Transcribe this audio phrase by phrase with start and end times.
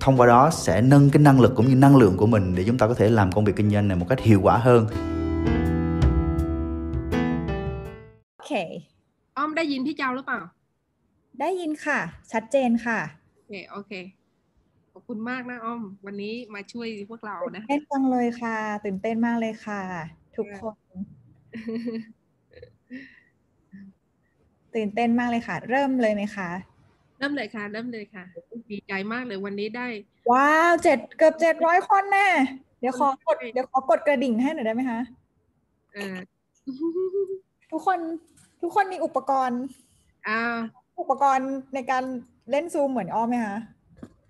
[0.00, 2.64] thông qua đó sẽ nâng cái năng lực cũng như năng lượng của mình để
[2.66, 4.86] chúng ta có thể làm công việc kinh doanh này một cách hiệu quả hơn
[8.36, 8.52] โอเค
[9.36, 10.40] อ้อมได้ยินพี่เจ้าหรือเปล่า
[11.40, 11.98] ได้ยินค่ะ
[12.32, 12.98] ชัดเจนค่ะ
[13.34, 13.92] โอเคโอเค
[14.92, 19.80] ขอบคุณมากนะอ้อม วันนี้มาช่วยพวกเรานะเต้นจังเลยค่ะ ตื่นเต้นมากเลยค่ะ
[20.36, 20.76] ทุกคน
[24.74, 26.50] ตื่นเต้นมากเลยค่ะ เริ่มเลยไหมคะ
[27.17, 28.23] เริ่มเลยค่ะ เริ่มเลยค่ะ
[28.71, 29.87] ดีใจมากเลยวันนี้ได้
[30.31, 32.27] ว้าวเจ็ดเกือบเจ็ดร้อยคนแน่
[32.79, 34.99] เดี๋ยวขอกด ใช่ เดี๋ยวขอกดกระดิ่งให้หน่อยได้ไหมคะ
[35.93, 36.17] เอ่อ
[37.71, 37.99] ทุกคน
[38.61, 39.61] ทุกคนมีอุปกรณ์
[40.37, 40.39] à,
[40.99, 42.03] อุปกรณ์ในการ
[42.51, 43.57] เล่นซูมเหมือนอ้อมไหมคะ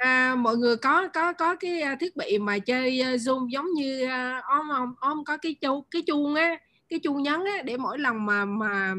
[0.01, 3.73] à, mọi người có có có cái à, thiết bị mà chơi à, zoom giống
[3.73, 7.61] như à, ôm không ôm có cái chu cái chuông á cái chuông nhấn á
[7.63, 8.93] để mỗi lần mà mà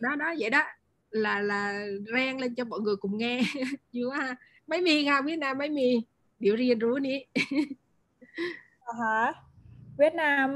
[0.00, 0.62] đó đó vậy đó
[1.10, 3.40] là là reng lên cho mọi người cùng nghe
[3.92, 6.02] vui ha mấy mi ha biết nào mấy mi
[6.38, 7.16] điệu riêng rú ní
[8.86, 9.18] นะคะ
[9.98, 10.46] เวียดนาม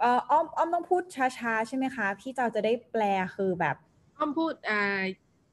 [0.00, 1.02] เอ่ออ้อมอ้อมต้องพูด
[1.38, 3.02] ช้าๆใช่ไหมคะ พี่เจ้าจะได้แปล
[3.36, 3.76] คือแบบ
[4.16, 5.02] อ้อมพูดอ่า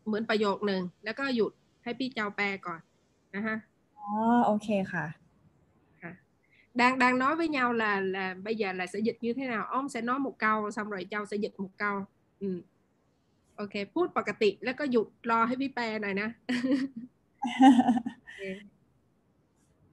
[0.06, 1.52] เหมือนประโยคหนึ่งแล้วก็หยุด
[1.84, 2.80] ให้พี่เจ้าแปลก่อน
[3.36, 3.58] นะฮะ
[3.98, 4.10] อ๋อ
[4.46, 5.06] โอเคค่ะ
[6.78, 9.66] đang đang nói với nhau là là bây giờ là sẽ dịch như thế nào
[9.66, 12.06] ông sẽ nói một câu xong rồi châu sẽ dịch một câu
[12.40, 12.62] ừ.
[13.61, 16.29] ok พูดปกติแล้วก็หยุดรอให้พี่แปลหน่อยนะ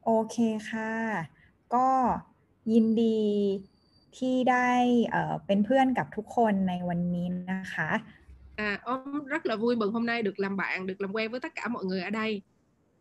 [0.05, 0.38] โอเค
[0.69, 0.93] ค่ะ
[1.75, 1.88] ก็
[2.73, 3.21] ยินดี
[4.17, 4.69] ที่ได้
[5.09, 7.91] เอ่อเป็นเพื่อนกับทุกคนในวันนี้นะคะ
[8.67, 11.39] à, ông rất là vui mừng hôm nay được làm bạn được làm quen với
[11.39, 12.41] tất cả mọi người ở đây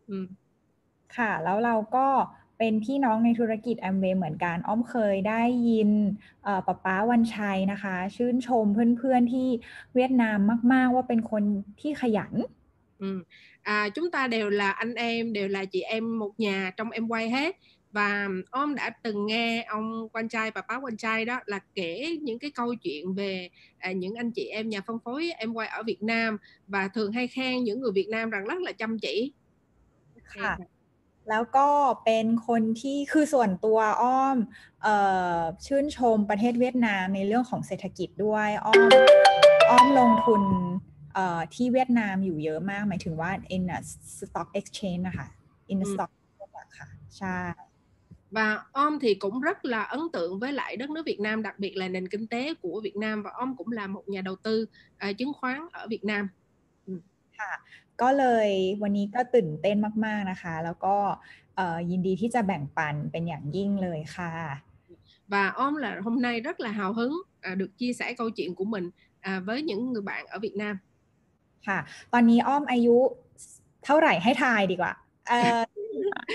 [0.07, 0.17] ừ.
[1.17, 2.07] ค่ะ แล้วเราก็
[2.58, 5.90] เป็นพี่น้องในธุรกิจแอมเวย์เหมือนกัน อ้อมเคยได้ยิน
[6.44, 9.48] เอ่อป๊าป๊าวันชัยนะคะ ชื่นชมเพื่อนๆที่
[9.94, 10.38] เวียดนาม
[10.72, 11.42] มาก ๆ ว่าเป็นคน
[11.80, 12.34] ที่ขยัน
[12.98, 13.24] Ừ.
[13.62, 17.08] À, chúng ta đều là anh em đều là chị em một nhà trong em
[17.08, 17.56] quay hết
[17.92, 22.18] và ông đã từng nghe ông quan trai và bá quan trai đó là kể
[22.22, 23.48] những cái câu chuyện về
[23.78, 27.12] à, những anh chị em nhà phân phối em quay ở Việt Nam và thường
[27.12, 29.32] hay khen những người Việt Nam rằng rất là chăm chỉ
[30.32, 30.52] ค่ะ
[31.29, 31.67] แล้วก็
[32.05, 34.37] เป็นคนที่คือส่วนตัวอ้อม
[34.83, 34.95] เอ่
[35.37, 38.81] อชื่นชมประเทศเวียดนามในเรื่องของเศรษฐกิจด้วย อ้อม
[39.69, 40.41] อ้อมลงทุน
[41.13, 43.79] เอ่อที่เวียดนามอยู่เยอะมาก หมายถึงว่า in a
[44.19, 45.27] stock exchange นะคะ
[45.73, 46.11] in a อืม stock
[46.77, 47.39] ค่ะใช่
[48.37, 51.59] và ông thì cũng rất là ấn tượng với lại đất nước Việt Nam đặc
[51.59, 54.35] biệt là nền kinh tế của Việt Nam và ông cũng là một nhà đầu
[54.35, 54.65] tư
[54.97, 56.23] à, chứng khoán ở Việt Nam
[57.39, 57.51] ค่ะ
[58.02, 58.48] ก็เลย
[58.82, 60.96] วันนี้ก็ตื่นเต้นมาก ๆ นะคะ แล้วก็
[61.56, 64.32] เอ่อยินดีที่จะแบ่งปันเป็นอย่างยิ่งเลยค่ะ
[65.28, 68.54] và ông là hôm nay rất là hào hứng à, được chia sẻ câu chuyện
[68.54, 70.76] của mình à, với những người bạn ở Việt Nam
[71.68, 71.78] ค่ะ
[72.12, 72.96] ตอนนี้อ้อมอายุ
[73.84, 74.92] เท่าไหร่ให้ทายดีกว่า
[75.28, 75.60] เออ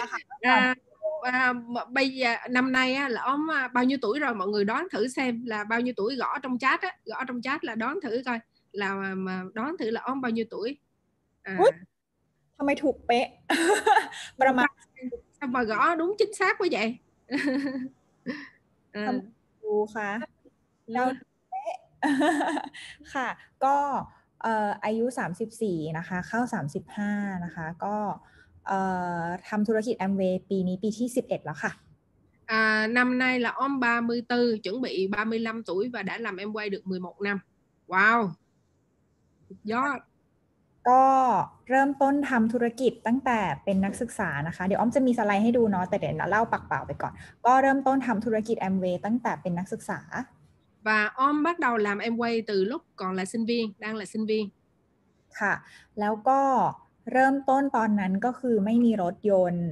[0.01, 0.75] นะคะ à,
[1.21, 4.47] à, mà bây giờ năm nay á, là ông à, bao nhiêu tuổi rồi mọi
[4.47, 7.63] người đoán thử xem là bao nhiêu tuổi gõ trong chat á gõ trong chat
[7.63, 8.39] là đoán thử coi
[8.71, 10.77] là mà, mà đoán thử là ông bao nhiêu tuổi
[11.48, 11.52] À,
[12.56, 13.26] ทำไมถูกเป๊ะ
[14.40, 14.70] ประมาณ
[15.38, 16.88] sao mà gõ đúng chính xác quá vậy
[18.92, 19.12] à,
[19.62, 20.10] ดูค่ะ
[20.92, 21.02] เรา
[21.50, 21.74] เป๊ะ
[23.12, 23.28] ค่ะ
[23.64, 23.76] ก็
[24.42, 25.04] เอ่ออายุ
[25.50, 26.40] 34 นะคะ เข้า
[26.92, 27.96] 35 นะคะ ก็
[28.66, 28.78] เอ่
[29.22, 31.72] อทำธุรกิจแอมเวย์ปีนี้ปีที่ 11 แล้วค่ะ
[32.46, 36.70] à, năm nay là ông 34 chuẩn bị 35 tuổi và đã làm em quay
[36.70, 37.38] được 11 năm
[37.88, 38.28] wow
[39.64, 39.98] do
[40.88, 41.02] ก็
[41.68, 47.12] เริ่มต้นทำธุรกิจตั้งแต่เป็นนักศึกษานะคะ เดี๋ยวอ้อมจะมีสไลด์ให้ดูเนาะแต่เดี๋ยวเล่าปากเปล่าไปก่อน
[47.46, 50.00] ก็เริ่มต้นทำธุรกิจแอมเวย์ตั้งแต่เป็นนักศึกษา
[50.86, 54.04] và ông bắt đầu làm em quay từ lúc còn là sinh viên đang là
[54.04, 54.46] sinh viên
[55.40, 55.54] ค่ะ
[56.00, 56.40] แล้วก็
[57.12, 59.68] เริ่มต้นตอนนั้นก็คือไม่มีรถยนต์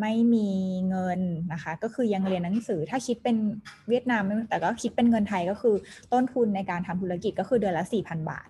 [0.00, 0.48] ไม่มี
[0.88, 1.20] เงิน
[1.52, 3.36] นะคะ ก็คือยังเรียนหนังสือ ถ้าคิดเป็น
[3.88, 5.74] เวียดนามแต่ก็คิดเป็นเงินไทยก็คือ
[6.12, 8.48] ต้นทุนในการทำธุรกิจก็คือเดือนละ 4,000 บาท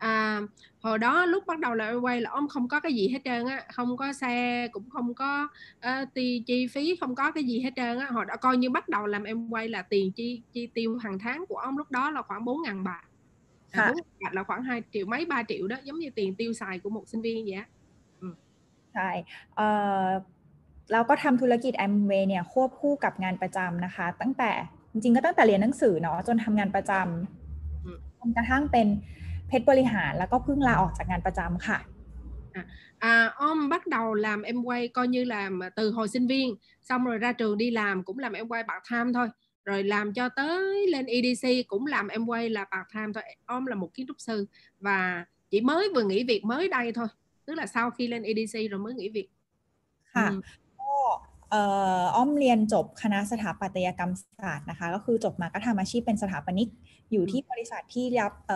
[0.00, 0.40] à,
[0.80, 3.18] hồi đó lúc bắt đầu là em quay là ông không có cái gì hết
[3.24, 5.48] trơn á không có xe cũng không có
[5.78, 8.70] uh, ti, chi phí không có cái gì hết trơn á hồi đó coi như
[8.70, 11.90] bắt đầu làm em quay là tiền chi chi tiêu hàng tháng của ông lúc
[11.90, 13.02] đó là khoảng 4.000 bạc
[13.72, 13.84] Hả?
[13.84, 16.52] à, 4.000 bạc là khoảng 2 triệu mấy 3 triệu đó giống như tiền tiêu
[16.52, 17.66] xài của một sinh viên vậy á
[18.96, 19.10] ใช่
[19.56, 19.68] เอ่
[20.04, 20.06] อ
[20.88, 24.50] จ เราก็ทำธุรกิจแอมเวย์เนี่ยควบคู่กับงานประจำนะคะ ตั้งแต่
[24.92, 28.86] จริงๆก็ตั้งแต่เรียนหนังสือเนาะจนทำงานประจำจนกระทั่งเป็น
[29.50, 31.78] เพชรบริหารแล้วก็เพิ่งลาออกจากงานประจำค่ะ
[32.98, 37.04] À, om bắt đầu làm em quay coi như là từ hồi sinh viên xong
[37.04, 39.28] rồi ra trường đi làm cũng làm em quay part time thôi
[39.64, 43.66] rồi làm cho tới lên EDC cũng làm em quay là part time thôi om
[43.66, 44.46] là một kiến trúc sư
[44.80, 47.06] và chỉ mới vừa nghỉ việc mới đây thôi
[47.46, 49.28] tức là sau khi lên EDC rồi mới nghỉ việc
[50.14, 50.28] ค่ะ
[50.80, 50.92] ก็
[51.50, 51.62] เอ่
[52.00, 54.10] ออ้อมเรียนจบคณะสถาปัตยกรรม
[54.40, 56.68] ศาสตร์นะคะ ก็คือจบมาก็ทำอาชีพเป็นสถาปนิก
[57.12, 58.50] อยู่ที่บริษัทที่รับเ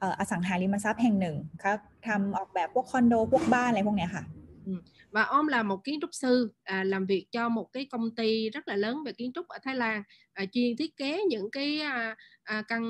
[0.00, 1.72] อ่อเอ่ออสังหาริมทรัพย์แห่งหนึ่งก็
[2.06, 4.24] ทำออกแบบพวกคอนโดพวกบ้านอะไรพวกเนี้ยค่ะ
[5.14, 8.50] và ông là một kiến trúc sư à, làm việc cho một cái công ty
[8.50, 10.02] rất là lớn về kiến trúc ở Thái Lan
[10.32, 12.82] à, chuyên thiết kế những cái à, à, căn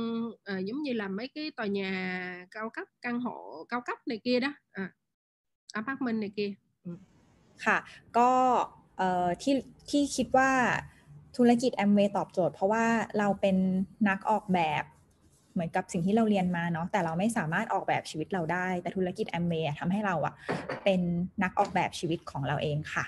[0.45, 4.21] à, giống như là mấy cái tòa nhà cao cấp căn hộ cao cấp này
[4.25, 4.91] kia đó à,
[5.73, 6.53] apartment này kia
[7.65, 7.79] ค่ะ
[8.19, 8.31] ก็
[8.99, 9.55] เอ่อที่
[9.91, 10.51] ที่คิดว่า
[11.37, 12.87] ธุรกิจแอมเวย์ตอบโจทย์ เพราะว่า
[13.19, 13.57] เราเป็น
[14.09, 14.85] นักออกแบบ
[15.55, 20.35] เหมือนกับสิ่งที่เราเรียนมาเนาะแต่เราไม่สามารถออกแบบชีวิตเราได้ แต่ธุรกิจแอมเวย์ทำให้เราอะ
[20.85, 21.01] เป็น
[21.43, 23.05] นักออกแบบชีวิตของเราเองค่ะ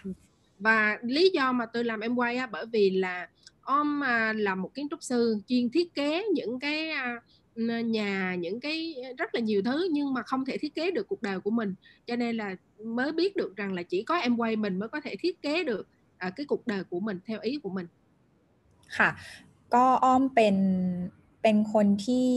[0.59, 3.29] và lý do mà tôi làm em quay á bởi vì là
[3.63, 7.21] om à, là một kiến trúc sư chuyên thiết kế những cái à,
[7.85, 11.23] nhà những cái rất là nhiều thứ nhưng mà không thể thiết kế được cuộc
[11.23, 11.75] đời của mình
[12.07, 15.01] cho nên là mới biết được rằng là chỉ có em quay mình mới có
[15.01, 15.89] thể thiết kế được
[16.19, 17.87] à, cái cuộc đời của mình theo ý của mình
[18.99, 19.11] ค่ะ
[19.75, 20.57] ก็อ้อมเป็น
[21.42, 22.30] เป็นคนที่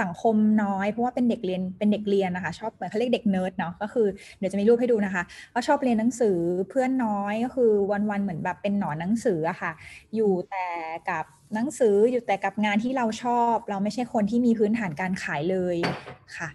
[0.00, 4.06] สังคมน้อยเพราะว่าเป็นเด็กเรียนเป็นเด็กเรียนนะคะ ชอบเหมือนเขาเรียกเด็กเนิร์ดเนาะก็คือ
[4.38, 5.22] เดี๋ยวจะมีรูปให้ดูนะคะ
[5.54, 6.38] ก็ชอบเรียนหนังสือ
[6.70, 7.70] เพื่อนน้อยก็คือ
[8.10, 9.72] วันๆเหมือนแบบเป็นหนอนหนังสืออะค่ะ
[10.14, 10.66] อยู่แต่
[11.10, 11.24] กับ
[11.54, 15.76] หนังสืออยู่แต่กับงานที่เราชอบ เราไม่ใช่คนที่มีพื้นฐานการขายเลย
[16.38, 16.48] ค่ะ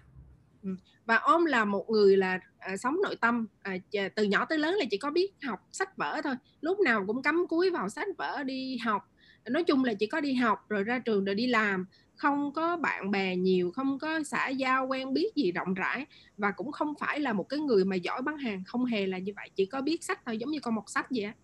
[1.08, 3.78] và om là một người là à, sống nội tâm à,
[4.16, 7.22] từ nhỏ tới lớn là chỉ có biết học sách vở thôi lúc nào cũng
[7.22, 9.12] cắm cúi vào sách vở đi học
[9.51, 11.87] nói chung là chỉ có đi học rồi ra trường rồi đi làm
[12.17, 16.07] không có bạn bè nhiều không có xã giao quen biết gì rộng rãi
[16.37, 19.19] và cũng không phải là một cái người mà giỏi bán hàng không hề là
[19.19, 21.35] như vậy chỉ có biết sách thôi giống như con một sách vậy á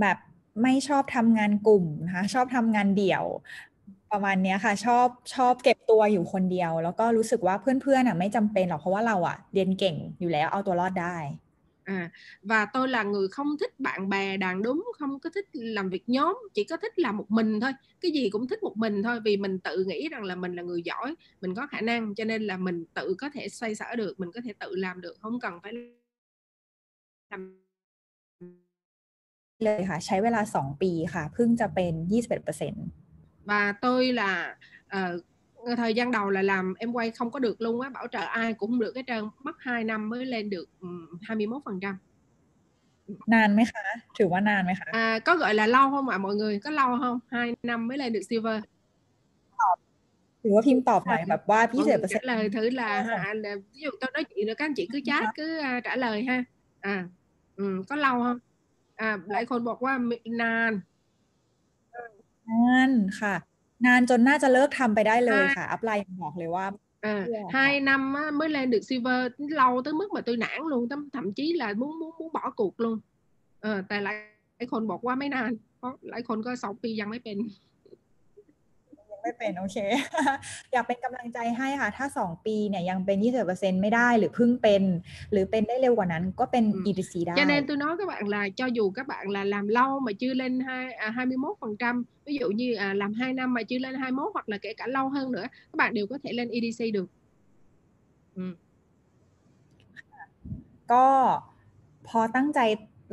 [0.00, 0.18] แบบ
[0.62, 3.24] ไม่ชอบทำงานกลุ่มนะคะชอบทำงานเดี่ยว
[4.12, 11.16] ประมาณนี้ค่ะ ชอบชอบเก็บตัวอยู่คนเดียว แล้วก็รู้สึกว่าเพื่อนๆอ่ะไม่จำเป็นหรอกเพราะว่าเราอ่ะเรียนเก่งอยู่แล้วเอาตัวรอดได้
[11.86, 12.10] À,
[12.42, 16.04] và tôi là người không thích bạn bè đàn đúng không có thích làm việc
[16.06, 19.20] nhóm chỉ có thích làm một mình thôi cái gì cũng thích một mình thôi
[19.24, 22.24] vì mình tự nghĩ rằng là mình là người giỏi mình có khả năng cho
[22.24, 25.14] nên là mình tự có thể xoay sở được mình có thể tự làm được
[25.20, 25.72] không cần phải
[27.30, 27.62] làm
[29.64, 34.56] เลยค่ะ ใช้เวลา 2 ปีค่ะ เพิ่งจะเป็น 21% và tôi là
[34.96, 35.24] uh,
[35.76, 38.54] thời gian đầu là làm em quay không có được luôn á bảo trợ ai
[38.54, 40.68] cũng không được hết trơn mất 2 năm mới lên được
[41.22, 41.98] 21 phần trăm
[43.32, 43.84] นานไหมคะ
[44.18, 47.88] ถือว่านานไหมคะ à, có gọi là lâu không ạ mọi người có lâu không hai năm
[47.88, 48.60] mới lên được silver
[50.42, 54.10] ถือว่าพิมพ์ตอบหน่อยแบบว่าพี่ mọi เสีย người เปอร์เซ็น trả ต์ lời thử là ha, là ví dụ tôi
[54.14, 56.44] nói chuyện được các anh chị cứ chat cứ uh, trả lời ha
[56.80, 57.08] à
[57.56, 58.38] ừ, có lâu không
[58.96, 59.94] à หลายคนบอกว่า
[60.42, 60.72] นาน
[62.50, 62.90] นาน
[63.20, 63.34] ค่ะ
[63.85, 66.65] นานจนน่าจะเลิกทำไปได้เลยค่ะ อัพไลน์ยังบอกเลยว่า
[67.01, 67.47] À, Yeah.
[67.53, 69.19] hai năm á, mới lên được silver
[69.49, 72.51] lâu tới mức mà tôi nản luôn thậm, thậm chí là muốn muốn muốn bỏ
[72.55, 72.99] cuộc luôn
[73.59, 74.15] ờ, tại lại
[74.57, 77.51] หลายคนบอกว่าไม่นานเพราะหลายคนก็สองปียังไม่เป็นยัง
[79.27, 79.77] ไม่เป็นโอเค
[80.71, 83.17] อยากเป็นกำลังใจให้ค่ะ ถ้า 2 ปีเนี่ยยังเป็น
[83.49, 84.83] 20%ไม่ได้หรือเพิ่งเป็น
[85.31, 86.79] หรือเป็นได้เร็วกว่านั้นก็เป็น Ừ.
[86.89, 89.67] EDC ได้ cho nên tôi nói các bạn là cho dù các bạn là làm
[89.67, 93.33] lâu mà chưa lên hai à, 21 phần trăm ví dụ như à, làm 2
[93.33, 96.07] năm mà chưa lên 21 hoặc là kể cả lâu hơn nữa các bạn đều
[96.07, 97.07] có thể lên EDC được
[98.35, 98.43] ừ.
[100.91, 101.07] ก็
[102.07, 102.59] พอตั้งใจ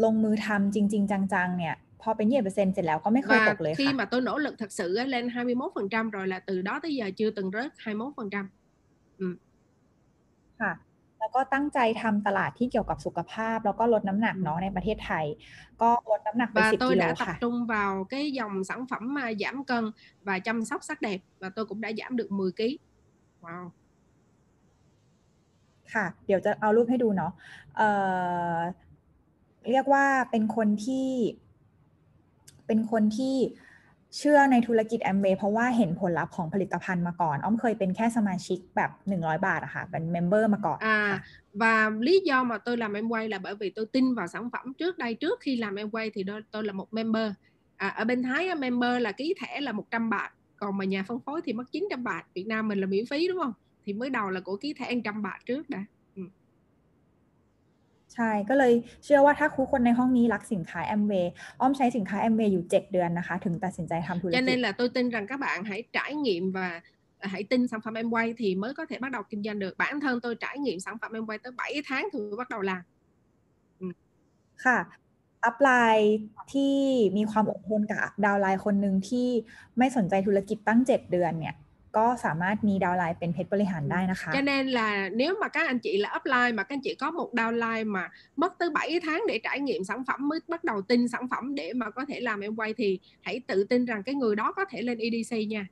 [0.05, 4.56] ลงมือทำจริง ๆ จัง ๆ เนี่ย พอเป็น 20%เสร็จแล้วก็ไม่เคยต và กเลย khi ค่ะ mà tôi nỗ lực
[4.62, 7.52] thật sự á, lên 21 phần trăm rồi là từ đó tới giờ chưa từng
[7.56, 8.46] rớt 21 phần trăm
[10.62, 10.74] ค่ะ
[11.20, 15.26] แล้วก็ตั้งใจทำตลาดที่เกี่ยวกับสุขภาพ แล้วก็ลดน้ำหนักเนาะในประเทศไทย
[15.82, 19.26] ก็ลดน้ำหนักไป và 10 tôi กิโล đã tập ค่ะ trung vào cái dòng sản phẩm mà
[19.42, 19.84] giảm cân
[20.28, 22.64] và chăm sóc sắc đẹp và tôi cũng đã giảm được 10 kg
[23.46, 23.66] wow
[25.94, 27.32] ค่ะ เดี๋ยวจะเอารูปให้ดูเนาะ
[27.78, 27.90] เอ่
[28.56, 28.58] อ
[29.70, 31.08] เรียกว่าเป็นคนที่
[32.68, 33.36] เป็นคนที่
[34.18, 41.24] เชื่อในธุรกิจแอมเ y เพราะว่าเห็นผลลัพธ์ของผลิตภัณฑ์มาก่อน อ้อมเคยเป็นแค่สมาชิกแบบ 100 บาทอะค่ะ เป็นเมมเบอร์มาก่อนค่ะ À,
[41.54, 44.50] và lý do mà tôi làm em quay là bởi vì tôi tin vào sản
[44.54, 47.32] phẩm trước đây trước khi làm em quay thì tôi, tôi là một member
[47.78, 51.04] à, ở bên Thái á, member là ký thẻ là 100 bạc còn mà nhà
[51.08, 53.54] phân phối thì mất 900 bạc Việt Nam mình là miễn phí đúng không
[53.86, 55.86] thì mới đầu là của ký thẻ 100 bạc trước đã
[58.15, 58.73] ใช่ ก็เลย
[59.05, 66.43] เชื่อว่าถ้าคุคนในห้องนี้รักสินค้าแอมเวย์อ้อมใช้สินค้าแอมเวย์อยู่ 7 เดือนนะคะ ถึงตัดสินใจทำธุร cho กิจ nên là tôi tin rằng các bạn hãy trải nghiệm
[66.57, 66.69] và
[67.25, 69.59] à, hãy tin sản phẩm em quay thì mới có thể bắt đầu kinh doanh
[69.59, 72.37] được bản thân tôi trải nghiệm sản phẩm em quay tới 7 tháng thì mới
[72.43, 72.83] bắt đầu làm
[74.65, 74.79] ค่ะ
[75.45, 76.19] อัพไลน์
[76.53, 76.77] ที่
[77.17, 79.29] มีความอดทนกับดาวน์ไลน์คนหนึ่งที่
[79.79, 81.55] ไม่สนใจธุรกิจตั้ง 7 เดือนเนี่ย
[81.98, 86.96] ก็สามารถมีดาวน์ไลน์เป็นเพชรบริหารได้นะคะ cho nên là nếu mà các anh chị là upline mà các anh chị
[87.02, 90.64] có một downline mà mất tới 7 tháng để trải nghiệm sản phẩm mới bắt
[90.64, 93.86] đầu tin sản phẩm để mà có thể làm em quay thì hãy tự tin
[93.86, 95.66] rằng cái người đó có thể lên EDC nha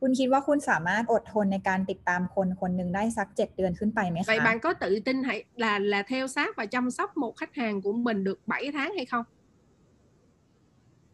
[0.00, 6.64] คุณคิดว่าคุณสามารถอดทนในการติดตามคนคนหนึ่งได้สัก 7 เดือนขึ้นไปไหม vậy คะ bạn có tự tin hãy là là theo sát và
[6.74, 9.24] chăm sóc một khách hàng của mình được 7 tháng hay không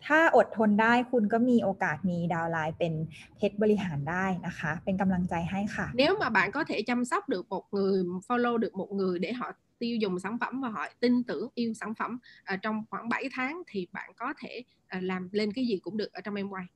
[0.05, 2.93] ถ้าอดทนได้คุณก็มีโอกาสมีดาวน์ไลน์เป็น
[3.37, 9.19] เพชรบริหารได้นะคะ เป็นกำลังใจให้ค่ะ nếu mà bạn có thể chăm sóc được một người follow được một người
[9.19, 9.47] để họ
[9.79, 13.23] tiêu dùng sản phẩm và họ tin tưởng yêu sản phẩm à, trong khoảng 7
[13.35, 16.49] tháng thì bạn có thể à, làm lên cái gì cũng được ở trong em
[16.49, 16.67] quay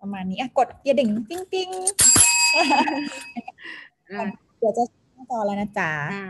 [0.00, 1.68] ประมาณนี้อะกดกระดิ่งปิ้งปิ้ง
[4.14, 4.18] à,
[4.58, 4.82] เดี๋ยวจะ
[5.14, 6.22] หน้าจอแล้วนะจ๊ะ à,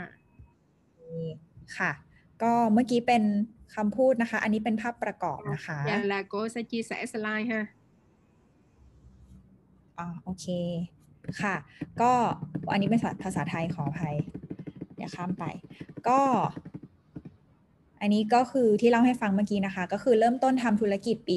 [1.00, 1.30] นี่
[1.76, 1.90] ค่ะ
[2.42, 3.22] ก็เมื่อกี้เป็น
[3.76, 7.60] คำพูดนะคะ อันนี้เป็นภาพประกอบนะคะ và là cô sẽ chia sẻ slide ha
[9.98, 10.46] อ๋อโอเค
[11.40, 11.54] ค่ะ
[12.00, 12.12] ก็
[12.72, 14.16] อันนี้เป็นภาษาภาษาไทยขออภัย
[14.98, 15.44] อย่าข้ามไป
[16.08, 16.20] ก็
[18.00, 21.36] อันนี้ก็คือที่เล่าให้ฟังเมื่อกี้นะคะ ก็คือเริ่มต้นทำธุรกิจปี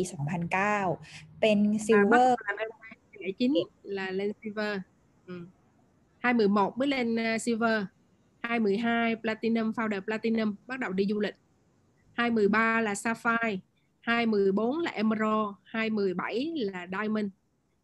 [0.70, 4.74] 2009 เป็นซิล à, เว bắt อ đầu ร์ làm em quay 2009 là lên silver
[5.30, 5.36] ừ.
[6.22, 7.78] 2011 mới lên uh, silver
[8.42, 11.38] 2012 platinum founder platinum bắt đầu đi du lịch
[12.18, 13.58] 23 là sapphire
[14.06, 17.30] 24 là emerald 27 là diamond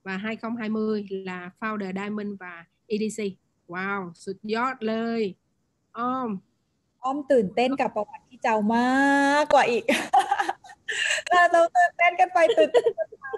[0.04, 3.20] và 2020 là founder diamond và EDC
[3.74, 5.22] wow สุดยอดเลย
[5.98, 6.30] อ้อม
[7.04, 8.88] อ้อมตื่นเต้นกับประวัติที่เจ้ามา
[9.42, 9.84] กกว่าอีก
[11.30, 13.32] เราตื่นเต้นกันไปตื่นเต้นกันมา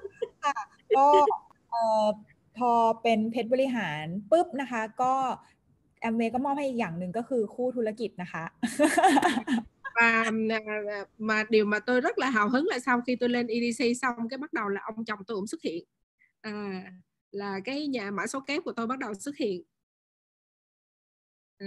[0.43, 0.55] ค่ะ
[0.97, 1.07] ก็
[2.57, 2.71] พอ
[3.01, 5.13] เป็นเพชรบริหารปุ๊บนะคะ ก็
[6.01, 8.43] แอมเวก็มอบให้อีกอย่างหนึ่งก็คือคู่ธุรกิจนะคะ
[10.00, 10.30] và à,
[11.18, 14.28] mà điều mà tôi rất là hào hứng là sau khi tôi lên EDC xong
[14.28, 15.84] cái bắt đầu là ông chồng tôi cũng xuất hiện
[16.40, 16.84] à,
[17.30, 19.62] là cái nhà mã số kép của tôi bắt đầu xuất hiện
[21.58, 21.66] ừ.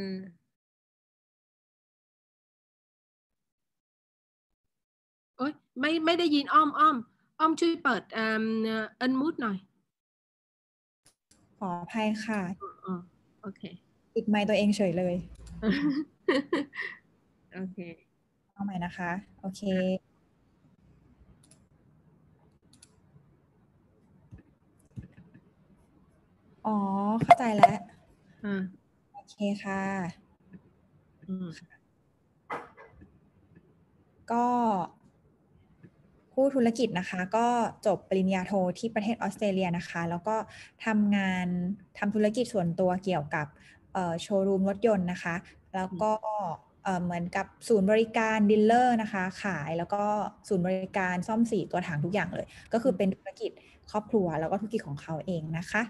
[5.41, 6.95] โอ๊ยไม่ไม่ได้ยินอ้อมอ้อม
[7.39, 8.43] อ้อมช่วยเปิดอ่า
[8.97, 9.57] เอินมูดหน่อย
[11.57, 12.41] ขออภัยค่ะ
[12.85, 12.93] อ๋อ
[13.41, 13.61] โอเค
[14.13, 15.15] ปิดไมค์ตัวเองเฉยเลย
[17.55, 17.77] โอเค
[18.56, 19.10] เอาใหม่นะคะ
[19.40, 19.62] โอเค
[26.66, 26.76] อ๋อ
[27.22, 27.78] เข้าใจแล้ว
[28.44, 28.62] อ่า
[29.12, 29.82] โอเคค่ะ
[31.26, 31.48] อืม
[34.32, 34.46] ก็
[36.32, 37.46] ผู้ธุรกิจนะคะก็
[37.86, 40.36] จบปริญญาโทที่ประเทศออสเตรเลียนะคะ แล้วก็
[40.86, 41.46] ทำงาน
[41.98, 43.46] ทำธุรกิจส่วนตัวเกี่ยวกับ
[43.92, 45.34] เอ่อโชว์รูมรถยนต์นะคะ
[45.74, 46.12] แล้วก็
[46.85, 50.03] เอ่อเหมือนกับศูนย์บริการดีลเลอร์นะคะ ขายแล้วก็
[50.47, 53.51] ศูนย์บริการซ่อมสีตัวถังทุกอย่างเลย ก็คือเป็นธุรกิจ
[53.91, 55.83] ครอบครัวแล้วก็ธุรกิจของเขาเองนะคะ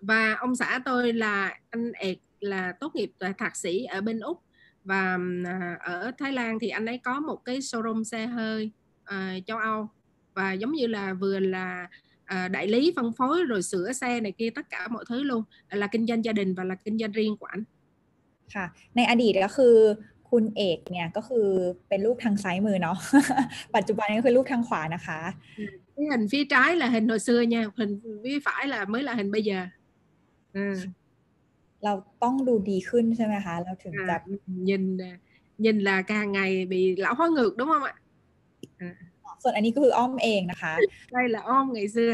[0.00, 4.20] và ông xã tôi là anh Ệt là tốt nghiệp tại thạc sĩ ở bên
[4.20, 4.42] Úc
[4.84, 8.70] và à, ở Thái Lan thì anh ấy có một cái showroom xe hơi
[9.04, 9.88] à, châu Âu
[10.34, 11.88] và giống như là vừa là
[12.24, 15.44] à, đại lý phân phối rồi sửa xe này kia tất cả mọi thứ luôn
[15.70, 17.64] là kinh doanh gia đình và là kinh doanh riêng của anh
[18.53, 19.75] ค่ะ ในอดีตก็คือ
[20.29, 21.47] คุณเอกเนี่ยก็คือ
[21.89, 22.97] เป็นรูปทางซ้ายมือเนาะ
[23.75, 25.19] ปัจจุบันก็คือรูปทางขวานะคะ
[25.95, 29.13] cái hình phía trái là hình hồi xưa nha hình phía phải là mới là
[29.13, 29.67] hình bây giờ
[30.53, 30.75] ừ.
[31.83, 31.93] เรา
[32.23, 34.97] ต้องดูดีขึ้นใช่ไหมคะ เราถึงจะ à, nhìn
[35.57, 37.93] nhìn là càng ngày bị lão hóa ngược đúng không ạ
[39.43, 40.73] ส่วนอันนี้ก็คืออ้อมเองนะคะ
[41.13, 42.13] đây là ôm ngày xưa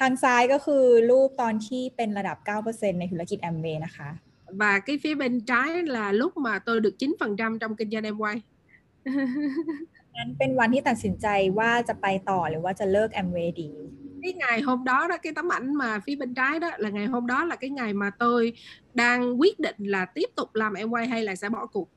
[0.00, 2.36] ทางซ้ายก็คือรูปตอนที่เป็นระดับ
[2.68, 4.08] 9%ในธุรกิจแอมเวย์นะคะ
[4.48, 8.18] và cái phía bên trái là lúc mà tôi được 9% trong kinh doanh em
[8.18, 8.36] quay
[10.16, 11.26] นั้นเป็นวันที่ตัดสินใจ
[11.58, 13.70] ว่าจะไปต่อหรือว่าจะเลิกแอมเวย์ดี
[14.22, 17.06] cái ngày hôm đó đó cái tấm ảnh mà phía bên trái đó là ngày
[17.06, 18.52] hôm đó là cái ngày mà tôi
[18.94, 21.88] đang quyết định là tiếp tục làm em quay hay là sẽ bỏ cuộc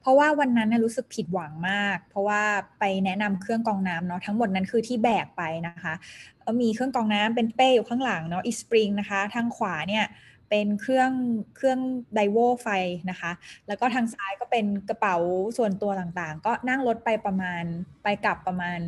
[0.00, 2.42] เพราะว่าวันนั้นน่ะรู้สึกผิดหวังมาก เพราะว่า
[2.78, 5.94] ไปแนะนำเครื่องกรองน้ำเนาะทั้งหมดนั้นคือที่แบกไปนะคะ
[6.42, 10.04] แล้วมีเครื่องกรองน้ำเป็นเป้อยู่ข้างหลังเนาะอีสปริงนะคะ ทางขวาเนี่ย
[10.50, 11.12] เป็นเครื่อง
[11.56, 11.80] เครื่อง
[12.14, 12.68] ไดโวไฟ
[13.10, 13.32] นะคะ
[13.66, 15.16] แล้วก็ทางซ้ายก็เป็นกระเป๋า
[15.58, 17.64] ส่วนตัวต่างๆ ก็นั่งรถไปประมาณ
[18.02, 18.80] ไปกลับประมาณ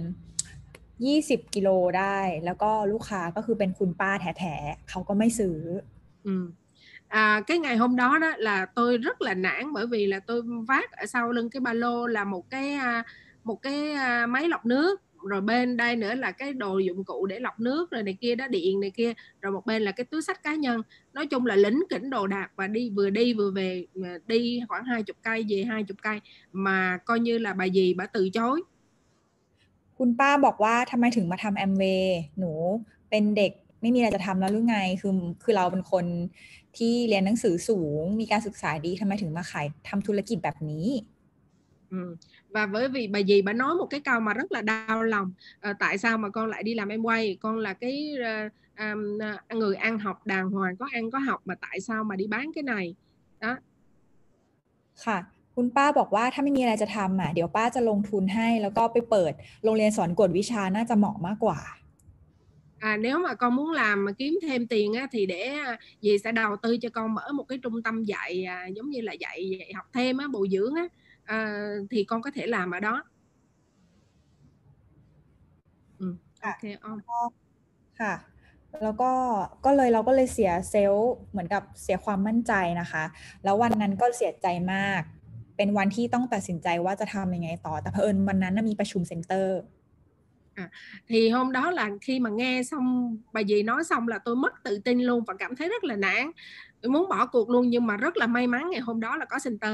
[0.72, 5.58] 20 กิโลได้ แล้วก็ลูกค้าก็คือเป็นคุณป้าแท้ๆเขาก็ไม่ซื้อ
[6.24, 6.50] ừ.
[7.08, 10.42] à, cái ngày hôm đó đó là tôi rất là nản bởi vì là tôi
[10.68, 12.78] vác ở sau lưng cái ba lô là một cái
[13.44, 13.94] một cái
[14.26, 17.91] máy lọc nước rồi bên đây nữa là cái đồ dụng cụ để lọc nước
[17.91, 20.55] rồi này kia đó điện này kia rồi một bên là cái túi sách cá
[20.55, 20.81] nhân
[21.13, 23.85] nói chung là lính kỉnh đồ đạc và đi vừa đi vừa về
[24.27, 26.19] đi khoảng hai chục cây về hai chục cây
[26.51, 28.61] mà coi như là bà dì bà từ chối
[29.99, 32.51] คุณป้าบอกว่าทำไมถึงมาทำแอมเวย์หนู
[33.09, 36.05] เป็นเด็กไม่มีอะไรจะทำแล้วหรือไงคือคือเราเป็นคน
[36.77, 40.87] ที่เรียนหนังสือสูง มีการศึกษาดีทำไมถึงมาขายทำธุรกิจแบบนี้
[41.91, 42.17] Ừ.
[42.49, 45.33] và bởi vì bà dì bà nói một cái câu mà rất là đau lòng
[45.59, 48.95] à, tại sao mà con lại đi làm em quay con là cái à, à,
[49.53, 52.51] người ăn học đàng hoàng có ăn có học mà tại sao mà đi bán
[52.55, 52.95] cái này
[53.39, 53.57] đó
[55.05, 55.17] ค่ะ
[55.55, 59.33] คุณป้าบอกว่าถ้าไม่มีอะไรจะทำอ่ะเดี๋ยวป้าจะลงทุนให้แล้วก็ไปเปิด
[59.63, 61.59] โรงเรียนสอนกวดวิชาน่าจะเหมาะมากกว่า
[62.79, 65.57] à, nếu mà con muốn làm mà kiếm thêm tiền á, thì để
[66.01, 69.01] dì sẽ đầu tư cho con mở một cái trung tâm dạy à, giống như
[69.01, 70.87] là dạy dạy học thêm á, bồi dưỡng á
[71.29, 71.37] à,
[71.91, 73.03] thì con có thể làm ở đó
[75.99, 76.99] ừ, ok on
[78.01, 78.13] ค่ะ
[78.83, 79.11] แล้วก็
[79.65, 83.03] ก็เลยเราก็เลยเสียเซลล์เหมือนกับเสียความมั่นใจนะคะ
[83.43, 85.01] แล้ววันนั้นก็เสียใจมาก
[85.57, 89.59] เป็นวันที่ต้องตัดสินใจว่าจะทำยังไงต่อ แต่เผอิญวันนั้นมีประชุมเซ็นเตอร์
[90.55, 90.69] À,
[91.07, 94.53] thì hôm đó là khi mà nghe xong bà dì nói xong là tôi mất
[94.63, 96.31] tự tin luôn và cảm thấy rất là nản
[96.81, 99.25] tôi muốn bỏ cuộc luôn nhưng mà rất là may mắn ngày hôm đó là
[99.25, 99.73] có center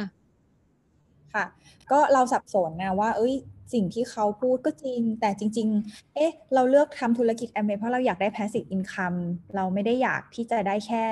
[1.36, 1.46] ค่ะ
[1.90, 3.34] ก็เราสับสนนะว่า เอ้ย
[3.72, 9.18] สิ่งที่เขาพูดก็จริง แต่จริง ๆ เอ๊ะ เราเลือกทำธุรกิจแอมเบเพราะเราอยากได้ passive income
[9.56, 11.04] เราไม่ได้อยากที่จะได้แค่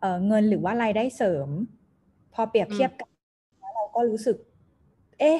[0.00, 1.48] เเงินหรือว่ารายได้เสริม
[2.34, 3.10] พอเปรียบเทียบกัน
[3.76, 4.36] เราก็รู้สึก
[5.20, 5.38] เอ๊ะ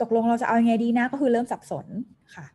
[0.00, 1.86] ตกลงเราจะเอายังไงดีนะ ก็คือเริ่มสับสน
[2.34, 2.46] ค่ะ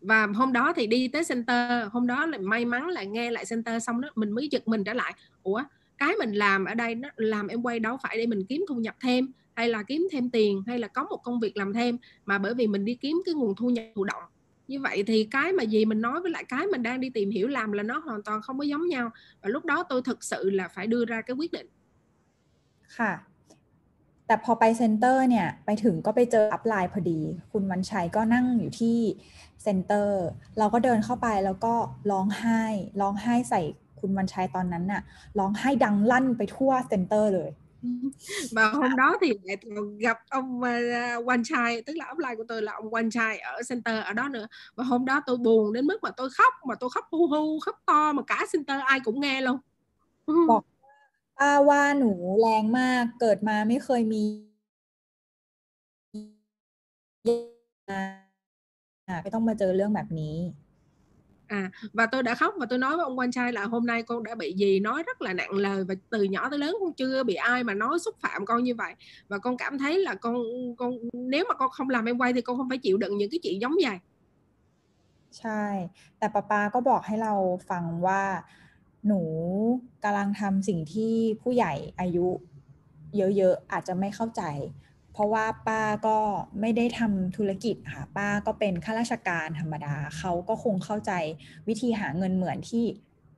[0.00, 3.44] và hôm đó thì đi tới center hôm đó là may mắn là nghe lại
[3.50, 5.62] center xong đó mình mới giật mình trở lại ủa
[5.97, 8.75] cái mình làm ở đây nó làm em quay đâu phải để mình kiếm thu
[8.75, 11.97] nhập thêm hay là kiếm thêm tiền hay là có một công việc làm thêm
[12.25, 14.23] mà bởi vì mình đi kiếm cái nguồn thu nhập thụ động
[14.67, 17.29] như vậy thì cái mà gì mình nói với lại cái mình đang đi tìm
[17.29, 19.09] hiểu làm là nó hoàn toàn không có giống nhau
[19.41, 21.67] và lúc đó tôi thực sự là phải đưa ra cái quyết định
[22.97, 23.13] ค่ะ
[24.27, 28.99] แต่พอไปเซ็นเตอร์เนี่ยไปถึงก็ไปเจออัพไลน์พอดี คุณวันชัยก็นั่งอยู่ที่
[29.63, 30.23] เซ็นเตอร์
[30.57, 31.73] เราก็เดินเข้าไปแล้วก็
[32.11, 32.63] ร้องไห้
[33.01, 33.61] ร้องไห้ใส่
[34.00, 35.02] คุณวันชัยตอนนั้นน่ะ
[35.38, 37.50] ร้องไห้ดังลั่นไปทั่วเซ็นเตอร์เลย
[38.52, 39.56] và hôm đó thì lại
[39.98, 43.62] gặp ông uh, Quan Trai tức là offline của tôi là ông Quan Trai ở
[43.68, 46.74] center ở đó nữa và hôm đó tôi buồn đến mức mà tôi khóc mà
[46.80, 49.58] tôi khóc hu hu khóc to mà cả center ai cũng nghe luôn
[50.50, 50.62] บอก
[51.38, 54.22] ป้าว่าหนูแรงมากเกิดมาไม่เคยมี
[59.22, 60.36] ไม่ต้องมาเจอเรื่องแบบนี้
[61.47, 64.03] À, và tôi đã khóc và tôi nói với ông quan trai là hôm nay
[64.03, 66.93] con đã bị gì nói rất là nặng lời và từ nhỏ tới lớn con
[66.93, 68.93] chưa bị ai mà nói xúc phạm con như vậy
[69.27, 70.35] và con cảm thấy là con
[70.77, 73.29] con nếu mà con không làm em quay thì con không phải chịu đựng những
[73.31, 73.99] cái chuyện giống vậy
[75.39, 75.63] ใช่
[76.17, 77.33] แต่ป้าป้าก็บอกให้เรา
[77.69, 78.21] ฟังว่า
[79.07, 79.21] หนู
[80.03, 82.27] กำลังทำสิ่งที่ผู้ใหญ่อายุ
[83.17, 84.41] เยอะๆอาจจะไม่เข้าใจ
[85.15, 86.17] เพราะว่าป้าก็
[86.59, 91.11] ไม่ได้ทำธุรกิจค่ะป้าก็เป็นข้าราชการธรรมดาเขาก็คงเข้าใจ
[91.67, 92.85] วิธีหาเงินเหมือนที่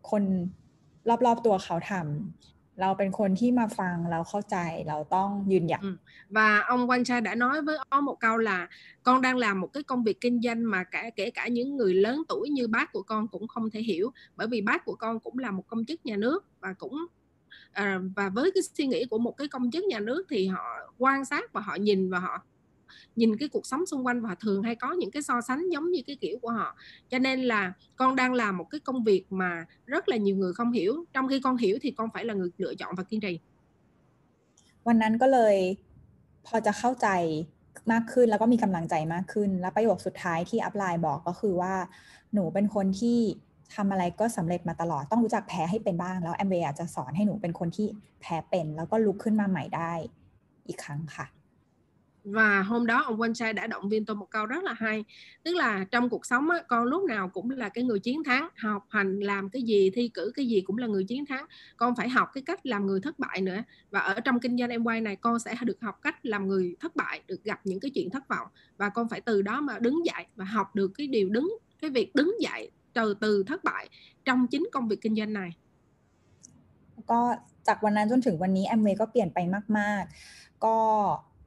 [0.10, 0.24] คน
[1.26, 5.82] รอบๆตัวเขาทำเราเป็นคนที่มาฟังเราเข้าใจเราต้องยืนหยัด
[6.30, 8.68] và ông Quang Trai đã nói với ông một câu là
[9.04, 11.94] con đang làm một cái công việc kinh doanh mà cả kể cả những người
[11.94, 15.20] lớn tuổi như bác của con cũng không thể hiểu bởi vì bác của con
[15.20, 17.06] cũng là một công chức nhà nước và cũng
[17.78, 20.64] à, và với cái suy nghĩ của một cái công chức nhà nước thì họ
[20.98, 22.46] quan sát và họ nhìn và họ
[23.16, 25.92] nhìn cái cuộc sống xung quanh và thường hay có những cái so sánh giống
[25.92, 26.76] như cái kiểu của họ
[27.10, 30.54] cho nên là con đang làm một cái công việc mà rất là nhiều người
[30.54, 33.20] không hiểu trong khi con hiểu thì con phải là người lựa chọn và kiên
[33.22, 33.40] trì
[34.88, 35.56] วันนั้นก็เลย
[36.48, 37.08] พอจะเข้าใจ
[37.92, 41.76] มากขึ้นแล้วก็มีกำลังใจมากขึ้น แล้วประโยคสุดท้ายที่อัพไลน์บอกก็คือว่า
[42.34, 43.20] หนูเป็นคนที่
[43.76, 47.88] ทำอะไรก็สำเร็จมาตลอดต้องรู้จักแพ้ให้เป็นบ้างแล้วแอมเบย์จะสอนให้หนูเป็นคนที่
[48.22, 49.92] แพ้เป็น แล้วก็ลุกขึ้นมาใหม่ได้
[50.68, 51.28] อีกครั้งค่ะ
[52.24, 55.06] và hôm đó ông Quang Trai đã động viên tôi một câu rất là hay
[55.44, 58.50] tức là trong cuộc sống á, con lúc nào cũng là cái người chiến thắng
[58.58, 61.46] học hành làm cái gì thi cử cái gì cũng là người chiến thắng
[61.78, 64.70] con phải học cái cách làm người thất bại nữa và ở trong kinh doanh
[64.70, 67.80] em quay này con sẽ được học cách làm người thất bại được gặp những
[67.80, 70.92] cái chuyện thất vọng và con phải từ đó mà đứng dậy và học được
[70.98, 73.85] cái điều đứng cái việc đứng dậy từ từ thất bại
[74.27, 75.51] trong chính công việc kinh doanh này
[77.11, 77.21] ก็
[77.67, 79.39] จากวันนั้นจนถึงวันนี้แอมเวย์ก็เปลี่ยนไป
[79.79, 80.03] มาก
[80.35, 80.77] ๆ ก็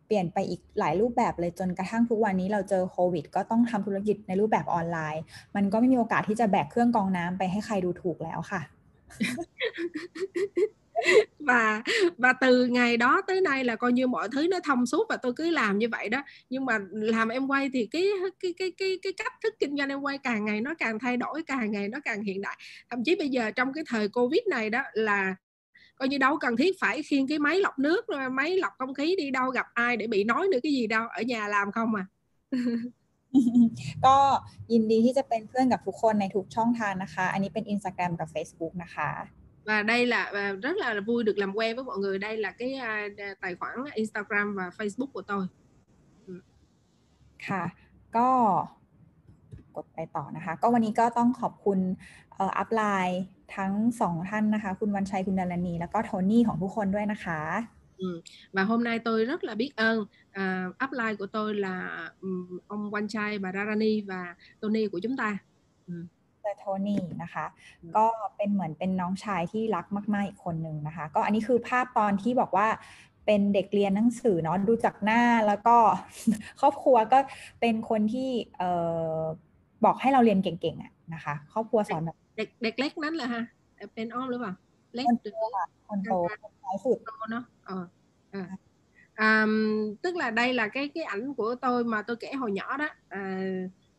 [0.09, 5.21] ปลี่ยนไปอีกหลายรูปแบบเลยจนกระทั่งทุกวันนี้เราเจอโควิด ก็ต้องทำธุรกิจในรูปแบบออนไลน์
[5.55, 8.61] มันก็ไม่มีโอกาสที่จะแบกเครื่องกองน้ำไปให้ใครดูถูกแล้วค่ะ
[11.38, 11.82] và
[12.18, 15.16] và từ ngày đó tới nay là coi như mọi thứ nó thông suốt và
[15.16, 18.06] tôi cứ làm như vậy đó nhưng mà làm em quay thì cái
[18.40, 21.16] cái cái cái cái cách thức kinh doanh em quay càng ngày nó càng thay
[21.16, 22.56] đổi càng ngày nó càng hiện đại
[22.90, 25.36] thậm chí bây giờ trong cái thời covid này đó là
[25.96, 29.14] coi như đâu cần thiết phải khiêng cái máy lọc nước máy lọc không khí
[29.18, 31.94] đi đâu gặp ai để bị nói nữa cái gì đâu ở nhà làm không
[31.94, 32.06] à
[34.06, 34.16] ก็
[34.72, 39.10] ยินดีที่จะเป็นเพื่อนกับทุกคนในทุกช่องทางนะคะ อันนี้เป็น Instagram กับ Facebook นะคะ
[39.64, 42.50] và đây là và rất là vui được làm quen với mọi người đây là
[42.50, 45.46] cái uh, tài khoản Instagram và Facebook của tôi
[47.48, 47.64] ค่ะ
[48.16, 48.28] ก็
[49.76, 51.78] กดไปต่อนะคะ ก็วันนี้ก็ต้องขอบคุณ
[52.38, 53.22] อัพไลน์
[53.56, 57.40] ทั้งสองท่านนะคะ คุณวันชัยคุณดารณี แล้วก็โทนี่ของทุกคนด้วยนะคะ
[57.98, 58.20] Ừ.
[58.52, 62.94] Và hôm nay tôi rất là biết ơn à, upline của tôi là um, ông
[62.94, 65.38] Quan Chai, bà Rarani và Tony của chúng ta.
[66.49, 66.51] Ừ.
[66.59, 67.45] โทนี่นะคะ
[67.97, 68.05] ก็
[68.37, 72.67] เป็นเหมือนเป็นน้องชายที่รักมาก ๆ อีกคนหนึ่งนะคะ ก็อันนี้คือภาพตอนที่บอกว่า
[73.25, 75.77] เป็นเด็กเรียนหนังสือเนาะดูจากหน้าแล้วก็
[76.61, 77.19] ครอบครัวก็
[77.61, 78.71] เป็นคนที่เอ่
[79.19, 79.21] อ
[79.85, 83.43] บอกให้เราเรียนเก่งๆอะนะคะ ครอบครัวสอนแบบเด็กเด็กเล็กนั้นแหละฮะ
[83.93, 84.53] เป็นอ้อมหรือเปล่า
[84.95, 85.35] เล็กหรือ
[85.87, 87.87] คนโตคนท้ายสุดโตเนาะ ờ
[88.31, 88.47] à.
[89.13, 89.45] À,
[90.01, 92.89] tức là đây là cái cái ảnh của tôi mà tôi kể hồi nhỏ đó
[93.09, 93.37] à,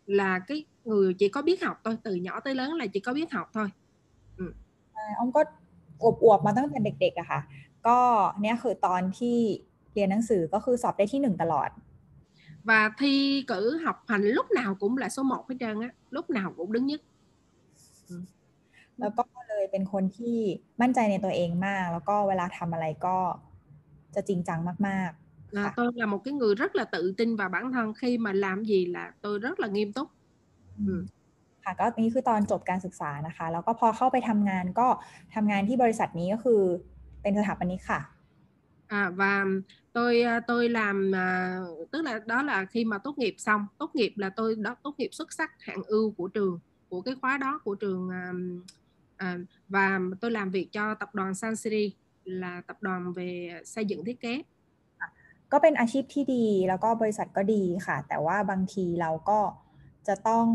[0.06, 3.12] là cái người chỉ có biết học thôi từ nhỏ tới lớn là chỉ có
[3.12, 3.68] biết học thôi
[5.18, 5.40] อ้อมก็
[6.02, 7.40] อวบๆมาตั้งแต่เด็กๆอะค่ะ
[7.86, 7.98] ก็
[8.40, 9.38] เนี่ยคือตอนที่
[9.94, 11.70] เรียนหนังสือก็คือสอบได้ที่หนึ่งตลอด
[12.64, 16.30] và thi cử học hành lúc nào cũng là số 1 hết trơn á lúc
[16.30, 17.00] nào cũng đứng nhất
[19.00, 20.38] แล้วก็เลยเป็นคนที่
[20.80, 23.16] มั่นใจในตัวเองมาก แล้วก็เวลาทำอะไรก็
[24.14, 28.33] จะจริงจังมากๆ là tôi là một cái người rất là tự tin vào bản thân khi mà
[28.33, 30.07] làm gì là tôi rất là nghiêm túc
[31.67, 34.87] ค่ะก็นี้คือตอนจบการศึกษานะคะ แล้วก็พอเข้าไปทำงานก็
[35.35, 36.61] ทำงานที่บริษัทนี้ก็คือ
[37.21, 38.01] เป็นสถาปนิกค่ะ
[38.87, 39.45] À, và
[39.93, 41.59] tôi tôi làm à,
[41.91, 44.95] tức là đó là khi mà tốt nghiệp xong tốt nghiệp là tôi đó tốt
[44.97, 48.31] nghiệp xuất sắc hạng ưu của trường của cái khóa đó của trường à,
[49.17, 49.37] à,
[49.69, 54.05] và tôi làm việc cho tập đoàn San Siri là tập đoàn về xây dựng
[54.05, 54.43] thiết kế
[55.52, 59.40] ก็เป็นอาชีพที่ดีแล้วก็บริษัทก็ดีค่ะ แต่ว่าบางทีเราก็
[60.08, 60.46] จะต้อง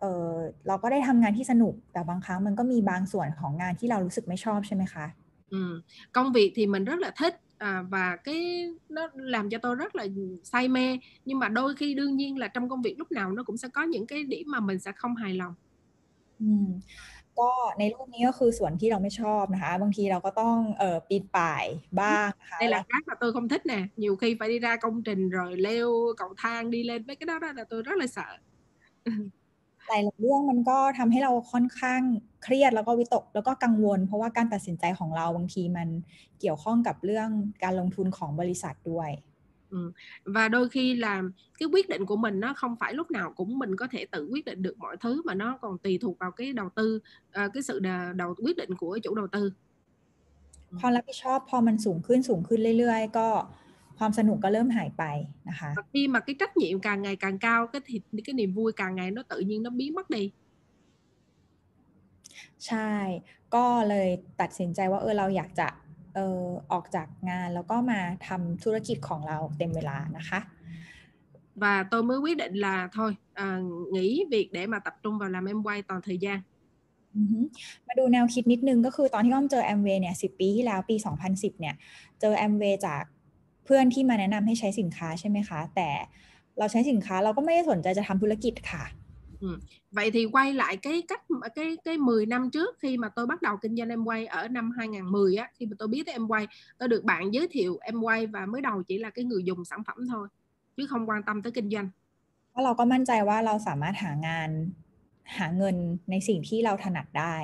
[0.00, 0.34] เออ
[0.66, 5.06] เราก็ได้ทำงานที่สนุก แต่บางครั้งมันก็มีบางส่วนของงานที่เรารู้สึกไม่ชอบใช่ไหมคะ
[5.50, 5.82] ừ.
[6.12, 9.94] công việc thì mình rất là thích à, và cái nó làm cho tôi rất
[9.96, 10.06] là
[10.44, 13.42] say mê nhưng mà đôi khi đương nhiên là trong công việc lúc nào nó
[13.42, 15.54] cũng sẽ có những cái điểm mà mình sẽ không hài lòng
[16.40, 16.68] อืม
[17.38, 21.64] ก็ในรูปนี้ก็คือส่วนที่เราไม่ชอบนะคะ บางทีเราก็ต้องเอ่อปีนป่าย
[22.00, 25.22] บ้างนะคะ đây là cái mà tôi không thích nè nhiều khi phải đi ra công trình
[25.30, 28.28] rồi leo cầu thang đi lên mấy cái đó, đó là tôi rất là sợ
[29.88, 32.00] หลายเรื่องมันก็ทำให้เราค่อนข้าง
[32.42, 35.88] เครียดแล้วก็วิตกแล้วก็กังวล เพราะว่าการตัดสินใจของเราบางทีมัน
[36.40, 37.28] เกี่ยวข้องกับเรื่อง
[37.62, 39.10] การลงทุนของบริษัทด้วย
[39.69, 39.91] Ừ.
[40.25, 41.23] và đôi khi là
[41.59, 44.27] cái quyết định của mình nó không phải lúc nào cũng mình có thể tự
[44.31, 46.99] quyết định được mọi thứ mà nó còn tùy thuộc vào cái đầu tư
[47.45, 47.79] uh, cái sự
[48.15, 49.51] đầu quyết định của chủ đầu tư
[50.79, 53.27] ความรับผิดชอบพอมันสูงขึ้นสูงขึ้นเรื่อยๆ ก็
[53.97, 55.03] ความสนุกก็เริ่มหายไป
[55.49, 57.95] นะคะ khi mà cái trách nhiệm càng ngày càng cao cái thì
[58.25, 60.23] cái niềm vui càng ngày nó tự nhiên nó biến mất đi
[62.67, 62.91] ใช่
[63.55, 64.07] ก็เลย
[64.41, 70.40] ตัดสินใจว่าเออเราอยากจะเ ออออกจากงานแล้วก็มาทำธุรกิจของเราเต็มเวลานะคะ
[71.62, 73.58] và tôi mới quyết định là thôi à,
[73.92, 76.40] nghỉ việc để mà tập trung vào làm em quay toàn thời gian
[77.86, 80.96] มาดูแนวคิดนิดนึงก็คือตอนที่อ้อมเจอแอมเวย์เนี่ยสิปีที่แล้วปี
[81.28, 81.74] 2010 เนี่ย
[82.20, 83.02] เจอแอมเวย์จาก
[83.64, 85.88] เพื่อนที่มาแนะนำให้ใช้สินค้าใช่ไหมคะ แต่
[86.58, 88.84] เราใช้สินค้าเราก็ไม่ได้สนใจจะทำธุรกิจค่ะ
[89.39, 89.57] Ừ.
[89.91, 91.21] Vậy thì quay lại cái cách
[91.55, 94.47] cái cái 10 năm trước khi mà tôi bắt đầu kinh doanh em quay ở
[94.47, 97.77] năm 2010 á khi mà tôi biết tới em quay tôi được bạn giới thiệu
[97.81, 100.27] em quay và mới đầu chỉ là cái người dùng sản phẩm thôi
[100.77, 101.89] chứ không quan tâm tới kinh doanh
[102.51, 104.49] เพราะเราก็มั่นใจว่าเราสามารถหางาน
[105.37, 105.75] หาเงิน
[106.09, 107.35] ในสิ่งที่เราถนัดได้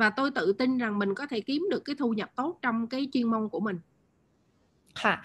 [0.00, 2.86] và tôi tự tin rằng mình có thể kiếm được cái thu nhập tốt trong
[2.86, 3.78] cái chuyên môn của mình
[5.01, 5.15] ค่ะ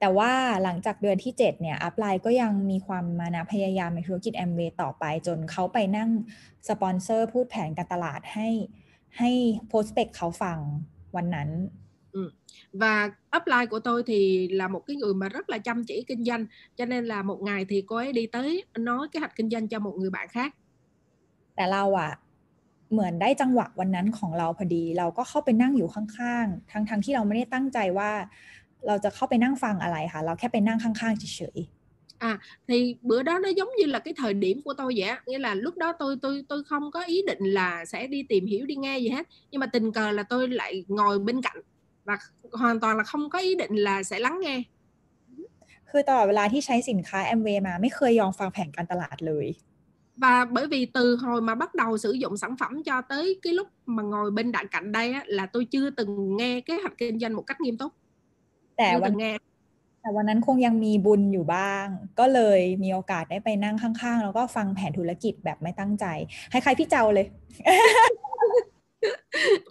[0.00, 0.32] แต่ว่า
[0.62, 6.10] หลังจากเดือนที่ 7 เนี่ยอัพไลน์ก็ยังมีความมานะพยายามในธุรกิจแอมเวย์ต่อไป จนเขาไปนั่ง
[6.68, 8.48] สปอนเซอร์พูดแผนการตลาดให้
[9.18, 9.30] ให้
[9.68, 10.58] โพสเปกเขาฟัง
[11.16, 11.50] วันนั้น
[12.72, 16.24] và upline của tôi thì là một cái người mà rất là chăm chỉ kinh
[16.24, 19.50] doanh cho nên là một ngày thì cô ấy đi tới nói kế hoạch kinh
[19.50, 20.54] doanh cho một người bạn khác
[21.56, 22.12] แต่เราอะ
[22.92, 28.10] เหมือนได้จังหวะวันนั้นของเราพอดี เราก็เข้าไปนั่งอยู่ข้างๆทั้งๆทที่เราไม่ได้ตั้งใจว่า
[28.87, 31.79] เราจะเข้าไปนั่งฟังอะไรค่ะเราแค่ไปนั่งข้างๆเฉยๆ
[32.19, 35.39] à thì bữa đó nó giống như là cái thời điểm của tôi vậy nghĩa
[35.39, 38.65] là lúc đó tôi tôi tôi không có ý định là sẽ đi tìm hiểu
[38.65, 41.61] đi nghe gì hết nhưng mà tình cờ là tôi lại ngồi bên cạnh
[42.05, 42.17] và
[42.51, 44.63] hoàn toàn là không có ý định là sẽ lắng nghe
[45.91, 49.47] คือตลอดเวลาที่ใช้สินค้า Amway มาไม่เคยยอมฟังแผนการตลาดเลย
[50.23, 53.53] và bởi vì từ hồi mà bắt đầu sử dụng sản phẩm cho tới cái
[53.53, 56.97] lúc mà ngồi bên cạnh cạnh đây á, là tôi chưa từng nghe kế hoạch
[56.97, 57.93] kinh doanh một cách nghiêm túc
[58.77, 59.33] แต่ chưa วัน từng nghe
[60.01, 61.85] แต่วันนั้นคงยังมีบุญอยู่บ้าง
[62.19, 66.05] ก็เลยมีโอกาสได้ไปนั่งข้างๆ แล้วก็ฟังแผนธุรกิจแบบไม่ตั้งใจ
[66.51, 67.27] คล้ายๆพี่เจ้าเลย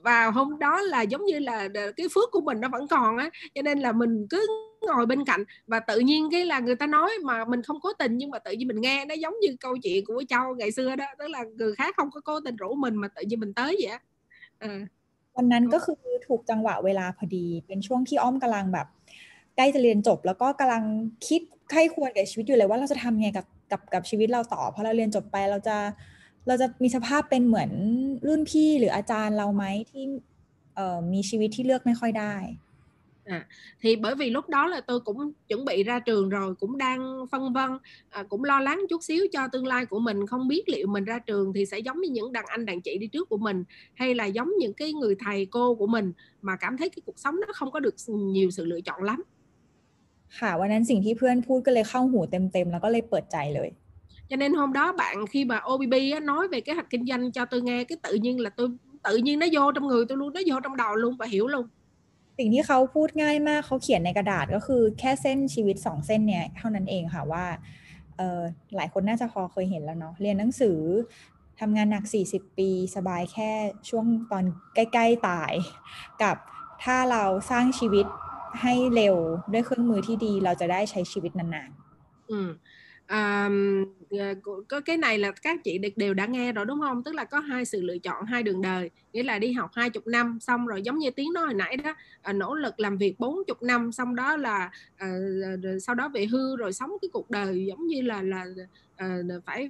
[0.04, 3.30] và hôm đó là giống như là cái phước của mình nó vẫn còn á
[3.54, 4.46] cho nên là mình cứ
[4.86, 7.92] ngồi bên cạnh và tự nhiên cái là người ta nói mà mình không cố
[7.98, 10.72] tình nhưng mà tự nhiên mình nghe nó giống như câu chuyện của Châu ngày
[10.72, 13.40] xưa đó tức là người khác không có cố tình rủ mình mà tự nhiên
[13.40, 14.00] mình tới vậy á
[14.58, 14.86] à.
[15.35, 18.87] วันนั้นก็คือถูกจังหวะเวลาพอดี เป็นช่วงที่อ้อมกำลังแบบ
[19.55, 20.83] ใกล้จะเรียนจบ แล้วก็กำลัง
[21.27, 21.41] คิด
[21.71, 25.77] ใครควรกับชีวิตอยู่เลยว่าเราจะทำไงกับกับกับชีวิตเราต่อพอเราเรียนจบไปเราจะ
[26.47, 27.71] เราจะมีสภาพเป็นเหมือน
[28.27, 30.03] รุ่นพี่หรืออาจารย์เราไหมที่
[30.75, 32.35] เอ่อมีชีวิตที่เลือกไม่ค่อยได้
[33.24, 33.46] À,
[33.80, 37.26] thì bởi vì lúc đó là tôi cũng chuẩn bị ra trường rồi cũng đang
[37.30, 37.70] phân vân
[38.10, 41.04] à, cũng lo lắng chút xíu cho tương lai của mình không biết liệu mình
[41.04, 43.64] ra trường thì sẽ giống như những đàn anh đàn chị đi trước của mình
[43.94, 47.18] hay là giống những cái người thầy cô của mình mà cảm thấy cái cuộc
[47.18, 49.22] sống nó không có được nhiều sự lựa chọn lắm
[50.38, 53.68] ค่ะวันนั้นสิ่งที่เพื่อนพูดก็เลยเข้าหูเต็มๆแล้วก็เลยเปิดใจเลย
[54.30, 57.32] cho nên hôm đó bạn khi mà OBB á, nói về kế hoạch kinh doanh
[57.32, 58.68] cho tôi nghe cái tự nhiên là tôi
[59.02, 61.46] tự nhiên nó vô trong người tôi luôn nó vô trong đầu luôn và hiểu
[61.46, 61.66] luôn
[62.37, 67.45] สิ่งที่เขาพูดง่ายมากเขาเขียนในกระดาษก็คือแค่เส้นชีวิตสองเส้นเนี่ยเท่านั้นเองค่ะว่า
[68.17, 68.41] เออ
[68.75, 70.79] หลายคนน่าจะพอเคยเห็นแล้วเนาะเรียนหนังสือ
[71.59, 73.51] ทำงานหนัก 40 ปีสบายแค่
[73.89, 75.53] ช่วงตอนใกล้ ๆ ตาย
[76.23, 76.35] กับ
[76.83, 78.05] ถ้าเราสร้างชีวิต
[78.61, 79.15] ให้เร็ว
[79.51, 81.69] ด้วยเครื่องมือที่ดีเราจะได้ใช้ชีวิตนาน
[82.31, 82.39] ừ.
[83.13, 83.49] Ờ,
[84.67, 87.03] có cái này là các chị đều đã nghe rồi đúng không?
[87.03, 89.89] Tức là có hai sự lựa chọn hai đường đời nghĩa là đi học hai
[89.89, 92.97] chục năm xong rồi giống như tiếng nói hồi nãy đó à, nỗ lực làm
[92.97, 95.07] việc bốn chục năm xong đó là à,
[95.81, 98.45] sau đó về hưu rồi sống cái cuộc đời giống như là là
[98.95, 99.69] à, phải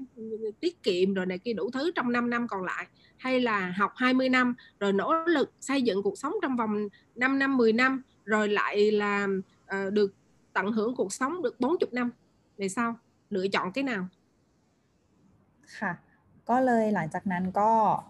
[0.60, 2.88] tiết kiệm rồi này kia đủ thứ trong 5 năm còn lại.
[3.18, 7.40] Hay là học 20 năm rồi nỗ lực xây dựng cuộc sống trong vòng 5
[7.40, 9.28] năm 10 năm rồi lại là
[9.66, 10.14] à, được
[10.54, 12.10] tận hưởng cuộc sống được 40 năm.
[12.58, 14.04] Về sau lựa chọn cái nào
[15.80, 15.92] ค่ะ
[16.50, 17.70] ก็เลยหลังจากนั้นก็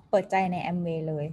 [0.09, 1.25] เปิดใจในแอมเวย์เลย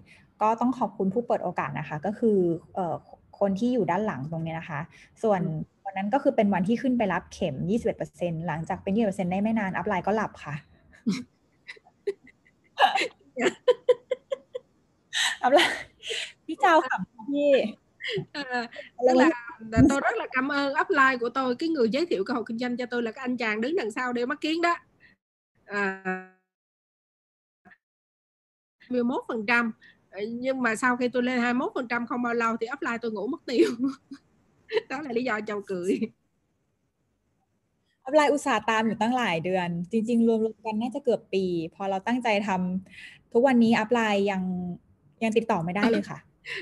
[0.42, 2.38] ก็ต้องขอบคุณผู้เปิดโอกาสนะคะ ก็คือ
[2.74, 2.94] เอ่อ
[3.40, 4.80] คนที่อยู่ด้านหลังตรงนี้นะคะ
[5.22, 5.40] ส่วน
[5.84, 7.54] วันนั้นก็คือเป็นวันที่ขึ้นไปรับเข็ม
[8.00, 10.54] 21%หลังจากเป็น21%ได้ไม่นาน อัพไลน์ก็หลับค่ะ
[15.42, 15.76] อัพไลน์
[16.46, 17.50] พี่เจ้าขำพี่
[18.31, 18.69] À,
[19.07, 22.23] tức là, là tôi rất là cảm ơn upline của tôi cái người giới thiệu
[22.23, 24.41] cơ hội kinh doanh cho tôi là cái anh chàng đứng đằng sau đeo mắt
[24.41, 24.75] kiến đó
[25.65, 26.03] à,
[28.79, 29.71] 21 phần trăm
[30.27, 33.11] nhưng mà sau khi tôi lên 21 phần trăm không bao lâu thì upline tôi
[33.11, 33.69] ngủ mất tiêu
[34.89, 35.99] đó là lý do chầu cười
[38.05, 41.43] อัพไลน์อุตสาห์ตามอยู่ตั้งหลายเดือน จริง ๆ รวมๆกันน่าจะเกือบปี
[41.75, 44.41] พอเราตั้งใจทำทุกวันนี้อัพไลน์ยัง
[45.23, 46.19] ยังติดต่อไม่ได้เลยค่ะ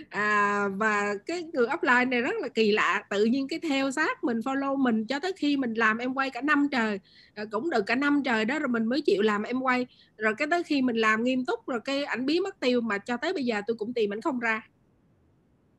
[0.10, 4.24] à, và cái người upline này rất là kỳ lạ tự nhiên cái theo sát
[4.24, 7.00] mình follow mình cho tới khi mình làm em quay cả năm trời
[7.34, 10.34] à, cũng được cả năm trời đó rồi mình mới chịu làm em quay rồi
[10.38, 13.18] cái tới khi mình làm nghiêm túc rồi cái ảnh biến mất tiêu mà cho
[13.18, 14.68] tới bây giờ tôi cũng tìm ảnh không ra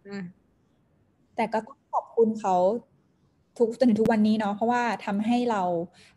[0.04, 0.24] à.
[1.36, 2.56] แต่ก็ต้องขอบคุณเขา
[3.58, 5.62] ทุกจนถึงทุกวันนี้เนาะเพราะว่าทำให้เรา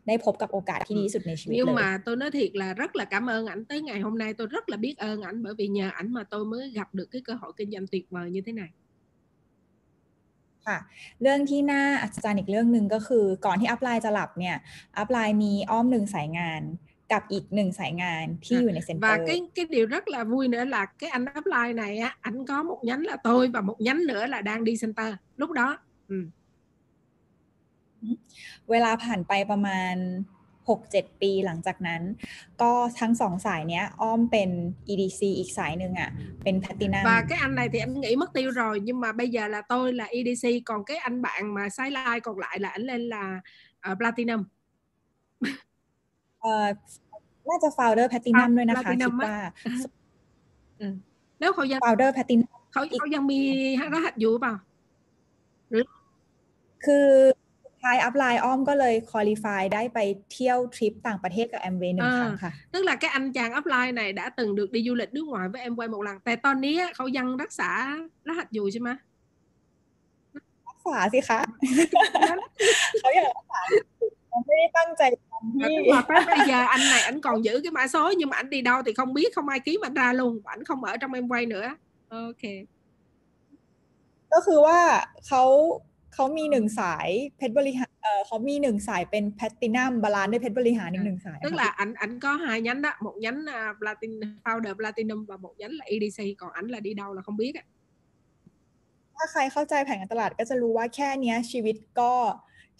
[0.07, 4.17] ได้พบกับโอกาสที่ดีสุดในชีวิต nhưng mà tôi nói thiệt là rất là cảm ơn ảnh tới ngày hôm
[4.17, 6.89] nay tôi rất là biết ơn ảnh bởi vì nhờ ảnh mà tôi mới gặp
[6.93, 8.71] được cái cơ hội kinh doanh tuyệt vời như thế này
[10.67, 10.77] ค่ะ
[11.21, 14.57] เรื่องที่น่าอัศจรรย์อีกเรื่องหนึ่งก็คือก่อนที่อัพไลน์จะหลับเนี่ย
[14.97, 16.61] อัพไลน์มีอ้อมหนึ่งสายงาน
[17.11, 22.45] กับอีกหนึ่งสายงานที่อยู่ในเซ็นเตอร์ và cái cái điều rất là vui nữa là cái anh upline này á ảnh
[22.45, 25.67] có một nhánh là tôi và một nhánh nữa là đang đi center lúc đó
[26.07, 26.15] ừ.
[28.70, 29.94] เวลาผ่านไปประมาณ
[30.66, 32.02] 6-7 ปีหลังจากนั้น
[32.62, 34.50] ก็ทั้งสองสายเนี้ย อ้อมเป็น
[34.92, 36.10] EDC อีกสายหนึ่งอะ
[36.42, 39.48] เป็นแพตินัม và cái anh này thì anh nghĩ mất tiêu rồi nhưng mà bây giờ
[39.54, 42.82] là tôi là EDC còn cái anh bạn mà side line còn lại là anh
[42.90, 43.24] lên là
[43.90, 44.42] uh, platinum
[46.40, 46.66] เอ่อ
[47.48, 49.36] น่าจะ founder platinum ด้วยนะคะคิดว่า
[51.42, 53.40] nếu เขายัง founder platinum เขาเขายังมี
[53.94, 54.54] รหัสอยู่เปล่า
[55.70, 55.84] หรือ
[56.84, 57.06] คือ
[57.83, 59.99] ท้ายอัพไลน์อ้อมก็เลยคุริฟายได้ไป
[60.33, 65.49] เที่ยวทริปต่างประเทศกับแอมเวย์หนึ่งครั้งค่ะ tức là cái anh chàng upline này đã từng được đi du lịch nước ngoài
[65.49, 67.69] với em quay một lần แต่ตอนนี้เขายังรักษา
[68.27, 68.89] รหัสอยู่ใช่ไหม
[70.67, 71.39] รักษาสิคะ
[72.99, 73.61] เขาอยากรักษา
[74.27, 77.87] เขาไม่ได้ ได้ตั้งใจทำ Và พี่ tức là tới bây giờ anh này anh còn giữ cái mã
[77.87, 80.41] số nhưng mà anh đi đâu thì không biết không ai kiếm anh ra luôn
[80.45, 81.67] anh không ở trong em quay nữa
[82.09, 82.43] ok
[84.31, 84.79] ก็คือว่า
[85.27, 85.43] เขา
[86.14, 94.12] เขามีหนึ่งสายเพชรบริหารเออเขามีหนึ่งสายเป็นแพลตินัมบาลานด้วยเพชรบริหารอีกหนึ่งสาย tức ค่ะ là ảnh ảnh có hai nhánh đó một nhánh à, platin
[94.44, 97.54] founder platinum và một nhánh là EDC còn ảnh là đi đâu là không biết
[97.62, 97.64] ạ
[99.16, 102.12] ถ้าใครเข้าใจแผนการตลาดก็จะรู้ว่าแค่เนี้ย ชีวิตก็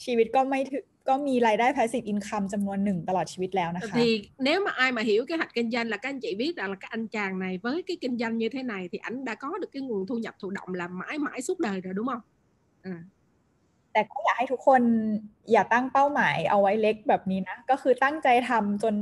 [0.04, 4.06] ชีวิตก็ไม่ถึงก็มีรายได้ passive income จำนวนหนึ่งตลอดชีวิตแล้วนะคะ thì
[4.46, 6.70] nếu mà ai mà hiểu kế hoạch kinh doanh là các anh chị biết rằng
[6.70, 9.34] là cái anh chàng này với cái kinh doanh như thế này thì ảnh đã
[9.34, 12.06] có được cái nguồn thu nhập thụ động là mãi mãi suốt đời rồi đúng
[12.06, 12.20] không
[12.82, 12.96] à.
[13.93, 14.81] แต่ก็อยากให้ทุกคน
[15.51, 18.95] อย่าตั้งเป้าหมายเอาไว้เล็กแบบนี้นะ ก็คือตั้งใจทำจน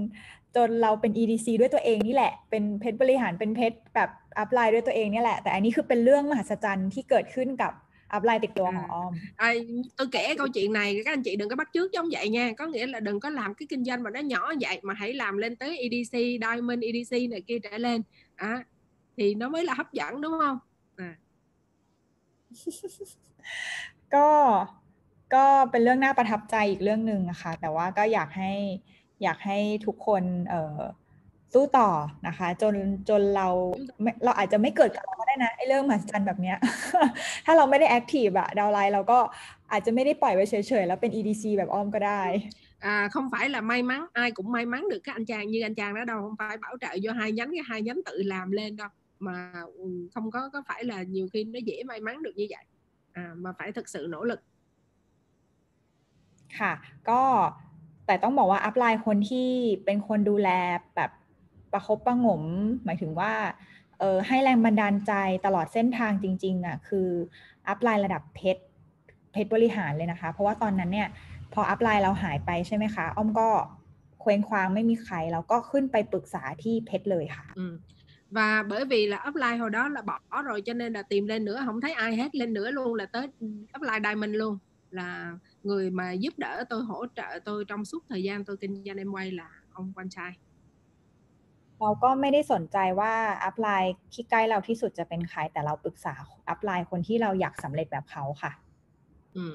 [0.56, 7.74] จนเราเป็น EDC ด้วยตัวเองนี่แหละ เป็นเพชรบริหารเป็นเพชรแบบอัพไลน์ด้วยตัวเองนี่แหละ แต่อันนี้คือเป็นเรื่องมหัศจรรย์ที่เกิดขึ้นกับ
[8.14, 9.12] อัพไลน์ติดตัวของออม
[9.46, 9.50] À,
[9.98, 12.52] tôi kể câu chuyện này các anh chị đừng có bắt chước giống vậy nha
[12.58, 15.14] có nghĩa là đừng có làm cái kinh doanh mà nó nhỏ vậy mà hãy
[15.14, 18.02] làm lên tới EDC Diamond EDC này kia trở lên
[18.36, 18.64] à,
[19.18, 20.58] thì nó mới là hấp dẫn đúng không
[20.96, 21.12] à.
[24.16, 24.30] ก็
[25.35, 28.53] ก็เป็นเรื่องน่าประทับใจอีกเรื่องหนึ่งอะคะแต่ว่าก็อยากให้
[29.23, 31.91] อยากให้ทุกคนเสู้ต่อ
[32.27, 32.75] นะคะ จน
[33.09, 33.49] จนเรา
[34.25, 36.59] เราอาจจะไม่เกิดกับเราก็ได้นะไอ้เรื่องมหัศจรรย์แบบเนี้ย
[37.47, 39.19] ถ้าเราไม่ได้แอคทีฟอะดาวไลน์เราก็
[39.73, 42.23] อาจจะไม่ได้ปล่อยไว้เฉยๆ แล้วเป็น EDC แบบอ้อมก็ได้
[42.81, 45.63] à, không phải là may mắn ai cũng may mắn được các anh chàng như
[45.63, 48.23] anh chàng đó đâu không phải bảo trợ vô hai nhánh cái hai nhánh tự
[48.23, 48.89] làm lên đâu
[49.19, 49.53] mà
[50.15, 52.65] không có có phải là nhiều khi nó dễ may mắn được như vậy
[53.13, 54.41] à, mà phải thực sự nỗ lực
[56.59, 56.73] ค่ะ
[57.09, 57.21] ก็
[58.07, 59.51] แต่ต้องบอกว่าอัพไลน์คนที่
[59.85, 60.49] เป็นคนดูแล
[60.97, 61.11] แบบ
[61.73, 62.43] ประคบประงม
[62.85, 63.33] หมายถึงว่า
[63.99, 65.13] เออให้แรงบันดาลใจ
[65.47, 67.09] ตลอดเส้นทางจริงๆอะคือ
[67.69, 68.63] อัพไลน์ระดับเพชร
[69.33, 71.09] เพชรบริหารเลยนะคะ เพราะว่าตอนนั้นเนี่ย
[71.53, 73.49] พออัพไลน์เราหายไปใช่ไหมคะ อ้อมก็
[74.21, 77.67] เคว้งคว้างไม่มีใครเราก็ขึ้นไปปรึกษาที่เพชรเลยค่ะ ừ.
[78.31, 81.45] và bởi vì là upline hồi đó là bỏ rồi cho nên là tìm lên
[81.45, 83.29] nữa không thấy ai hết lên nữa luôn là tới
[83.79, 84.59] upline diamond luôn
[84.91, 85.33] là
[85.64, 88.98] người mà giúp đỡ tôi hỗ trợ tôi trong suốt thời gian tôi kinh doanh
[88.98, 90.32] em quay là ông quan trai
[91.82, 96.14] เราก็ไม่ได้สนใจว่าอัพไลน์ที่ใกล้เราที่สุดจะเป็นใคร แต่เราปรึกษา
[96.50, 98.52] อัพไลน์คนที่เราอยากสำเร็จแบบเขาค่ะ
[99.40, 99.46] ừ.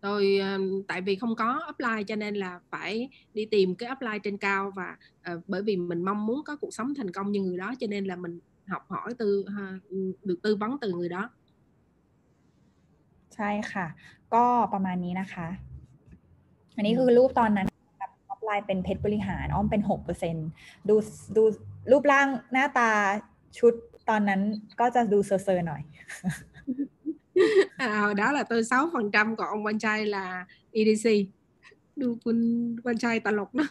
[0.00, 4.18] tôi um, tại vì không có upline cho nên là phải đi tìm cái upline
[4.18, 4.96] trên cao và
[5.32, 7.86] uh, bởi vì mình mong muốn có cuộc sống thành công như người đó cho
[7.86, 9.78] nên là mình học hỏi từ ha,
[10.24, 11.30] được tư vấn từ người đó
[13.36, 13.86] ใช่ค่ะ
[14.35, 15.47] ก็ประมาณนี้นะคะ
[16.75, 17.67] อันนี้คือรูปตอนนั้น
[17.99, 20.35] แบบอัพไลน์เป็นเพชรบริหารอ้อมเป็นหกเปอร์เซ็น
[20.89, 20.95] ดู
[21.35, 21.43] ดู
[21.91, 22.89] รูปร่างหน้าตา
[23.59, 23.73] ชุด
[24.09, 24.41] ตอนนั้น
[24.79, 25.81] ก็จะดูเซอร์ๆหน่อย
[27.77, 31.07] à, hồi đó là tôi 6 phần trăm còn ông quan trai là EDC
[32.01, 32.37] ดูคุณ
[32.85, 33.67] วันชัยตลกนะ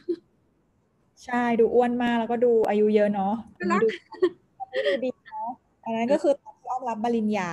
[1.24, 5.48] ใช่ดูอ้วนมากแล้วก็ดูอายุเยอะเนาะน่ารักดูดูดีเนาะ
[5.84, 7.50] อันนั้นก็คือตอนที่อ้อมรับปริญญา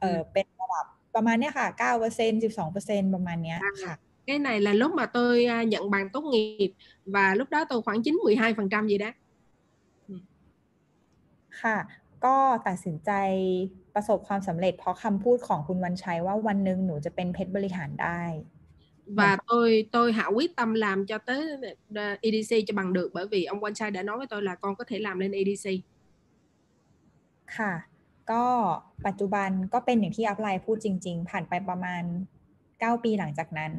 [0.00, 3.94] เออเป็นระดับ ประมาณเนี้ยค่ะเก้าเปอร์เซ็นสิบสองเปอร์เซ็นประมาณเนี้ยค่ะ
[4.26, 6.72] cái này là lúc mà tôi à, nhận bằng tốt nghiệp
[7.04, 9.10] và lúc đó tôi khoảng 9 12 phần trăm gì đó
[11.62, 11.78] ค่ะ
[12.24, 12.36] ก็
[12.68, 13.10] ตัดสินใจ
[13.94, 18.22] ประสบความสำเร็จเพราะคำพูดของคุณวันชัยว่าวันหนึ่งหนูจะเป็นเพชรบริหารได้
[19.20, 21.42] và tôi tôi hạ quyết tâm làm cho tới
[21.94, 24.54] à, EDC cho bằng được bởi vì ông quan trai đã nói với tôi là
[24.54, 25.66] con có thể làm lên EDC
[27.56, 27.89] ค่ะ
[28.32, 28.44] ก็
[29.06, 32.02] ปัจจุบันก็เป็นอย่างที่อัพไลน์พูดจริง ๆ ผ่านไปประมาณ
[32.58, 33.72] 9 ปีหลังจากนั้น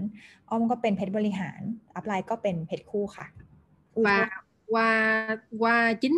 [0.49, 1.61] อ้อมก็เป็นเพชรบริหาร
[1.95, 3.25] อัพไลน์ก็เป็นเพชรคู่ค่ะ
[3.97, 4.17] อุ๊ย và
[4.71, 6.17] qua qua chính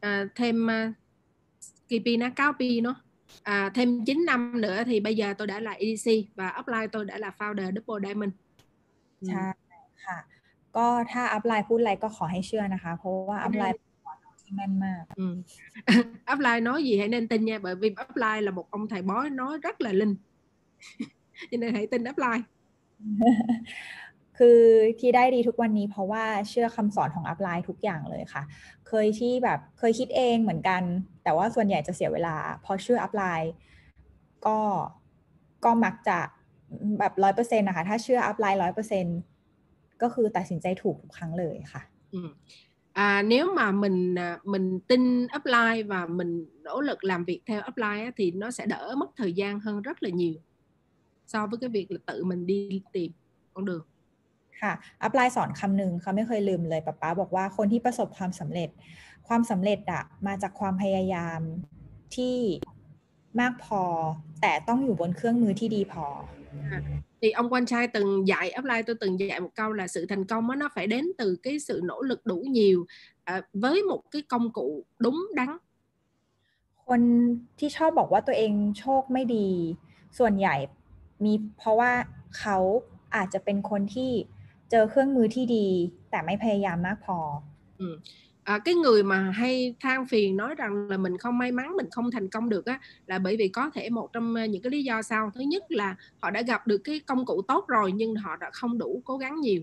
[0.00, 0.92] à, thêm à,
[1.88, 2.94] kỳ pi nó cáo pi nó
[3.42, 7.04] à, thêm 9 năm nữa thì bây giờ tôi đã là EDC và upline tôi
[7.04, 8.32] đã là founder double diamond
[9.20, 9.26] Ừ.
[9.28, 9.46] ใช่
[10.04, 10.18] ค่ะ
[10.76, 13.87] ก็ถ้าอัพไลน์พูดอะไรก็ขอให้เชื่อนะคะ เพราะว่าอัพไลน์เป็นคนที่
[14.54, 15.26] แม่นมาก Ừ.
[16.32, 19.30] upline nói gì hãy nên tin nha bởi vì upline là một ông thầy bói
[19.30, 20.14] nói rất là linh
[21.50, 22.42] cho nên hãy tin upline
[24.38, 24.60] คือ
[25.00, 28.42] ที่ได้ดีทุกวันนี้เพราะว่าเชื่อคำสอนของอัพไลน์ทุกอย่างเลยค่ะ
[28.88, 30.82] เคยที่แบบเคยคิดเองเหมือนกัน
[31.24, 33.52] แต่ว่าส่วนใหญ่จะเสียเวลา พอเชื่ออัพไลน์
[34.46, 34.58] ก็
[35.64, 36.18] ก็มักจะ
[36.98, 39.06] แบบร้อยเปอร์เซ็นต์นะคะ ถ้าเชื่ออัพไลน์ร้อยเปอร์เซ็น
[40.02, 41.82] ก็คือตัดสินใจถูกทุกครั้งเลยค่ะ
[42.16, 42.20] Ừ.
[42.98, 48.10] À, nếu mà mình mình tin upline và mình nỗ lực làm việc theo upline
[48.16, 50.34] thì nó sẽ đỡ mất thời gian hơn rất là nhiều
[51.26, 53.12] so với cái việc là tự mình đi tìm
[53.54, 53.84] con đường
[54.60, 54.72] ค่ะ
[55.02, 58.68] อัพไลน์สอนคำหนึ่งเขาไม่เคยลืมเลยป๊าป๊าบอกว่าคนที่ประสบความสำเร็จ
[59.28, 61.40] ความสำเร็จอะมาจากความพยายาม
[62.16, 62.36] ที่
[63.40, 63.82] มากพอ
[64.40, 66.06] แต่ต้องอยู่บนเครื่องมือที่ดีพอ
[67.22, 70.24] thì ông quan trai từng dạy apply tôi từng dạy một câu là sự thành
[70.24, 72.86] công đó, nó phải đến từ cái sự nỗ lực đủ nhiều
[73.24, 75.48] à, với một cái công cụ đúng đắn
[76.88, 77.02] คน
[77.58, 79.48] ที่ชอบบอกว่าตัวเองโชคไม่ดี
[80.18, 80.56] ส่วนใหญ่
[81.24, 81.92] มีเพราะว่า
[82.38, 82.58] เขา
[83.16, 84.10] อาจจะเป็นคนที่
[84.70, 85.66] เจอเครื่องมือที่ดี
[86.10, 87.18] แต่ไม่พยายามมากพอ
[87.80, 87.84] ừ.
[88.47, 91.89] à, cái người mà hay than phiền nói rằng là mình không may mắn mình
[91.91, 94.83] không thành công được á là bởi vì có thể một trong những cái lý
[94.83, 98.15] do sau thứ nhất là họ đã gặp được cái công cụ tốt rồi nhưng
[98.15, 99.61] họ đã không đủ cố gắng nhiều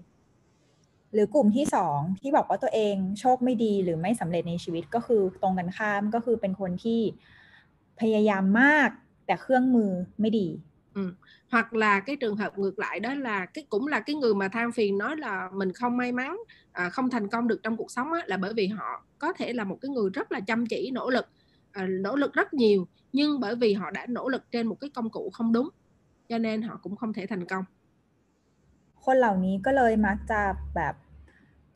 [1.12, 7.00] หรือกลุ่มที่สองที่บอกว่าตัวเองโชคไม่ดีหรือไม่สำเร็จในชีวิตก็คือตรงกันข้ามก็คือเป็นคนที่
[8.00, 8.90] พยายามมาก
[9.26, 9.90] แต่เครื่องมือ
[10.20, 10.48] ไม่ดี
[10.94, 11.14] ừ.
[11.50, 14.48] hoặc là cái trường hợp ngược lại đó là cái cũng là cái người mà
[14.48, 16.36] than phiền nói là mình không may mắn
[16.72, 19.52] à, không thành công được trong cuộc sống á, là bởi vì họ có thể
[19.52, 21.26] là một cái người rất là chăm chỉ nỗ lực
[21.72, 24.90] à, nỗ lực rất nhiều nhưng bởi vì họ đã nỗ lực trên một cái
[24.90, 25.68] công cụ không đúng
[26.28, 27.64] cho nên họ cũng không thể thành công
[29.04, 30.40] คนเหล่านี้ก็เลยมักจะ
[30.74, 30.94] แบบ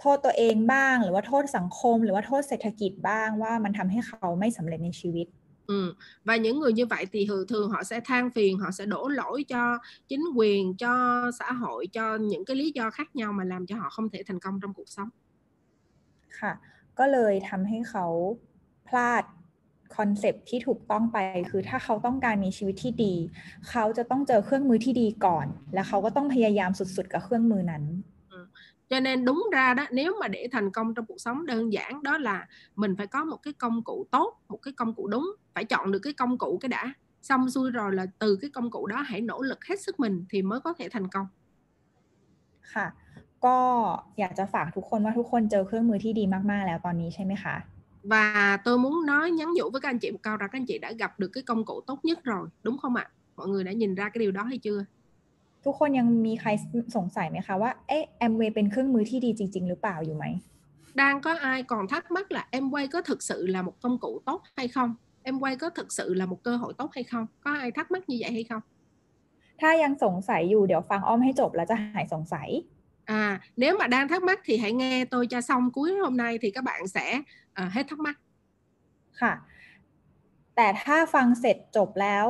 [0.01, 5.27] โทษตัวเองบ้าง หรือว่าโทษสังคม หรือว่าโทษเศรษฐกิจบ้างว่ามันทำให้เขาไม่สำเร็จในชีวิต
[5.70, 5.94] Ừ.
[6.26, 9.08] Và những người như vậy thì thường thường họ sẽ than phiền, họ sẽ đổ
[9.08, 13.44] lỗi cho chính quyền, cho xã hội, cho những cái lý do khác nhau mà
[13.44, 15.10] làm cho họ không thể thành công trong cuộc sống.
[16.40, 16.54] ค่ะ
[17.00, 18.06] ก็เลยทำให้เขา
[18.88, 19.24] พลาด
[19.96, 21.18] คอนเซปที่ถูกต้องไป
[21.50, 23.16] คือถ้าเขาต้องการมีชีวิตที่ดี
[23.70, 27.84] เขาจะต้องเจอเครื่องมือที่ดีก่อน แล้วเขาก็ต้องพยายามสุดๆกับเครื่องมือนั้น
[28.89, 32.03] cho nên đúng ra đó nếu mà để thành công trong cuộc sống đơn giản
[32.03, 35.35] đó là mình phải có một cái công cụ tốt một cái công cụ đúng
[35.55, 38.71] phải chọn được cái công cụ cái đã xong xuôi rồi là từ cái công
[38.71, 41.27] cụ đó hãy nỗ lực hết sức mình thì mới có thể thành công
[42.75, 42.87] ค่ะ
[43.45, 43.59] ก็
[44.19, 47.57] อยากจะฝากทุกคนว่าทุกคนเจอเครื่องมือที่ดีมากๆแล้วตอนนี้ใช่ไหมคะ
[48.13, 50.67] và tôi muốn nói nhắn nhủ với các anh chị một câu rằng các anh
[50.67, 53.65] chị đã gặp được cái công cụ tốt nhất rồi đúng không ạ mọi người
[53.65, 54.85] đã nhìn ra cái điều đó hay chưa
[55.65, 56.51] ทุกคนยังมีใคร
[56.97, 60.27] สงสัยไหมคะว่าเอ๊ะแอมเวย์เป็นเครื่องมือที่ดีจริง ๆ หรือเปล่าอยู่ไหม
[60.95, 64.21] đang có ai còn thắc mắc là Amway có thực sự là một công cụ
[64.25, 67.53] tốt hay không Amway có thực sự là một cơ hội tốt hay không có
[67.55, 68.63] ai thắc mắc như vậy hay không
[69.61, 72.49] ถ้ายังสงสัยอยู่เดี๋ยวฟังอ้อมให้จบแล้วจะหายสงสัย
[73.21, 76.39] à nếu mà đang thắc mắc thì hãy nghe tôi cho xong cuối hôm nay
[76.43, 77.23] thì các bạn sẽ
[77.63, 78.17] uh, hết thắc mắc
[79.21, 79.33] ค่ะ
[80.57, 82.27] แต่ถ้าฟังเสร็จจบแล้ว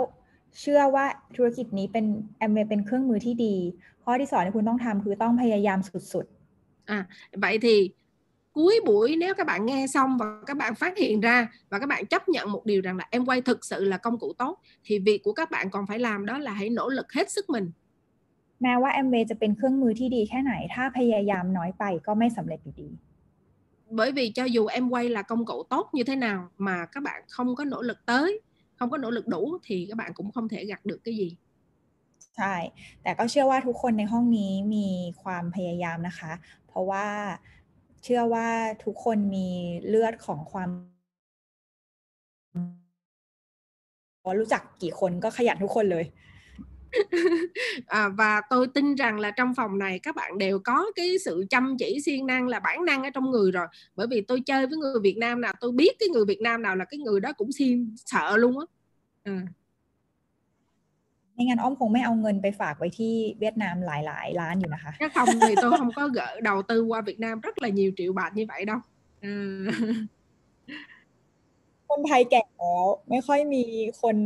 [0.61, 1.07] เชื่อว่า
[1.37, 2.05] ธุรกิจนี้เป็น
[2.39, 3.55] แอมเวย์เป็นเครื่องมือที่ดี
[4.05, 5.79] ข้อที่สองที่คุณต้องทำคือต้องพยายาม
[6.13, 6.99] สุดๆ à
[7.33, 7.77] vậy thì
[8.53, 11.87] cuối buổi nếu các bạn nghe xong và các bạn phát hiện ra và các
[11.87, 14.61] bạn chấp nhận một điều rằng là em quay thực sự là công cụ tốt
[14.85, 17.51] thì việc của các bạn còn phải làm đó là hãy nỗ lực hết sức
[17.51, 17.71] mình
[18.63, 22.91] แม้ว่าแอมเวย์จะเป็นเครื่องมือที่ดีแค่ไหน ถ้าพยายามน้อยไปก็ไม่สำเร็จอยู่ดี
[23.91, 27.03] bởi vì cho dù em quay là công cụ tốt như thế nào mà các
[27.03, 28.41] bạn không có nỗ lực tới
[28.80, 31.30] không có nỗ lực đủ thì các bạn cũng không thể gặt được cái gì
[32.38, 32.56] ใช่
[33.02, 34.88] แต่ก็เชื่อว่าทุกคนในห้องนี้มี
[35.22, 36.32] ความพยายามนะคะ
[36.68, 37.08] เพราะว่า
[38.04, 38.48] เชื่อว่า
[38.84, 39.50] ทุกคนมี
[39.88, 40.70] เลือดของความ
[44.40, 46.06] รู้จักกี่คนก็ขยันทุกคนเลย
[47.87, 51.47] à, và tôi tin rằng là trong phòng này các bạn đều có cái sự
[51.51, 54.67] chăm chỉ siêng năng là bản năng ở trong người rồi bởi vì tôi chơi
[54.67, 57.21] với người Việt Nam nào tôi biết cái người Việt Nam nào là cái người
[57.21, 58.67] đó cũng siêng sợ luôn á
[59.25, 59.47] à.
[61.35, 67.69] ไม่งั้นอ้อมคงไม่เอาเงินไปฝากไว้ที่เวียดนามหลายๆล้านอยู่นะคะ Nếu không thì tôi không có gỡ đầu tư qua Việt Nam rất là
[67.69, 68.79] nhiều triệu bạc như vậy đâu.
[69.21, 69.33] À.
[71.91, 73.65] คนไทยแก่แล้วไม่ค่อยมี
[74.03, 74.17] คน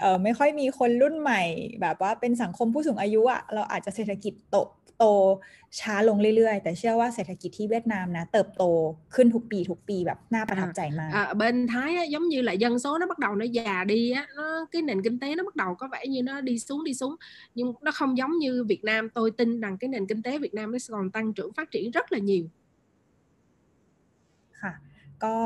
[0.00, 1.42] เออไม่ค่อยมีคนรุ่นใหม่
[1.82, 4.56] แบบว่าเป็นสังคมผู้สูงอายุอะเราอาจจะเศรษฐกิจโต
[4.98, 5.04] โต
[5.80, 8.64] ช้าลงเรื่อยๆ แต่เชื่อว่าเศรษฐกิจที่เวียดนามนะ เติบโต
[9.14, 13.84] ขึ้นทุกปีทุกปีแบบน่าประทับใจมาก à, à, bên Thái á, giống như là dân số nó bắt đầu nó già
[13.84, 16.58] đi á nó cái nền kinh tế nó bắt đầu có vẻ như nó đi
[16.58, 17.14] xuống đi xuống
[17.54, 20.54] nhưng nó không giống như Việt Nam tôi tin rằng cái nền kinh tế Việt
[20.54, 22.44] Nam nó còn tăng trưởng phát triển rất là nhiều
[24.62, 24.72] ค่ะ
[25.24, 25.36] ก็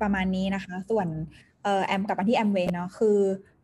[0.00, 1.08] ประมาณนี้นะคะ ส่วน
[1.65, 3.17] เออแอมกลับมาที่แอมเวย์เนาะคือ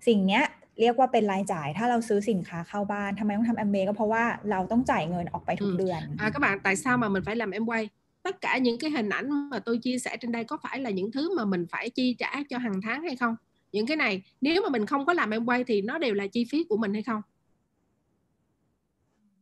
[0.08, 0.43] สิ่งเนี้ย
[0.80, 7.84] เรียกว่าเป็นรายจ่าย ถ้าเราซื้อสินค้าเข้าบ้านทำไมต้องทำแอมเวย์ก็เพราะว่าเราต้องจ่ายเงินออกไปทุกเดือน à, các bạn tại sao mà mình phải làm em quay
[8.26, 10.89] tất cả những cái hình ảnh mà tôi chia sẻ trên đây có phải là
[10.89, 13.36] những thứ mà mình phải chi trả cho hàng tháng hay không
[13.72, 16.28] những cái này nếu mà mình không có làm em quay thì nó đều là
[16.28, 17.22] chi phí của mình hay không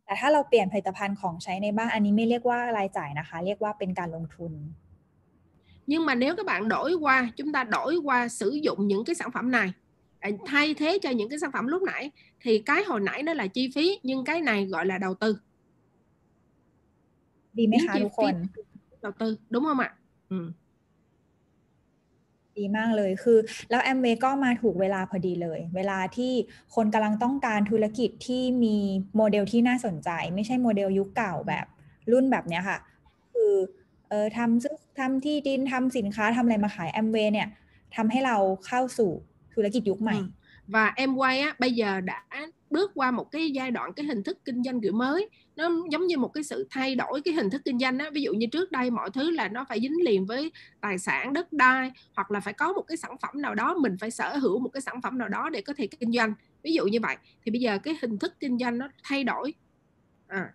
[0.06, 4.52] แต่ถ้าเราเปลี่ยนผลิตภัณฑ์ของใช้ในบ้านอันนี้ไม่เรียกว่ารายจ่ายนะคะ เรียกว่าเป็นการลงทุน
[5.90, 9.16] nhưng mà nếu các bạn đổi qua chúng ta đổi qua sử dụng những cái
[9.16, 9.74] sản phẩm này
[10.20, 12.12] à, thay thế cho những cái sản phẩm lúc nãy
[12.42, 15.38] thì cái hồi nãy nó là chi phí nhưng cái này gọi là đầu tư
[17.58, 18.34] ดีไหมคะทุกคน
[19.06, 19.90] đầu tư đúng không ạ
[20.30, 20.40] ừ.
[22.58, 23.40] ดีมากเลยคือ
[23.70, 26.34] แล้วแอมเวก็มาถูกเวลาพอดีเลย เวลาที่
[26.76, 28.78] คนกำลังต้องการธุรกิจที่มี
[29.16, 31.66] โมเดลที่น่าสนใจ ไม่ใช่โมเดลยุคเก่าแบบ
[32.12, 32.78] รุ่นแบบเนี้ยค่ะ
[33.34, 33.54] คือ
[34.10, 37.48] เออทำซื้อทำที่ดินทำสินค้าทำอะไรมาขายแอมเวเนี่ย
[37.96, 38.38] ทำให้เรา
[38.68, 39.12] เข้าสู่
[39.54, 40.18] ธุรกิจยุคใหม่
[40.68, 42.24] và em quay á bây giờ đã
[42.70, 46.08] bước qua một cái giai đoạn cái hình thức kinh doanh kiểu mới nó giống
[46.08, 48.48] như một cái sự thay đổi cái hình thức kinh doanh á ví dụ như
[48.48, 50.52] trước đây mọi thứ là nó phải dính liền với
[50.82, 53.98] tài sản đất đai hoặc là phải có một cái sản phẩm nào đó mình
[54.00, 56.74] phải sở hữu một cái sản phẩm nào đó để có thể kinh doanh ví
[56.74, 59.54] dụ như vậy thì bây giờ cái hình thức kinh doanh nó thay đổi
[60.28, 60.54] à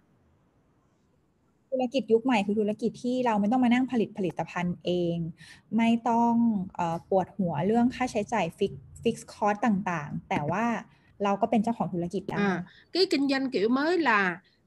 [1.72, 5.18] ธุรกิจยุคใหม่คือธุรกิจที่เราไม่ต้องมานั่งผลิตผลิตภัณฑ์เอง
[5.78, 6.34] ไม่ต้อง
[6.80, 10.66] อปวดหัวเรื่องค่าใช้จ่ายฟิกฟิกคอร์สต่างๆ แต่ว่า
[11.24, 12.63] เราก็เป็นเจ้าของธุรกิจได้ à,
[12.93, 14.22] cái kinh doanh kiểu mới là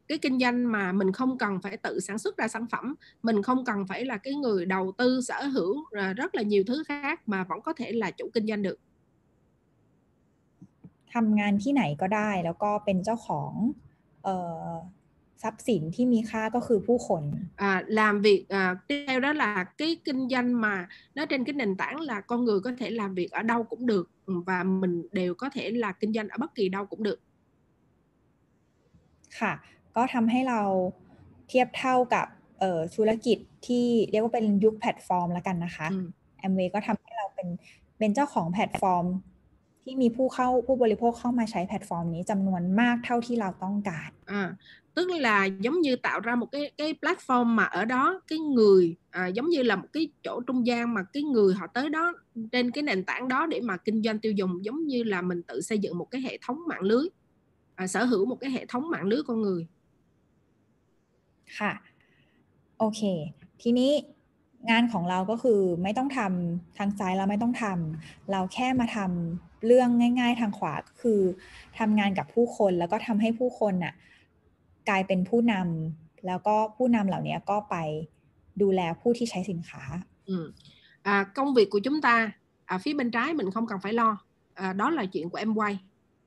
[0.09, 3.43] cái kinh doanh mà mình không cần phải tự sản xuất ra sản phẩm mình
[3.43, 5.85] không cần phải là cái người đầu tư sở hữu
[6.17, 8.79] rất là nhiều thứ khác mà vẫn có thể là chủ kinh doanh được
[11.15, 13.53] ทำงานที่ไหนก็ได้แล้วก็เป็นเจ้าของ
[14.25, 14.37] เอ่
[14.69, 14.73] อ
[15.43, 17.23] ทรัพย์สินที่มีค่าก็คือผู้คน
[17.69, 17.71] à,
[18.01, 22.01] làm việc à, theo đó là cái kinh doanh mà nó trên cái nền tảng
[22.01, 25.51] là con người có thể làm việc ở đâu cũng được và mình đều có
[25.55, 27.21] thể là kinh doanh ở bất kỳ đâu cũng được
[29.39, 29.53] ค่ะ
[29.97, 30.61] ก็ทำให้เรา
[31.49, 32.27] เทียบเท่ากับ
[32.59, 35.87] เอ่อธุรกิจที่เรียกว่าเป็นยุคแพลตฟอร์มแล้วกันนะคะ
[36.39, 37.49] แอมเวก็ทำให้เราเป็น
[37.99, 39.07] เป็นเจ้าของแพลตฟอร์ม
[39.83, 44.41] ที่มีผู้เข้าผู้บริโภคเข้ามาใช้แพลตฟอร์มนี้จำนวนมากเท่าที่เราต้องการ à,
[44.98, 48.96] tức là giống như tạo ra một cái cái platform mà ở đó cái người
[49.12, 52.14] à, giống như là một cái chỗ trung gian mà cái người họ tới đó
[52.52, 55.44] trên cái nền tảng đó để mà kinh doanh tiêu dùng giống như là mình
[55.44, 57.08] tự xây dựng một cái hệ thống mạng lưới
[57.76, 59.68] à, sở hữu một cái hệ thống mạng lưới con người
[61.60, 61.72] ค่ะ
[62.80, 63.02] โอเค
[63.62, 63.92] ทีนี้
[64.70, 69.90] งานของเราก็คือไม่ต้องทำทางซ้ายเราไม่ต้องทำเราแค่มาทำเรื่อง
[70.20, 71.22] ง่าย ๆ ทางขวาคือ
[71.80, 73.94] ทำงานกับผู้คนแล้วก็ทำให้ผู้คนน่ะ
[74.90, 77.76] กลายเป็นผู้นำแล้วก็ผู้นำเหล่านี้ก็ไป
[78.62, 79.84] ดูแลผู้ที่ใช้สินค้า
[80.26, 80.52] ừ.
[81.02, 82.32] à, công việc của chúng ta
[82.66, 84.18] à, phía bên trái mình không cần phải lo
[84.54, 85.80] à, đó là chuyện của em quay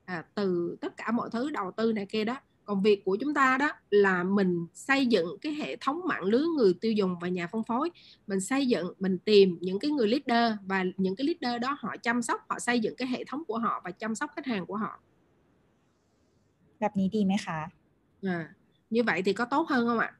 [0.05, 3.33] à, từ tất cả mọi thứ đầu tư này kia đó còn việc của chúng
[3.33, 7.27] ta đó là mình xây dựng cái hệ thống mạng lưới người tiêu dùng và
[7.27, 7.91] nhà phân phối
[8.27, 11.95] mình xây dựng mình tìm những cái người leader và những cái leader đó họ
[12.03, 14.65] chăm sóc họ xây dựng cái hệ thống của họ và chăm sóc khách hàng
[14.65, 14.99] của họ
[16.79, 17.59] แบบนี้ดีไหมคะ
[18.22, 18.48] à,
[18.90, 20.12] như vậy thì có tốt hơn không ạ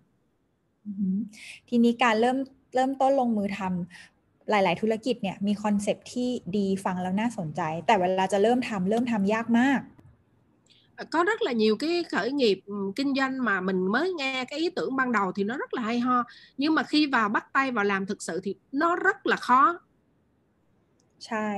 [1.69, 2.39] ทีนี้การเริ่ม
[2.75, 9.81] เริ่มต้นลงมือทำหลาย ๆ ธุรกิจเนี่ยมีคอนเซปที่ดีฟังแล้วน่าสนใจ แต่เวลาจะเริ่มทำเริ่มทำยากมาก
[11.11, 12.61] có rất là nhiều cái khởi nghiệp
[12.97, 15.83] kinh doanh mà mình mới nghe cái ý tưởng ban đầu thì nó rất là
[15.83, 16.25] hay ho
[16.57, 19.81] nhưng mà khi vào bắt tay vào làm thực sự thì nó rất là khó
[21.27, 21.49] ใช่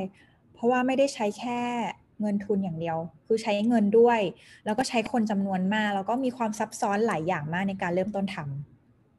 [0.52, 1.60] เพราะว่าไม่ได้ใช้แค่
[2.24, 4.20] เงินทุนอย่างเดียว คือใช้เงินด้วย
[4.64, 8.48] แล้วก็ใช้คนจำนวนมาก แล้วก็มีความซับซ้อนหลายอย่างมากในการเริ่มต้นทำ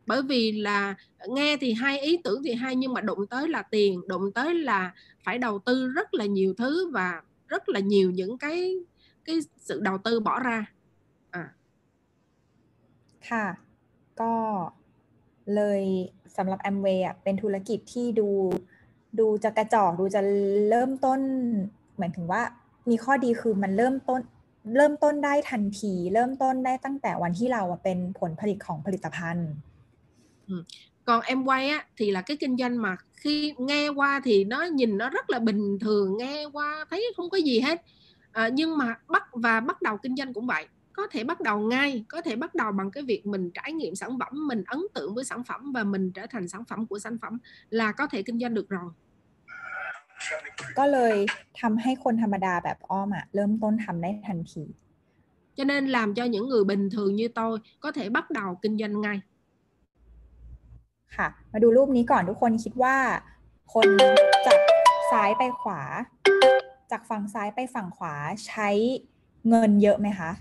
[0.07, 0.95] bởi vì là
[1.27, 4.55] nghe thì hai ý tưởng thì hay nhưng mà đụng tới là tiền đụng tới
[4.55, 4.93] là
[5.23, 8.75] phải đầu tư rất là nhiều thứ và rất là nhiều những cái
[9.25, 10.71] cái sự đầu tư bỏ ra
[11.31, 11.45] à
[13.29, 13.45] ค่ะ
[14.21, 14.33] ก็
[15.55, 15.81] เลย
[16.37, 18.29] สำหรับ Amway อะเป็นธุรกิจที่ดู
[19.19, 20.21] ดูจะกระจอกดูจะ
[20.69, 21.19] เริ่มต้น
[21.97, 22.41] หมายถึงว่า
[22.88, 24.20] มีข้อดีคือมันเริ่มต้น
[24.76, 29.50] เริ่มต้นได้ทันที เริ่มต้นได้ตั้งแต่วันที่เราเป็นผลผลิตของผลิตภัณฑ์
[31.04, 34.64] còn em quay á thì là cái kinh doanh mà khi nghe qua thì nó
[34.64, 37.82] nhìn nó rất là bình thường nghe qua thấy không có gì hết
[38.32, 41.58] à, nhưng mà bắt và bắt đầu kinh doanh cũng vậy có thể bắt đầu
[41.58, 44.80] ngay có thể bắt đầu bằng cái việc mình trải nghiệm sản phẩm mình ấn
[44.94, 47.38] tượng với sản phẩm và mình trở thành sản phẩm của sản phẩm
[47.70, 48.90] là có thể kinh doanh được rồi
[50.77, 51.15] ก็เลย
[51.59, 54.65] ทำให้คนธรรมดาแบบอ้อมอะเริ่มต้นทำได้ทันที
[55.57, 58.77] cho nên làm cho những người bình thường như tôi có thể bắt đầu kinh
[58.77, 59.19] doanh ngay
[61.15, 62.97] ค่ะ มาดูรูปนี้ก่อนทุกคนคิดว่า
[63.73, 63.87] คน
[64.45, 64.59] จาก
[65.11, 65.81] ซ้ายไปขวา
[66.91, 68.15] จากฝั่งซ้ายไปฝั่งขวา
[68.47, 68.69] ใช้
[69.49, 70.31] เงินเยอะไหมคะ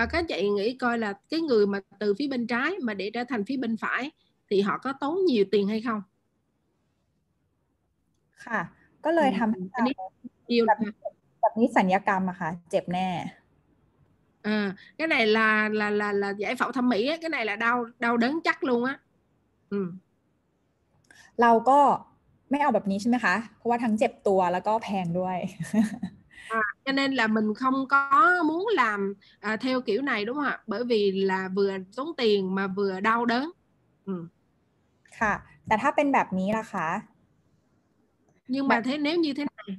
[0.00, 3.10] à, các chị nghĩ coi là cái người mà từ phía bên trái mà để
[3.14, 4.10] trở thành phía bên phải
[4.50, 6.02] thì họ có tốn nhiều tiền hay không
[8.46, 8.60] ค่ะ
[9.04, 9.94] ก็เลยทำให้อันนี้
[10.48, 10.78] เดียวแบบ
[11.40, 13.08] แบบนี้สัญญกรรมอะค่ะ เจ็บแน่
[14.42, 17.56] à, cái này là là là là giải phẫu thẩm mỹ á, cái này là
[17.56, 18.98] đau đau đớn chắc luôn á
[19.70, 19.92] ừ.
[21.42, 21.80] เราก็
[22.50, 25.38] ไม่เอาแบบนี้ใช่ไหมคะ เพราะว่าทั้งเจ็บตัวแล้วก็แพงด้วย
[26.58, 30.44] à, cho nên là mình không có muốn làm à, theo kiểu này đúng không
[30.44, 33.50] ạ bởi vì là vừa tốn tiền mà vừa đau đớn
[34.06, 34.14] ừ.
[35.20, 35.34] ค่ะ
[35.66, 36.88] แต่ถ้าเป็นแบบนี้ล่ะคะ
[38.49, 39.69] nhưng mà thế nếu như thế này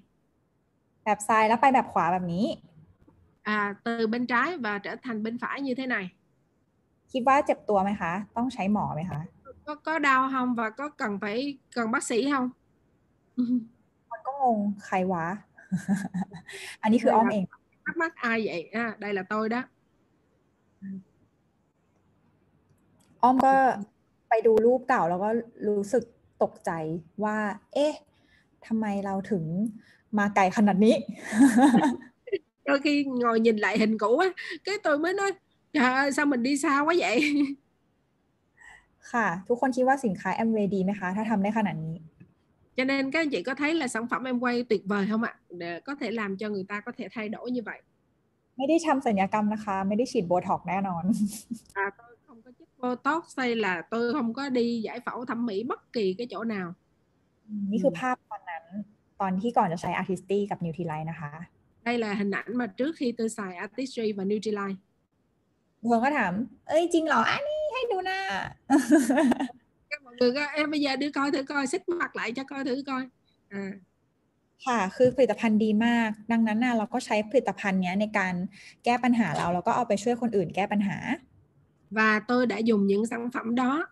[1.04, 2.46] แบบซ้ายแล้วไปแบบขวาแบบนี้
[3.42, 6.04] à từ bên trái và trở thành bên phải như thế này
[7.12, 9.20] คิดว่าเจ็บตัวไหมคะ ต้องใช้หมอไหมคะ
[9.66, 12.48] có có đau không và có cần phải cần bác sĩ không
[14.10, 15.26] มันก็งงใครวะ
[16.82, 17.44] อันนี้คืออ้อมเอง
[17.84, 19.60] thắc mắc ai vậy à, đây là tôi đó
[23.22, 23.54] อ้อมก็
[24.28, 25.28] ไปดูรูปเก่าแล้วก็
[25.68, 26.04] รู้สึก
[26.42, 26.70] ตกใจ
[27.24, 27.36] ว่า
[27.74, 27.92] เอ๊ะ
[28.66, 29.44] ทำไมเราถึง
[30.18, 30.94] มาไกลขนาดนี้
[32.68, 34.28] đôi khi ngồi nhìn lại hình cũ á
[34.64, 35.30] cái tôi mới nói
[35.72, 37.16] trời ơi sao mình đi xa quá vậy
[39.12, 41.96] ค่ะ ทุกคนคิดว่าสินค้าแอมเวย์ดีไหมคะ ถ้าทำได้ขนาดนี้
[42.76, 45.22] cho nên các anh chị có thấy là sản phẩm em quay tuyệt vời không
[45.22, 47.80] ạ để có thể làm cho người ta có thể thay đổi như vậy
[48.56, 51.04] ไม่ได้ทำสัญญกรรมนะคะ ไม่ได้ฉีดโบท็อกซ์แน่นอน
[51.84, 55.46] à tôi không có chích botox hay là tôi không có đi giải phẫu thẩm
[55.46, 56.68] mỹ bất kỳ cái chỗ nào
[57.72, 58.16] นี่คือภาพ
[59.21, 61.31] ตอนนั้นตอนที่ก่อนจะใช้ Artisty กับ n u t r i l i n e นะคะ
[61.87, 64.79] đây là hình ảnh mà trước khi tôi xài artistry và Nutrilite
[65.81, 66.33] บางคนก็ถาม
[66.67, 68.19] เอ้ยจริงเหรอ อันนี้ให้ดูหน้า
[69.89, 72.43] các mọi người có, em bây giờ đưa coi thử coi xích mặt lại cho
[72.51, 73.03] coi thử coi
[73.49, 73.63] à
[74.65, 78.33] ค่ะ คือผลิตภัณฑ์ดีมาก ดังนั้นน่ะเราก็ใช้ผลิตภัณฑ์เนี้ยในการ
[78.85, 80.97] แก้ปัญหาเรา แล้วก็เอาไปช่วยคนอื่นแก้ปัญหา
[81.97, 83.87] và tôi đã dùng những sản phẩm đó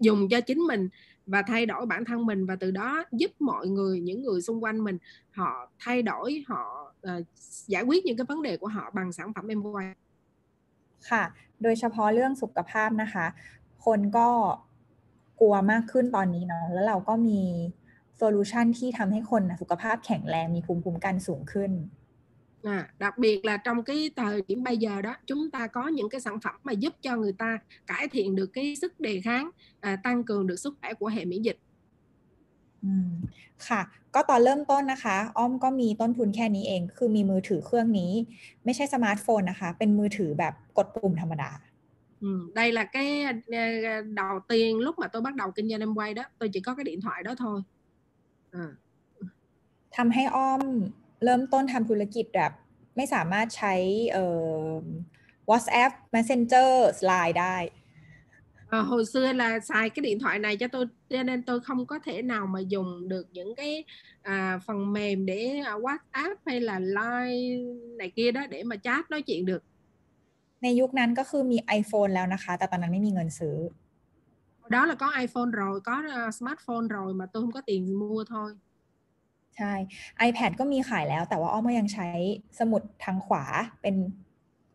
[0.00, 0.88] dùng cho chính mình
[1.26, 4.64] và thay đổi bản thân mình và từ đó giúp mọi người những người xung
[4.64, 4.98] quanh mình
[5.30, 7.26] họ thay đổi họ uh,
[7.66, 9.94] giải quyết những cái vấn đề của họ bằng sản phẩm em quay
[11.10, 11.24] ค่ะ
[11.62, 13.26] โดยเฉพาะเรื่องสุขภาพนะคะ
[13.84, 14.28] คนก็
[15.40, 17.40] กลัวมากขึ้นตอนนี้เนาะแล้วเราก็มี
[18.16, 21.70] โซลูชันที่ทำให้คนสุขภาพแข็งแรงมีภูมิคุ้มกันสูงขึ้น
[22.65, 26.09] À, đặc biệt là trong cái thời điểm bây giờ đó chúng ta có những
[26.09, 29.49] cái sản phẩm mà giúp cho người ta cải thiện được cái sức đề kháng
[29.79, 31.57] à, tăng cường được sức khỏe của hệ miễn dịch
[32.85, 33.11] อืม
[33.67, 33.81] ค่ะ
[34.15, 38.11] ก็ตอนเริ่มต้นนะคะ อ้อมก็มีต้นทุนแค่นี้เอง คือมีมือถือเครื่องนี้
[38.65, 41.51] ไม่ใช่สมาร์ทโฟนนะคะ เป็นมือถือแบบกดปุ่มธรรมดา
[42.25, 45.93] ừ, đây là cái à, đầu tiên lúc mà tôi bắt đầu kinh doanh em
[45.95, 47.61] quay đó tôi chỉ có cái điện thoại đó thôi
[48.51, 48.67] à.
[49.97, 50.61] ทำให้อ้อม
[51.23, 52.51] เริ่มต้นทำธุรกิจแบบ
[52.95, 53.75] ไม่สามารถใช้
[54.11, 54.25] เอ่
[54.65, 54.67] อ
[55.49, 56.69] WhatsApp Messenger
[57.09, 57.57] Line ได้
[58.77, 61.85] À, hồi xưa là xài cái điện thoại này cho tôi cho nên tôi không
[61.85, 63.83] có thể nào mà dùng được những cái
[64.21, 67.63] à, phần mềm để à, WhatsApp hay là Line
[67.97, 69.63] này kia đó để mà chat nói chuyện được
[70.63, 73.57] ในยุคนั้นก็คือมี iPhone แล้วนะคะ แต่ตอนนั้นไม่มีเงินซื้อ
[74.75, 75.95] đó là có iPhone rồi có
[76.27, 78.49] uh, smartphone rồi mà tôi không có tiền mua thôi
[79.56, 79.72] ใช่
[80.28, 82.08] iPad ก็มีขายแล้ว แต่ว่าอ้อมก็ยังใช้
[82.58, 83.44] สมุดทางขวา
[83.82, 83.94] เป็น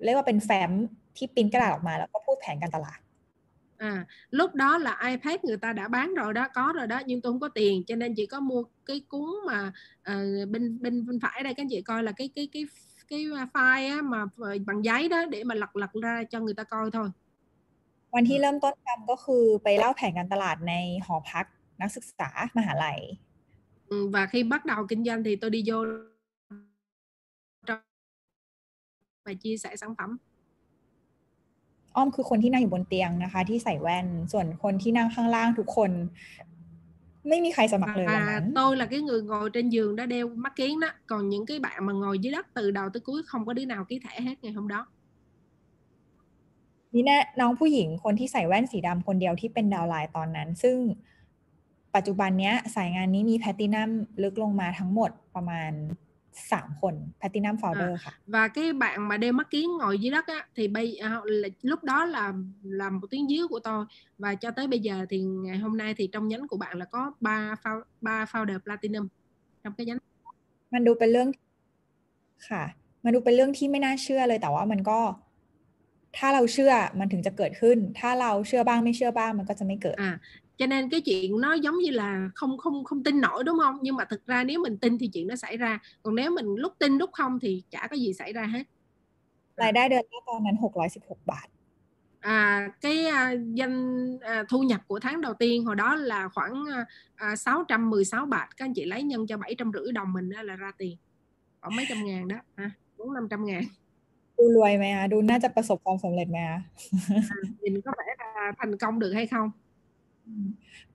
[0.03, 0.71] เรียกว่าเป็นแฟ้ม
[1.17, 2.99] ที่ปริ้นกระดาษออกมาแล้วก็พูดแผนการตลาด
[3.91, 7.21] à lúc đó là iPad người ta đã bán rồi đó có rồi đó nhưng
[7.21, 9.71] tôi không có tiền cho nên chỉ có mua cái cuốn mà
[10.11, 12.63] uh, bên bên bên phải đây các anh chị coi là cái cái cái
[13.07, 13.19] cái
[13.53, 14.25] file á, mà
[14.65, 17.09] bằng giấy đó để mà lật lật ra cho người ta coi thôi
[18.15, 20.73] วันที่เริ่มต้นทำก็คือไปเล่าแผนการตลาดใน
[21.05, 21.45] หอพัก
[21.82, 22.99] นักศึกษามหาลัย
[23.30, 23.30] Ừ,
[23.91, 25.84] và khi bắt đầu kinh doanh thì tôi đi vô
[29.24, 30.18] và chia sẻ sản phẩm
[31.97, 35.91] อ้อมคือคนที่นั่งอยู่บนเตียงนะคะ ที่ใส่แว่น ส่วนคนที่นั่งข้างล่างทุกคน
[37.28, 40.91] ไม่มีใครสมัครเลยวัน và นั้น tôi là cái người ngồi trên giường đã đeo mắt kiến đó
[41.11, 43.64] còn những cái bạn mà ngồi dưới đất từ đầu tới cuối không có đứa
[43.64, 44.80] nào ký thẻ hết ngày hôm đó
[46.93, 50.76] นี่แน่น้องผู้หญิงคนที่ใส่แว่นสีดำคนเดียวที่เป็นดาวไลน์ตอนนั้น ซึ่ง
[51.96, 53.89] ปัจจุบันเนี้ยสายงานนี้มีแพตตินัม
[54.24, 55.72] ลึกลงมาทั้งหมดประมาณ
[56.52, 61.48] สามคนแพตตินัมโฟลเดอร์ค่ะ và cái bạn mà đeo mắt kiến ngồi dưới đất á, thì bây à, là,
[61.62, 62.34] lúc đó là
[62.64, 63.86] là một tiếng díu của tôi
[64.18, 66.86] và cho tới bây giờ thì ngày hôm nay thì trong nhánh của bạn là
[66.86, 69.08] có ba phou- ba founder platinum
[69.64, 69.98] trong cái nhánh
[70.74, 71.30] มันดูเป็นเรื่อง
[72.50, 72.64] ค่ะ
[73.04, 75.00] มันดูเป็นเรื่องที่ไม่น่าเชื่อเลยแต่ว่ามันก็
[76.18, 80.12] ถ้าเราเชื่อมันถึงจะเกิดขึ้น ถ้าเราเชื่อบ้างไม่เชื่อบ้างมันก็จะไม่เกิด à
[80.61, 83.78] cho nên cái chuyện nó giống như là không không không tin nổi đúng không
[83.82, 86.47] nhưng mà thực ra nếu mình tin thì chuyện nó xảy ra còn nếu mình
[86.47, 88.64] lúc tin lúc không thì chả có gì xảy ra hết
[89.62, 91.49] รายได้เดือนแรกตอนนั้นหกร้อยสิบหกบาท
[92.20, 93.76] à, cái à, danh
[94.20, 96.84] à, thu nhập của tháng đầu tiên hồi đó là khoảng à,
[97.16, 100.72] à, 616 bạc các anh chị lấy nhân cho 750 đồng mình đó là ra
[100.78, 100.97] tiền
[101.61, 103.62] khoảng mấy trăm ngàn đó ha bốn năm trăm ngàn
[104.39, 106.59] ดูรวยไหมคะดูน่าจะประสบความสำเร็จไหมคะ
[107.62, 109.51] nhìn có vẻ là thành công được hay không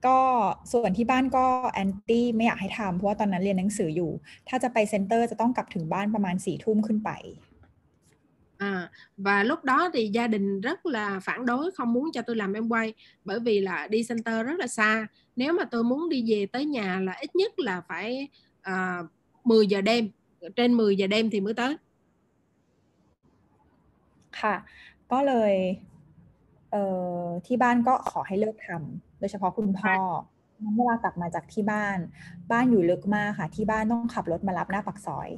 [0.07, 0.19] ก็
[0.73, 4.11] ส่วนที่บ้านก็แอนตี้ไม่อยากให้ทำเพราะว่าตอนนั้นเรียนหนังสืออยู่
[4.49, 7.13] ถ้าจะไปเซ็นเตอร์จะต้องกลับถึงบ้านประมาณสี่ทุ่มขึ้นไป
[8.59, 12.37] À, và lúc đó thì gia đình rất là phản đối không muốn cho tôi
[12.37, 12.93] làm em quay
[13.25, 15.07] bởi vì là đi center rất là xa
[15.37, 18.29] nếu mà tôi muốn đi về tới nhà là ít nhất là phải
[18.63, 19.03] à,
[19.45, 20.11] 10 giờ đêm
[20.57, 21.77] trên 10 giờ đêm thì mới tới
[24.41, 24.55] ค่ะ
[25.13, 25.55] ก็เลย
[26.71, 26.85] เอ่
[27.23, 29.96] อที่บ้านก็ขอให้เลิกทำ โดยเฉพาะคุณพ่อ
[30.76, 31.98] เวลากลับมาจากที่บ้าน
[32.52, 35.30] บ้านอยู่ลึกมากค่ะ ที่บ้านต้องขับรถมารับหน้าปากซอย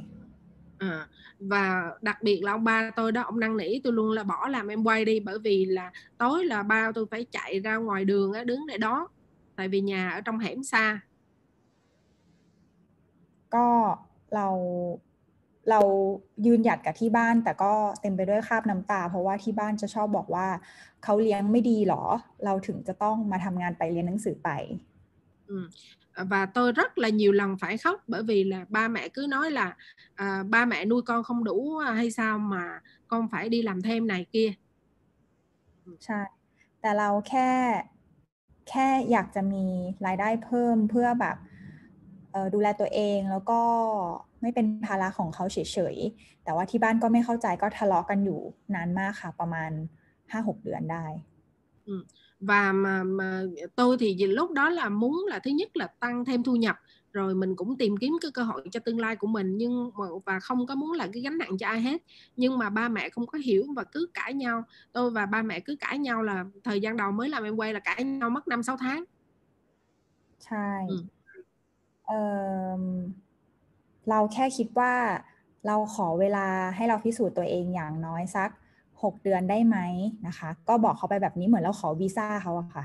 [0.91, 1.08] à,
[1.39, 4.47] và đặc biệt là ông ba tôi đó ông năn nỉ tôi luôn là bỏ
[4.47, 8.06] làm em quay đi bởi vì là tối là ba tôi phải chạy ra ngoài
[8.06, 9.10] đường á, đứng để đó
[9.56, 10.99] tại vì nhà ở trong hẻm xa
[13.56, 13.68] ก็
[14.34, 14.47] เรา
[15.71, 15.81] เรา
[16.47, 20.47] ยืนหยัดกับที่บ้าน แต่ก็เต็มไปด้วยคราบน้ำตา เพราะว่าที่บ้านจะชอบบอกว่า
[21.05, 22.03] เขาเลี้ยงไม่ดีหรอ
[22.45, 24.51] เราถึงจะต้องมาทำงานไปเรียนหนังสือไป
[25.49, 25.69] ừ.
[26.14, 29.51] và tôi rất là nhiều lần phải khóc bởi vì là ba mẹ cứ nói
[29.51, 29.77] là
[30.14, 34.07] à, ba mẹ nuôi con không đủ hay sao mà con phải đi làm thêm
[34.07, 34.53] này kia
[36.05, 36.21] ใช่
[36.81, 37.51] แต่เราแค่
[38.69, 39.64] แค่อยากจะมี
[40.07, 41.37] รายได้เพิ่มเพื่อแบบ
[42.31, 43.61] เอ่อดูแลตัวเองแล้วก็
[44.41, 45.58] ไม่เป็นภาระของเขาเฉ
[45.93, 48.39] ยๆ แต่ว่าที่บ้านก็ไม่เข้าใจก็ทะเลาะกันอยู่
[48.76, 49.72] นานมากค่ะ ประมาณ
[50.32, 51.06] 5-6 เดือนได้
[51.86, 52.06] ừ.
[52.39, 53.43] và mà mà
[53.76, 56.78] tôi thì lúc đó là muốn là thứ nhất là tăng thêm thu nhập
[57.12, 60.06] rồi mình cũng tìm kiếm cái cơ hội cho tương lai của mình nhưng mà
[60.26, 62.01] và không có muốn là cái gánh nặng cho ai hết
[62.36, 65.60] nhưng mà ba mẹ không có hiểu và cứ cãi nhau tôi và ba mẹ
[65.60, 68.47] cứ cãi nhau là thời gian đầu mới làm em quay là cãi nhau mất
[68.47, 69.04] năm sáu tháng
[70.45, 70.95] ใช่ ừ.
[72.08, 72.20] เอ่
[72.80, 72.84] อ
[74.11, 74.93] เราแค่คิดว่า
[75.67, 76.47] เราขอเวลา
[76.77, 78.51] ให้เราพิสูจน์ตัวเองอย่างน้อยสัก
[78.93, 79.77] 6 เดือนได้ไหม
[80.27, 82.85] นะคะ ก็บอกเขาไปแบบนี้เหมือนเราขอวีซ่าเขาอะค่ะ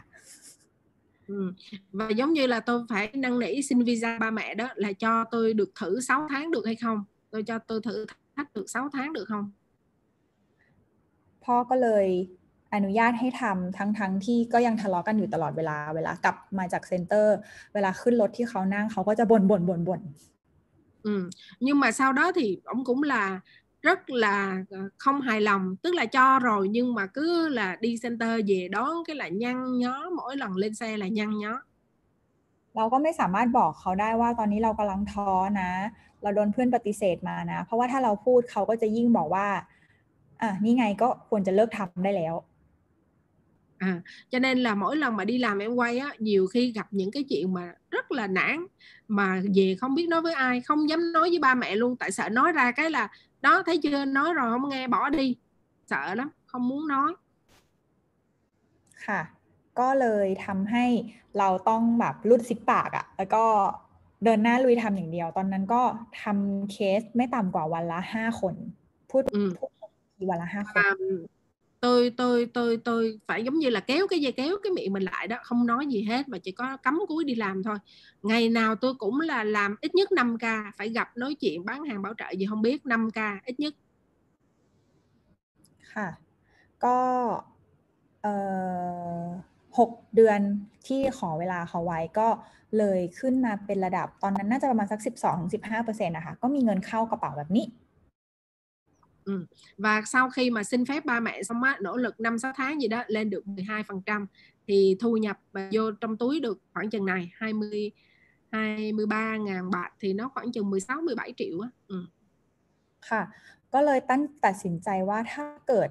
[1.27, 1.53] Ừ.
[1.91, 5.23] Và giống như là tôi phải năn nỉ xin visa ba mẹ đó là cho
[5.31, 7.03] tôi được thử 6 tháng được hay không?
[7.31, 8.05] Tôi cho tôi thử
[8.35, 9.51] thách được 6 tháng được không?
[11.43, 12.07] พ่อก็เลย
[12.73, 17.35] อนุญาตให้ทำทั้งทั้งที่ก็ยังทะเลาะกันอยู่ตลอดเวลา เวลากลับมาจากเซ็นเตอร์
[17.73, 20.01] เวลาขึ้นรถที่เขานั่งเขาก็จะบ่นบ่นบ่นบ่น
[21.02, 21.30] Ừ.
[21.60, 23.40] Nhưng mà sau đó thì ông cũng là
[23.82, 27.96] rất là ờ, không hài lòng tức là cho rồi nhưng mà cứ là đi
[28.02, 31.62] center về đón cái là nhăn nhó mỗi lần lên xe là nhăn nhó
[32.76, 35.70] เราก็ไม่สามารถบอกเขาได้ว่าตอนนี้เรากำลังท้อนะ
[36.22, 39.46] เราโดนเพื่อนปฏิเสธมานะ เพราะว่าถ้าเราพูดเขาก็จะยิ่งบอกว่า
[40.42, 42.34] อ่ะนี่ไงก็ควรจะเลิกทำได้แล้ว
[43.78, 46.86] à, cho nên là mỗi lần mà đi làm em quay á nhiều khi gặp
[46.90, 48.66] những cái chuyện mà rất là nản
[49.12, 52.12] mà về không biết nói với ai không dám nói với ba mẹ luôn tại
[52.12, 53.08] sợ nói ra cái là
[53.40, 55.36] đó thấy chưa nói rồi không nghe bỏ đi
[55.86, 57.14] sợ lắm không muốn nói
[59.06, 59.20] ค่ะ
[59.78, 60.86] ก็เลยทำให้
[61.38, 63.44] เราต้องแบบรุดซิปปากอะ่ะ แล้วก็
[64.24, 65.82] เดินหน้าลุยทำอย่างเดียว ตอนนั้นก็
[66.22, 68.54] ทำเคสไม่ต่ำกว่าวันละห้าคน
[69.10, 69.70] พูด อืม พูด
[70.16, 70.88] ทีวันละห้าคน à,
[71.82, 75.02] tôi tôi tôi tôi phải giống như là kéo cái dây kéo cái miệng mình
[75.02, 77.78] lại đó không nói gì hết và chỉ có cắm cúi đi làm thôi
[78.22, 81.84] ngày nào tôi cũng là làm ít nhất 5 ca phải gặp nói chuyện bán
[81.84, 83.74] hàng bảo trợ gì không biết 5 ca ít nhất
[85.94, 86.08] ค่ะ
[86.84, 86.98] ก็
[88.22, 88.34] เอ่
[89.22, 89.26] อ
[89.78, 90.40] หกเดือน
[90.86, 92.28] ที่ขอเวลาเขาไว้ก็
[92.78, 97.66] เลยขึ้นมาเป็นระดับตอนนั้นน่าจะประมาณสักสิบสองถึงสิบห้าเปอร์เซ็นต์นะคะ ก็มีเงินเข้ากระเป๋าแบบนี้
[99.24, 99.46] ừ.
[99.78, 102.82] và sau khi mà xin phép ba mẹ xong á nỗ lực 5 6 tháng
[102.82, 104.26] gì đó lên được 12%
[104.66, 107.92] thì thu nhập và vô trong túi được khoảng chừng này 20
[108.50, 111.96] 23 ngàn bạc thì nó khoảng chừng 16 17 triệu á ừ.
[113.08, 113.22] ค่ะ
[113.74, 115.88] ก็เลยตั้งตัดสินใจว่าถ้าเกิด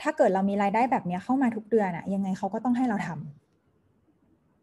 [0.00, 3.18] ถ้าเกิดเรามีรายได้แบบเนี้ยเข้ามาทุกเดือนอะยังไงเขาก็ต้องให้เราทำ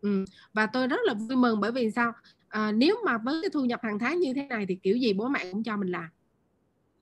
[0.09, 0.25] Ừ.
[0.53, 2.11] và tôi rất là vui mừng bởi vì sao
[2.47, 5.13] à, nếu mà với cái thu nhập hàng tháng như thế này thì kiểu gì
[5.13, 6.09] bố mẹ cũng cho mình làm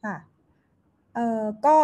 [0.04, 0.16] ค่ะ
[1.17, 1.77] เอ่อก็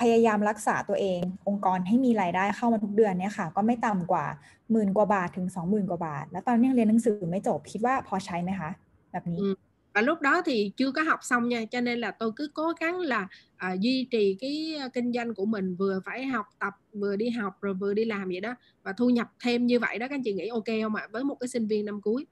[0.00, 4.24] พยายามรักษาตัวเอง องค์กรให้มีรายได้เข้ามาทุกเดือนเนี่ยค่ะ ก็ไม่ต่ำกว่า
[4.72, 8.70] หมื่นกว่าบาทถึงสองหมื่นกว่าบาท แล้วตอนนี้ยังเรียนหนังสือไม่จบคิดว่าพอใช้ไหมคะ
[9.12, 9.48] แบบนี้ ừ.
[9.94, 12.72] và lúc đó thì chưa có học xong nha cho nên là tôi cứ cố
[12.80, 16.74] gắng là à, duy trì cái à, kinh doanh của mình vừa phải học tập
[16.92, 19.98] vừa đi học rồi vừa đi làm vậy đó và thu nhập thêm như vậy
[19.98, 22.26] đó các anh chị nghĩ ok không ạ với một cái sinh viên năm cuối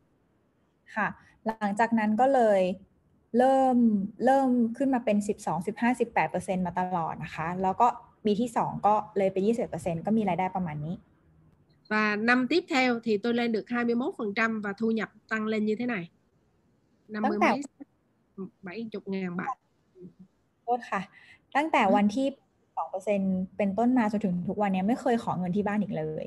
[0.95, 1.09] ค่ะ
[1.47, 2.61] หลังจากนั้นก็เลย
[3.39, 3.77] เริ่ม
[4.25, 7.87] เริ่มขึ้นมาเป็น 12 15 18เปอร์เซ็นมาตลอดนะคะ แล้วก็
[8.25, 10.97] ปีที่ 2 ก็เลยเป็น21เปอร์เซ็นก็มีรายได้ประมาณนี้
[11.89, 15.77] và năm tiếp theo thì tôi lên được 21% và thu nhập tăng lên như
[15.77, 16.11] thế này
[17.09, 17.51] 50ตั้งแต่
[18.63, 19.47] mấy 70 ngàn bạc
[20.63, 21.01] โทษค่ะ
[21.57, 22.27] ตั้งแต่วันที่
[22.61, 23.21] 2เปอร์เซ็น
[23.57, 26.27] เป็นต้นมาจนถึงทุกวันเนี้ยไม่เคยขอเงินที่บ้านอีกเลย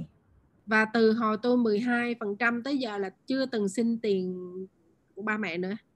[0.71, 4.23] và từ hồi tôi 12% tới giờ là chưa từng xin tiền
[5.15, 5.86] của ba mẹ nữa ừ.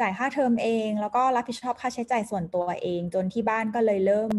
[0.00, 4.30] จ่ายค่าเทอมเอง แล้วก็รับผิดชอบค่าใช้จ่ายส่วนตัวเอง จนที่บ้านก็เลยเริ่ม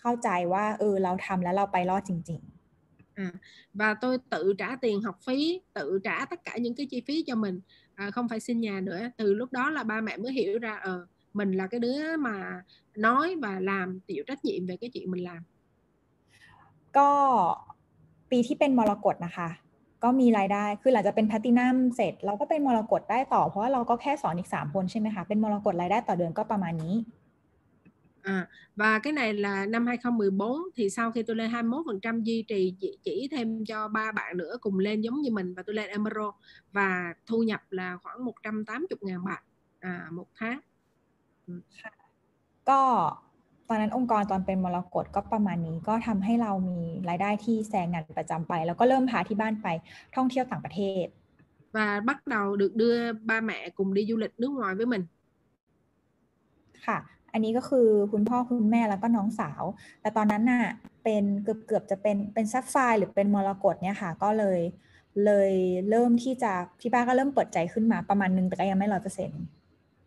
[0.00, 2.42] เข้าใจว่าเออเราทำแล้วเราไปรอดจริง
[3.14, 3.32] à,
[3.74, 7.24] và tôi tự trả tiền học phí tự trả tất cả những cái chi phí
[7.26, 7.60] cho mình
[7.94, 10.74] à, không phải xin nhà nữa từ lúc đó là ba mẹ mới hiểu ra
[10.74, 12.62] ờ mình là cái đứa mà
[12.96, 15.42] nói và làm chịu trách nhiệm về cái chuyện mình làm
[16.96, 17.10] ก็
[18.30, 19.48] ปีที่เป็นมรกตนะคะ
[20.03, 26.95] ก็มีรายได้ คือหลังจากเป็นแพลตินัมเสร็จ เราก็เป็นมรกตได้ต่อ เพราะว่าเราก็แค่สอนอีกสามคนใช่ไหมคะ เป็นมรกตรายได้ต่อเดือนก็ประมาณนี้
[28.23, 32.75] À, và cái này là năm 2014 thì sau khi tôi lên 21% duy trì
[32.79, 35.89] chỉ, chỉ thêm cho ba bạn nữa cùng lên giống như mình và tôi lên
[35.89, 36.33] Emerald
[36.71, 39.43] và thu nhập là khoảng 180 ngàn bạc
[39.79, 40.59] à, một tháng
[42.65, 43.13] ก็
[43.68, 49.66] ตอนนั้นองค์กรตอนเป็นมรกตก็ประมาณนี้ก็ทำให้เรามีรายได้ที่แซงงานประจำไป แล้วก็เริ่มพาที่บ้านไป
[50.16, 51.06] ท่องเที่ยวต่างประเทศ
[51.74, 55.04] và bắt đầu được đưa ba mẹ cùng đi du lịch nước ngoài với mình
[56.86, 56.98] ค่ะ
[57.32, 59.62] อันนี้ก็คือคุณพ่อคุณแม่แล้วก็น้องสาว
[60.00, 60.64] แต่ตอนนั้นน่ะ
[61.04, 64.60] เป็นเกือบเกือบจะเป็นเป็นซัฟไฟร์หรือเป็นมรกตเนี่ยค่ะ ก็เลย
[65.24, 65.52] เลย
[65.90, 69.42] เริ่มที่จะพี่ป้าก็เริ่มเปิดใจขึ้นมาประมาณนึงแต่ก็ยังไม่ร้อยเปอร์เซ็นต์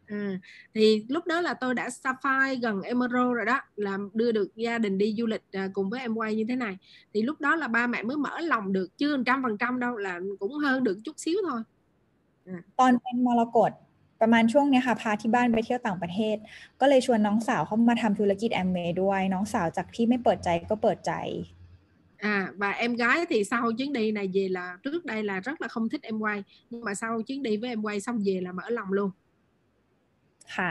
[0.07, 0.38] À,
[0.74, 4.78] thì lúc đó là tôi đã Sapphire gần Emerald rồi đó là đưa được gia
[4.78, 6.78] đình đi du lịch à, cùng với em quay như thế này
[7.14, 9.96] thì lúc đó là ba mẹ mới mở lòng được chưa trăm phần trăm đâu
[9.96, 11.62] là cũng hơn được chút xíu thôi
[12.80, 13.70] ตอนเป็นมรกต
[14.20, 16.36] ประมาณช่วงเนี้ยค่ะพาที่บ้านไปเที่ยวต่างประเทศ
[16.80, 21.12] ก็เลยชวนน้องสาวเข้ามาทำธุรกิจแอมเวย์ด้วย น้องสาวจากที่ไม่เปิดใจก็เปิดใจ
[22.36, 25.61] À và em gái thì sau chuyến đi này về là trước đây là rất
[25.61, 28.40] là không thích em quay nhưng mà sau chuyến đi với em quay xong về
[28.42, 29.11] là mở lòng luôn
[30.55, 30.69] ค่ะ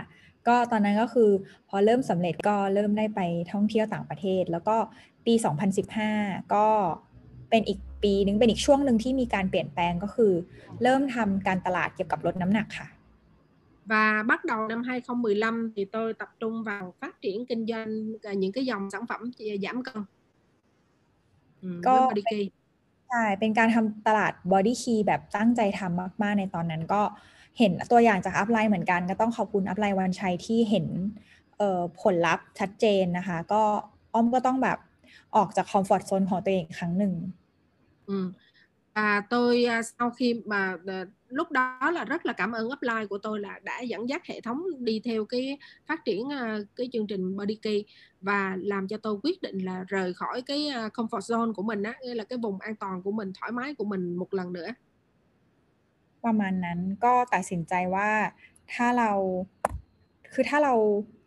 [0.49, 1.31] ก็ตอนนั้นก็คือ
[1.69, 3.21] พอเริ่มสำเร็จก็เริ่มได้ไป
[3.53, 4.77] ท่องเที่ยวต่างประเทศ แล้วก็
[5.27, 5.35] ปี
[5.93, 6.67] 2015 ก็
[7.51, 10.33] เป็นอีกปีนึงเป็นอีกช่วงหนึ่งที่มีการเปลี่ยนแปลงก็คือ
[10.83, 12.89] เริ่มทำการตลาดเกี่ยวกับลดน้ำหนักค่ะ
[13.93, 18.33] và bắt đầu năm 2015 thì tôi tập trung vào phát triển kinh doanh à,
[18.33, 19.31] những cái dòng sản phẩm
[19.63, 20.05] giảm cân
[21.63, 22.51] ừ, với ก็ Body Key
[23.09, 27.03] ใช่เป็นการทำตลาด Body Key แบบตั้งใจทำมาก ๆ ในตอนนั้นก็
[27.60, 30.86] เห็นตัวอย่างจากอัพไลน์เหมือนกัน ก็ต้องขอบคุณอัพไลน์วันชัยที่เห็น
[31.58, 33.62] เอ่อผลลัพธ์ชัดเจนนะคะ ก็
[34.14, 34.78] อ้อมก็ต้องแบบ
[35.36, 37.14] ออกจากคอมฟอร์ z โซนของตัวเองอีกครั้งหนึ่ง
[38.06, 38.32] Ừ.
[38.96, 43.06] Và tôi à, sau khi mà à, lúc đó là rất là cảm ơn upline
[43.06, 45.58] của tôi là đã dẫn dắt hệ thống đi theo cái
[45.88, 47.86] phát triển à, cái chương trình Body Key
[48.22, 51.84] và làm cho tôi quyết định là rời khỏi cái à, comfort zone của mình
[51.84, 54.54] á, nghĩa là cái vùng an toàn của mình, thoải mái của mình một lần
[54.54, 54.68] nữa.
[56.27, 58.11] ประมาณนั้นก็ตัดสินใจว่า
[58.75, 59.11] ถ้าเรา
[60.33, 60.75] คือถ้าเรา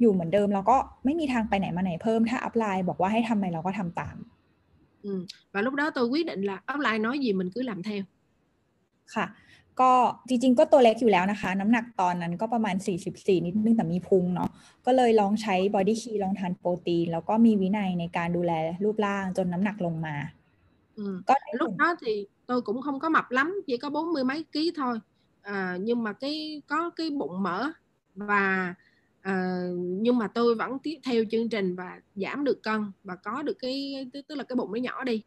[0.02, 4.18] อยู่เหมือนเดิม เราก็ไม่มีทางไปไหนมาไหนเพิ่มถ้าอัพไลน์บอกว่าให้ทำอะไรเราก็ทำตาม
[5.08, 5.26] Ừ.
[5.52, 8.04] Và lúc đó tôi quyết định là upline nói gì mình cứ làm theo.
[9.16, 9.26] ค่ะ
[9.80, 9.92] ก็
[10.28, 12.76] จริง ๆ ก็ตัวเล็กอยู่แล้วนะคะ น้ำหนักตอนนั้นก็ประมาณ
[13.12, 14.50] 44 นิดนึงแต่มีพุงเนาะ
[14.86, 18.52] ก็เลยลองใช้บอดี้คีลองทานโปรตีน แล้วก็มีวินัยในการดูแล
[18.84, 20.16] รูปร่างจนน้ำหนักลงมา
[21.02, 21.06] Ừ.
[21.30, 22.14] ก็ได้ผ Lúc ล đó thì
[22.49, 25.01] tôi cũng không có mập lắm, chỉ có bốn mươi mấy ký thôi.
[25.43, 27.71] À, nhưng mà cái có cái bụng mỡ
[28.15, 28.75] và
[29.21, 29.35] à,
[29.77, 33.57] nhưng mà tôi vẫn tiếp theo chương trình và giảm được cân và có được
[33.59, 35.23] cái tức, tức là cái bụng nó nhỏ đi.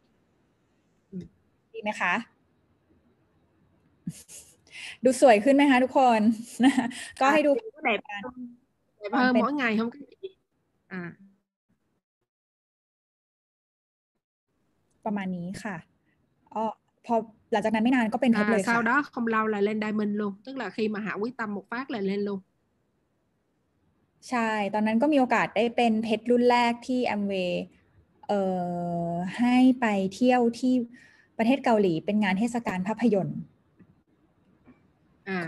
[1.73, 2.13] ดีไหมคะ
[5.03, 6.21] ดูสวยขึ้นไหมคะทุกคน
[7.19, 8.33] ก็ให้ดู Có đẹp hơn,
[9.01, 10.29] đẹp Còn hơn bên- mỗi ngày không các chị?
[10.87, 11.03] À.
[15.05, 15.75] ประมาณนี้ค่ะ
[16.53, 16.63] อ๋อ
[17.06, 17.14] พอ
[17.52, 21.12] หลังจากนั้นไม่นานก็เป็นเพชร À, เลยค่ะ sau đó không lâu là lên diamond luôn, tức là khi mà Hạ
[21.20, 22.40] quyết tâm một phát là lên luôn.
[24.30, 27.64] ใช่ ตอนนั้นก็มีโอกาสได้เป็นเพชรรุ่นแรกที่แอมเวย์
[28.28, 28.40] เอ่
[29.06, 30.74] อให้ไปเที่ยวที่
[31.38, 33.38] ประเทศเกาหลีเป็นงานเทศกาลภาพยนตร์
[35.38, 35.42] À,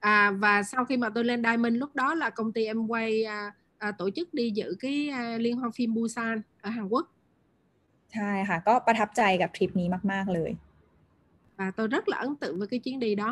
[0.00, 3.24] à và sau khi mà tôi lên Diamond lúc đó là công ty em quay
[3.24, 3.38] à,
[3.78, 7.06] à, tổ chức đi dự cái à, liên hoan phim Busan ở Hàn Quốc
[8.12, 10.50] ใช่ค่ะ ก็ประทับใจกับทริปนี้มาก ๆ เลย
[11.60, 13.30] và tôi rất là ấn tượng với cái chuyến đi đó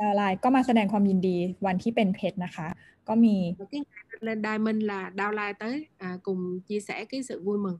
[0.00, 2.66] ดาวไลน์ก็มาแสดงความยินดีวันที่เป็นเพชรนะคะ
[3.08, 7.20] ก็มี và cái ngày tôi lên Diamond là downline tới à, cùng chia sẻ cái
[7.28, 7.78] sự vui mừng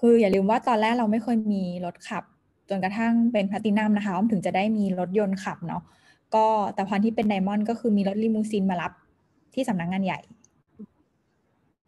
[0.00, 2.24] คืออย่าลืมว่าตอนแรกเราไม่เคยมีรถขับ
[2.68, 5.82] จนกระทั่งเป็นแพลตินัมนะคะอ้อมถึงจะได้มีรถยนต์ขับเนาะ
[6.34, 8.92] ก็แต่พอที่เป็นไดมอนด์ก็คือมีรถลิมูซีนมารับ
[9.54, 10.20] ที่สำนักงานใหญ่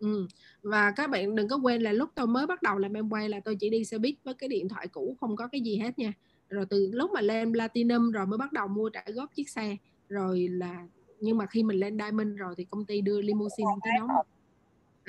[0.03, 0.27] ừ.
[0.63, 3.30] và các bạn đừng có quên là lúc tôi mới bắt đầu làm em quay
[3.30, 5.77] là tôi chỉ đi xe buýt với cái điện thoại cũ không có cái gì
[5.77, 6.13] hết nha
[6.49, 9.77] rồi từ lúc mà lên platinum rồi mới bắt đầu mua trả góp chiếc xe
[10.09, 10.88] rồi là
[11.19, 14.27] nhưng mà khi mình lên diamond rồi thì công ty đưa limousine tới đón mình.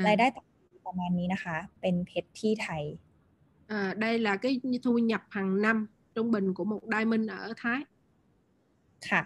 [0.07, 2.83] ราย à, ได้ต่อปีประมาณนี้นะคะ เป็นเพชรที่ไทย
[3.75, 7.81] à, đây là cái thu nhập hàng năm trung bình của một diamond ở Thái
[9.09, 9.23] ค่ะ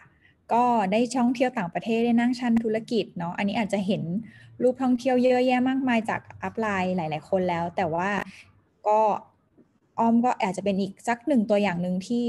[0.54, 4.04] ก็ได้ท่องเที่ยวต่างประเทศได้นั่งชั้นธุรกิจเนาะอันนี้อาจจะเห็น
[4.62, 8.10] รูปท่องเที่ยวเยอะแยะมากมายจากอัพไลน์หลาย ๆ คนแล้ว แต่ว่า
[8.88, 9.00] ก็
[10.00, 12.28] ออมก็อาจจะเป็นอีกสักหนึ่งตัวอย่างหนึ่งที่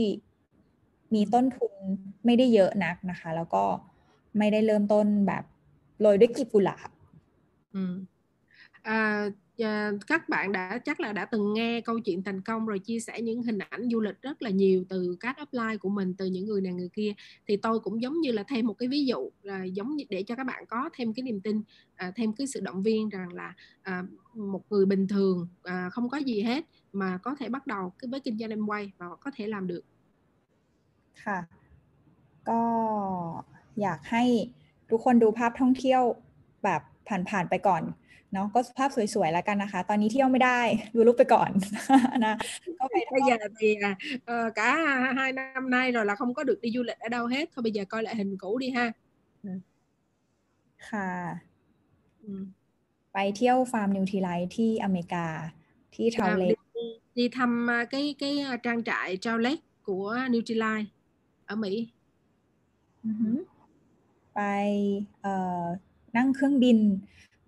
[1.14, 1.74] มีต้นทุน
[2.24, 3.64] ไม่ได้เยอะนักนะคะ แล้วก็
[4.38, 5.44] ไม่ได้เริ่มต้นแบบ
[6.00, 6.90] โรยด้วยกีบกุหลาบ
[7.74, 8.06] ừ.
[8.84, 12.79] à, à, các bạn đã chắc là đã từng nghe câu chuyện thành công rồi
[12.79, 16.13] chia sẻ những hình ảnh du lịch rất là nhiều từ các upline của mình
[16.17, 17.13] từ những người này người kia
[17.47, 20.23] thì tôi cũng giống như là thêm một cái ví dụ là giống như để
[20.23, 21.61] cho các bạn có thêm cái niềm tin
[21.95, 24.03] à, thêm cái sự động viên rằng là à,
[24.33, 28.09] một người bình thường à, không có gì hết mà có thể bắt đầu cái
[28.11, 29.81] với kinh doanh em quay và có thể làm được
[31.23, 31.39] ค่ะ
[32.49, 32.61] ก็
[33.81, 34.23] อยากให้
[34.89, 36.01] ทุกคนดูภาพท่องเที่ยว
[36.63, 36.81] แบบ
[37.29, 37.83] ผ่านๆไปก่อน
[38.32, 40.60] เนาะก็ภาพสวยๆแล้วกันนะคะ ตอนนี้เที่ยวไม่ได้
[40.94, 41.50] ดูรูปไปก่อน
[42.24, 42.34] นะ
[42.78, 43.92] ก็ไป bây giờ thì à,
[44.32, 44.70] ờ, cả
[45.16, 47.62] hai năm nay rồi là không có được đi du lịch ở đâu hết thôi
[47.62, 48.86] bây giờ coi lại hình cũ đi ha
[50.88, 51.10] ค่ะ
[52.26, 52.30] ừ.
[53.12, 55.26] ไปเที่ยวฟาร์มนิวทรีไลท์ที่อเมริกา
[55.94, 56.86] ที่ทาว à, เล đi, đi,
[57.18, 60.90] đi thăm à, cái cái à, trang trại Traulet của Nutrilite
[61.52, 61.74] ở Mỹ
[63.06, 63.36] อือหือ
[64.34, 64.40] ไป
[65.22, 65.64] เอ่อ
[66.16, 66.78] นั่งเครื่องบิน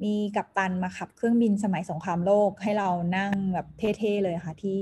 [0.04, 4.82] มีกัปตันมาขับเครื่องบินสมัยสงครามโลกให้เรานั่งแบบเท่ๆเลยค่ะที่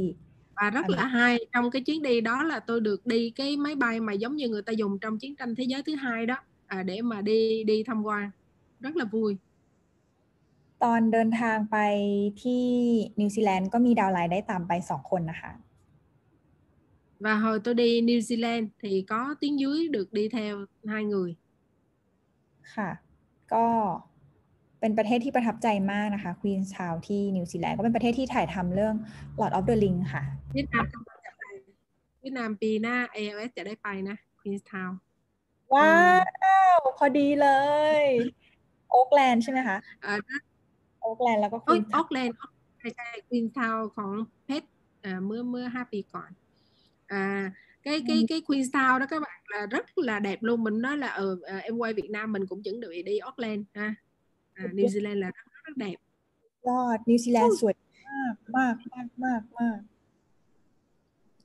[0.58, 3.58] và rất À, là hay trong cái chuyến đi đó là tôi được đi cái
[3.58, 6.26] máy bay mà giống như người ta dùng trong chiến tranh thế giới thứ hai
[6.26, 8.32] đó à, để mà đi đi tham quan
[8.80, 9.38] rất là vui
[10.84, 11.78] ตอนเดินทางไป
[12.44, 12.66] ที่
[13.20, 15.52] นิวซีแลนด์ก็มีดาวน์ไลน์ได้ตามไปสองคนนะคะ
[17.20, 21.32] và hồi tôi đi New Zealand thì có tiếng dưới được đi theo hai người
[22.76, 22.90] ค่ะ
[23.54, 23.66] ก็
[24.81, 28.95] เป็นประเทศที่ประทับใจมากนะคะควีน s ทาวที่นิวซีแลนด์ก็เป็นประเทศที่ถ่ายทำเรื่อง
[29.41, 30.23] Lord of the Ring ค่ะ
[30.57, 31.43] Việt Nam không bao giờ ไป
[32.21, 34.93] เวียดนามปีหน้า ALS จะได้ไปนะ Queenstown
[35.75, 35.95] ว้า
[36.77, 37.49] ว พอดีเล
[38.03, 38.05] ย
[38.91, 39.77] โอ๊กแลนด์ใช่ไหมคะ
[40.11, 40.13] à,
[41.01, 42.37] โอ๊กแลนด์แล้วก็คโอ้วียนออกแลนด์
[42.79, 44.11] ใช่ใช่ Queenstown ของ
[44.45, 44.69] เพชร
[45.05, 46.31] อ่าเมื่อเมื่อห้าปีก่อน
[47.11, 47.53] à,
[47.83, 51.09] cái cái cái Queenstown đó các bạn là rất là đẹp luôn mình nói là
[51.09, 53.95] ừ, à, em quay Việt Nam mình cũng chuẩn bị đi Auckland ha
[54.55, 55.97] à, New Zealand là rất, rất đẹp
[56.69, 57.75] ยอดนิวซีแลนด์สวย
[58.09, 59.79] มากมากมากมากมาก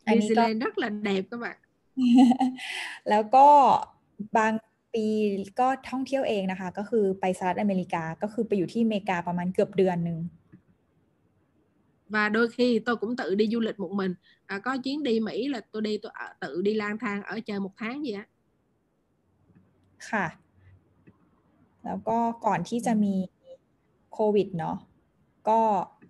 [0.06, 1.58] อัน New นี้ก็ Zealand rất là đẹp các bạn
[3.10, 3.48] แล้วก็
[4.38, 4.54] บาง
[4.94, 5.06] ปี
[5.60, 10.20] ก็ท่องเที่ยวเองนะคะ ก็คือไปสหรัฐอเมริกาก็คือไปอยู่ที่อเมริกาประมาณเกือบเดือนหนึ่ง
[12.10, 14.14] và đôi khi tôi cũng tự đi du lịch một mình
[14.46, 17.40] à, có chuyến đi Mỹ là tôi đi tôi ở, tự đi lang thang ở
[17.46, 18.26] chơi một tháng gì á
[20.12, 20.26] ค่ะ
[21.86, 23.16] แล้วก็ก่อนที่จะมี
[24.14, 24.78] โควิดเนาะ
[25.50, 25.60] ก็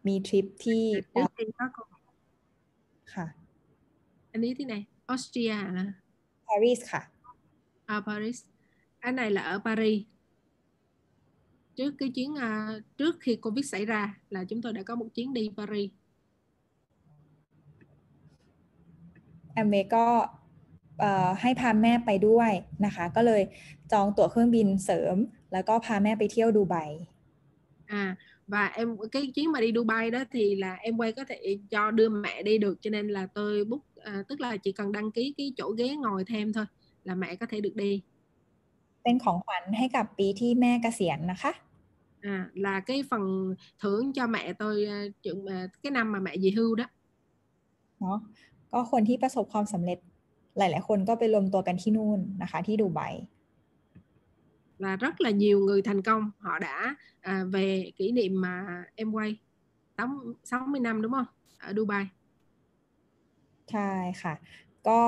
[0.08, 1.88] มีทริปที่ trước khi có con
[3.14, 3.28] ค่ะ
[4.34, 4.82] anh ấy thế này
[5.14, 5.86] Austria hả
[6.48, 7.02] ปารีสค่ะ
[7.94, 8.38] à, Paris
[9.06, 10.00] anh này là ở Paris
[11.78, 12.52] trước cái chuyến à,
[12.98, 15.92] trước khi Covid xảy ra là chúng tôi đã có một chuyến đi Paris
[19.54, 20.08] แอมเวย์ก็
[21.00, 22.52] เอ่อให้พาแม่ไปด้วย
[22.86, 23.42] นะคะ ก็เลย
[23.92, 25.16] จองตั๋วเครื่องบินเสริม
[25.53, 26.77] แล้วก็พาแม่ไปเที่ยวดูไบ
[28.01, 28.17] à
[28.47, 31.91] và em cái chuyến mà đi Dubai đó thì là em quay có thể cho
[31.91, 35.11] đưa mẹ đi được cho nên là tôi book à, tức là chỉ cần đăng
[35.11, 36.65] ký cái chỗ ghế ngồi thêm thôi
[37.05, 38.03] là mẹ có thể được đi
[39.05, 41.53] เป็นของขวัญให้กับปีที่แม่เกษียณนะคะ
[42.33, 46.33] à, là cái phần thưởng cho mẹ tôi à, chuyện à, cái năm mà mẹ
[46.43, 46.87] về hưu đó
[48.01, 48.19] เนาะ
[48.73, 49.99] ก็คนที่ประสบความสำเร็จ
[50.59, 53.01] หลาย ๆ คนก็ไปรวมตัวกันที่นู่นนะคะ ที่ดูไบ
[54.80, 59.12] và rất là nhiều người thành công họ đã à, về kỷ niệm mà em
[59.12, 59.38] quay
[60.44, 61.26] 60 năm đúng không
[61.58, 62.06] ở Dubai
[63.72, 64.34] ใช่ค่ะ
[64.88, 65.00] ก็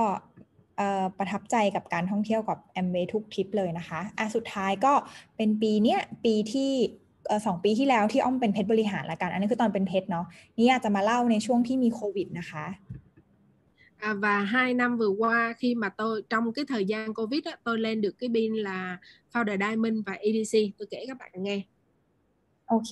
[1.18, 4.94] ประทับใจกับการท่องเที่ยวกับแอมเวทุกทริปเลยนะคะอะสุดท้ายก็
[5.38, 6.72] เป็นปีเนี้ยปีที่
[7.46, 10.26] สองปีที่แล้วที่อ้อมเป็นเพชรบริหารละกัน อันนี้คือตอนเป็นเพชรเนาะ
[10.58, 12.66] นี่อาจจะมาเล่าในช่วงที่มีโควิดนะคะ
[14.00, 17.56] à, và hai năm vừa qua khi mà tôi trong cái thời gian Covid á,
[17.64, 18.98] tôi lên được cái pin là
[19.34, 21.60] Founder Diamond và EDC tôi kể các bạn nghe
[22.70, 22.92] โอเค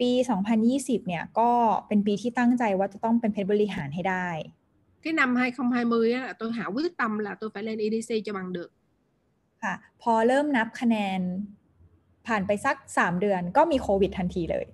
[0.00, 0.10] ปี
[0.58, 1.50] 2020 เนี่ย ก็
[1.86, 4.28] เป็นปีที่ตั้งใจว่าจะต้องเป็นเพชรบริหารให้ได้
[5.04, 8.32] cái năm 2020 á, là tôi hạ quyết tâm là tôi phải lên EDC cho
[8.32, 8.70] bằng được
[9.62, 11.20] ค่ะ พอเริ่มนับคะแนน
[12.26, 14.66] ผ่านไปสัก 3 เดือนก็มีโควิดทันทีเลย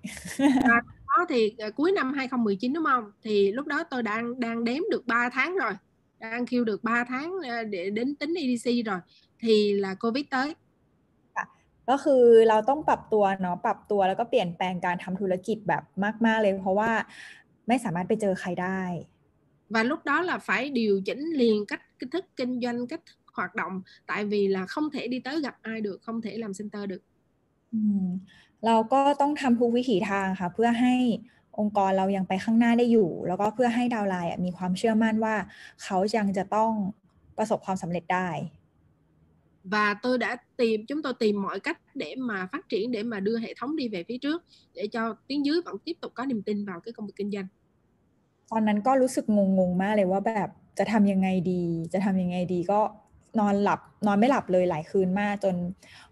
[1.13, 4.81] đó thì à, cuối năm 2019 đúng không thì lúc đó tôi đang đang đếm
[4.91, 5.71] được 3 tháng rồi
[6.19, 8.99] đang kêu được 3 tháng à, để đến tính EDC rồi
[9.39, 10.55] thì là Covid tới
[11.93, 15.83] ก็คือเราต้องปรับตัวเนาะปรับตัวแล้วก็เปลี่ยนแปลงการทำธุรกิจแบบ
[16.25, 16.91] มาก ๆ เลย เพราะว่า
[17.67, 18.81] ไม่สามารถไปเจอใครได้
[19.73, 23.17] và lúc đó là phải điều chỉnh liền cách cách thức kinh doanh cách thức
[23.33, 26.51] hoạt động tại vì là không thể đi tới gặp ai được không thể làm
[26.53, 27.03] center được
[27.73, 28.09] อืม
[28.66, 30.94] เราก็ต้องทำทุกวิถีทางค่ะ เพื่อให้
[31.58, 35.34] องค์กรเรายังไปข้างหน้าได้อยู่ แล้วก็เพื่อให้ดาวน์ไลน์อะมีความเชื่อมั่นว่า
[35.82, 36.72] เขายังจะต้อง
[37.38, 38.28] ประสบความสำเร็จได้
[39.74, 43.20] và tôi đã tìm chúng tôi tìm mọi cách để mà phát triển để mà
[43.20, 44.44] đưa hệ thống đi về phía trước
[44.74, 47.30] để cho tiếng dưới vẫn tiếp tục có niềm tin vào cái công việc kinh
[47.34, 47.48] doanh
[48.50, 51.62] ตอนนั้นก็รู้สึกงงๆมากเลยว่าแบบจะทำยังไงดี
[51.92, 52.80] จะทำยังไงดีก็
[53.38, 55.54] นอนหลับนอนไม่หลับเลยหลายคืนมากจน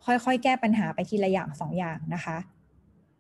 [0.05, 2.39] ค่อยๆ แก้ปัญหาไปทีละอย่างสองอย่างนะคะ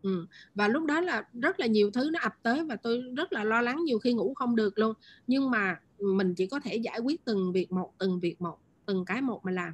[0.02, 0.26] Ừ.
[0.54, 3.44] Và lúc đó là rất là nhiều thứ nó ập tới và tôi rất là
[3.44, 4.92] lo lắng nhiều khi ngủ không được luôn.
[5.26, 9.04] Nhưng mà mình chỉ có thể giải quyết từng việc một, từng việc một, từng
[9.04, 9.72] cái một mà làm.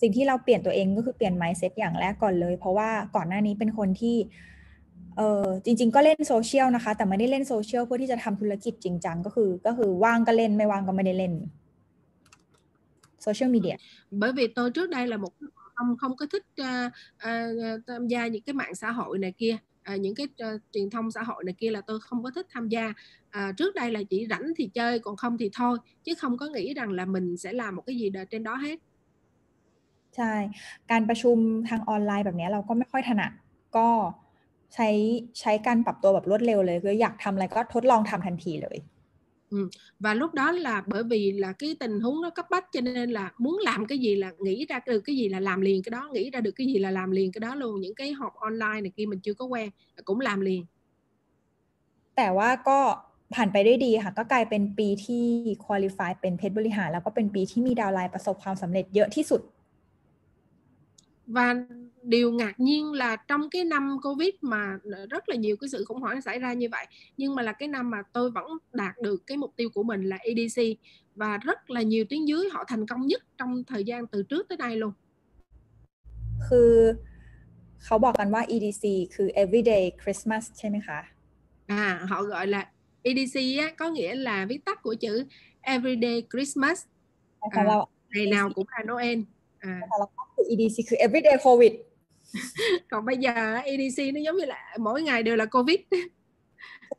[0.00, 4.16] สิ่งที่เราเปลี่ยนตัวเองก็คือเปลี่ยน mindset อย่างแรกก่อนเลย เพราะว่าก่อนหน้านี้เป็นคนที่
[5.16, 11.32] เออจริง ๆ ก็เล่นโซเชียลนะคะ แต่ไม่ได้เล่นโซเชียลเพื่อที่จะทำธุรกิจจริงจังก็คือ ก็คือว่างก็เล่นไม่ว่างก็ไม่ได้เล่น
[13.25, 13.75] โซเชียลมีเดีย
[14.21, 15.33] Bởi vì tôi trước đây là một
[15.75, 16.91] không không có thích uh,
[17.27, 19.57] uh, tham gia những cái mạng xã hội này kia
[19.93, 22.47] uh, những cái uh, truyền thông xã hội này kia là tôi không có thích
[22.53, 26.13] tham gia uh, trước đây là chỉ rảnh thì chơi còn không thì thôi chứ
[26.19, 28.79] không có nghĩ rằng là mình sẽ làm một cái gì trên đó hết
[30.17, 30.33] ใช่
[30.91, 31.37] การประชุม
[31.69, 33.31] ทางออนไลน์แบบนี้เราก็ไม่ค่อยถนัด
[33.77, 33.87] ก็
[34.73, 34.89] ใช้
[35.39, 38.77] ใช้การปรับตัวแบบรวดเร็วเลยคืออยากทำอะไรก็ทดลองทำทันทีเลย
[39.51, 39.69] Ừ.
[39.99, 43.11] và lúc đó là bởi vì là cái tình huống nó cấp bách cho nên
[43.11, 45.89] là muốn làm cái gì là nghĩ ra được cái gì là làm liền cái
[45.91, 48.33] đó nghĩ ra được cái gì là làm liền cái đó luôn những cái họp
[48.35, 49.69] online này kia mình chưa có quen
[50.05, 50.65] cũng làm liền
[52.15, 52.79] แต่ว่าก็
[53.33, 55.25] ผ่านไปได้ดีค่ะก็กลายเป็นปีที่
[55.65, 59.41] qualify เป็นเพชรบริหาร แล้วก็เป็นปีที่มีดาวไลน์ประสบความสำเร็จเยอะที่สุด
[61.35, 61.47] và
[62.05, 64.77] điều ngạc nhiên là trong cái năm covid mà
[65.09, 66.85] rất là nhiều cái sự khủng hoảng xảy ra như vậy
[67.17, 70.03] nhưng mà là cái năm mà tôi vẫn đạt được cái mục tiêu của mình
[70.03, 70.61] là EDC
[71.15, 74.49] và rất là nhiều tuyến dưới họ thành công nhất trong thời gian từ trước
[74.49, 74.93] tới nay luôn
[76.47, 76.73] คือ
[77.83, 78.83] เขาบอกกันว่า EDC
[79.15, 80.99] คือ everyday Christmas ใช่ไหมคะ
[81.67, 82.61] à họ gọi là
[83.09, 83.35] EDC
[83.65, 85.13] á, có nghĩa là viết tắt của chữ
[85.61, 86.77] everyday Christmas
[87.39, 87.63] à,
[88.13, 89.19] ngày nào cũng là Noel
[89.59, 89.73] à.
[89.89, 91.73] แต่เราก็คือ EDC คือ everyday COVID
[92.89, 95.79] còn bây giờ EDC nó giống như là mỗi ngày đều là Covid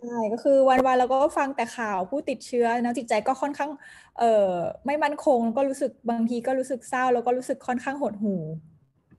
[0.00, 3.70] ใช่ก็คือวันๆเราก็ฟังแต่ข่าวผู้ติดเชื้อนะจิตใจก็ค่อนข้าง
[4.18, 4.54] เอ่อ
[4.86, 8.42] ไม่มั่นคงก็รู้สึกบางทีก็รู้สึกเศร้าแล้วก็รู้สึกค่อนข้างหดหู่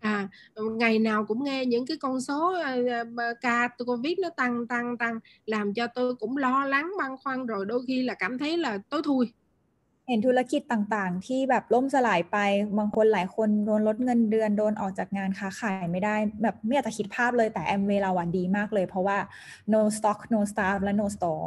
[0.03, 4.97] À, ngày nào cũng nghe những cái con số uh, ca Covid nó tăng tăng
[4.97, 8.57] tăng làm cho tôi cũng lo lắng băn khoăn rồi đôi khi là cảm thấy
[8.57, 9.33] là tối thui
[10.07, 12.37] เห็นธุรกิจต่างๆ ที่แบบล่มสลายไป
[12.77, 19.17] บางคนหลายคนโดนลดเงินเดือนโดนออกจากงานค้าขายไม่ได้ แบบไม่อยากจะคิดภาพเลยแต่แอมเวลาวันดีมากเลย เพราะว่า
[19.73, 21.43] no stock no staff และ no store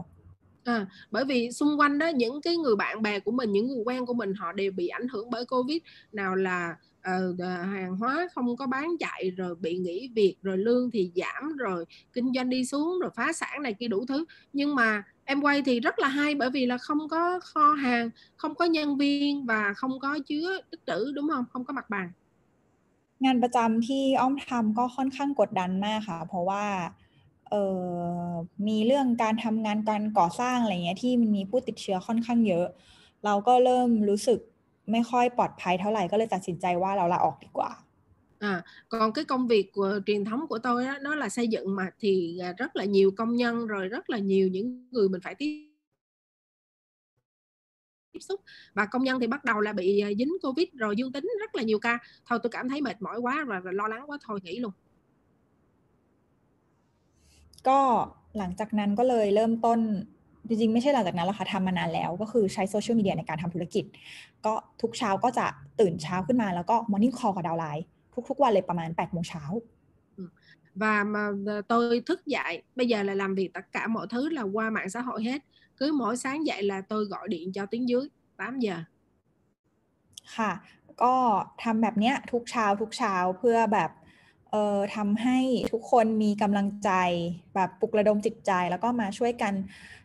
[0.66, 3.82] À, bởi vì xung quanh đó những cái người bạn bè của mình những người
[3.84, 5.78] quen của mình họ đều bị ảnh hưởng bởi covid
[6.12, 6.76] nào là
[7.10, 7.40] uh,
[7.72, 11.84] hàng hóa không có bán chạy rồi bị nghỉ việc rồi lương thì giảm rồi
[12.12, 15.02] kinh doanh đi xuống rồi phá sản này kia đủ thứ nhưng mà
[15.33, 18.09] em quay thì rất là hay bởi vì là không có kho hàng
[18.39, 21.89] không có nhân viên và không có chứa tích trữ đúng không không có mặt
[21.89, 22.09] bằng
[23.25, 26.65] งานประจำที่อ้อมทำก็ค่อนข้างกดดันมากค่ะ เพราะว่า
[27.49, 28.29] เออ
[28.67, 32.67] มีเรื่องการทำงานการก่อสร้างอะไรเงี้ยที่มันมีผู้ติดเชื้อค่อนข้างเยอะ
[33.25, 34.39] เราก็เริ่มรู้สึก
[34.91, 37.71] ไม่ค่อยปลอดภัยเท่าไหร่ก็เลยตัดสินใจว่าเราลาออกดีกว่า
[38.41, 41.75] à, còn cái công việc của, truyền thống của tôi đó, nó là xây dựng
[41.75, 45.21] mà thì à, rất là nhiều công nhân rồi rất là nhiều những người mình
[45.21, 45.67] phải tiếp
[48.13, 48.41] tiếp xúc.
[48.73, 51.55] Và công nhân thì bắt đầu là bị à, dính covid rồi dương tính rất
[51.55, 51.99] là nhiều ca.
[52.25, 54.71] Thôi tôi cảm thấy mệt mỏi quá và, và lo lắng quá thôi nghỉ luôn.
[57.69, 57.79] ก็
[58.37, 59.79] หลังจากนั้นก็เลยเริ่มต้น
[60.47, 63.85] จริงๆ ไม่ใช่หลังจากนั้นหรอกค่ะทำมานานแล้ว ก็คือใช้โซเชียลมีเดียในการทำธุรกิจ
[64.45, 65.45] ก็ทุกเช้าก็จะ
[65.79, 67.85] ตื่นเช้าขึ้นมาแล้วก็มอร์นิ่งคอลกับดาวไลน์
[68.29, 69.43] ทุกๆวันเลยประมาณ8ปดโมงเช้า
[70.75, 71.29] và mà
[71.67, 74.89] tôi thức dậy bây giờ là làm việc tất cả mọi thứ là qua mạng
[74.89, 75.41] xã hội hết
[75.77, 78.07] cứ mỗi sáng dậy là tôi gọi điện cho tiếng dưới
[78.37, 78.75] 8 giờ
[80.37, 80.51] ค่ะ
[81.03, 81.15] ก็
[81.63, 83.91] ทำแบบเนี้ยทุกเช้าทุกเช้าเพื่อแบบ
[84.49, 85.39] เอ่อทำให้
[85.71, 86.91] ทุกคนมีกำลังใจ
[87.55, 89.53] แบบปลุกระดมจิตใจแล้วก็มาช่วยกัน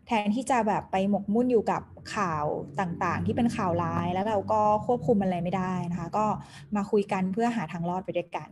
[0.06, 1.82] แทนที่จะแบบไปหมกมุ่นอยู่กับ
[2.14, 2.44] ข่าว
[2.80, 6.26] ต่างๆ ที่เป็นข่าวร้ายแล้วเราก็ควบคุมอะไรไม่ได้นะคะ ก็
[6.76, 8.50] มาคุยกันเพื่อหาทางรอดไปด้วยกัน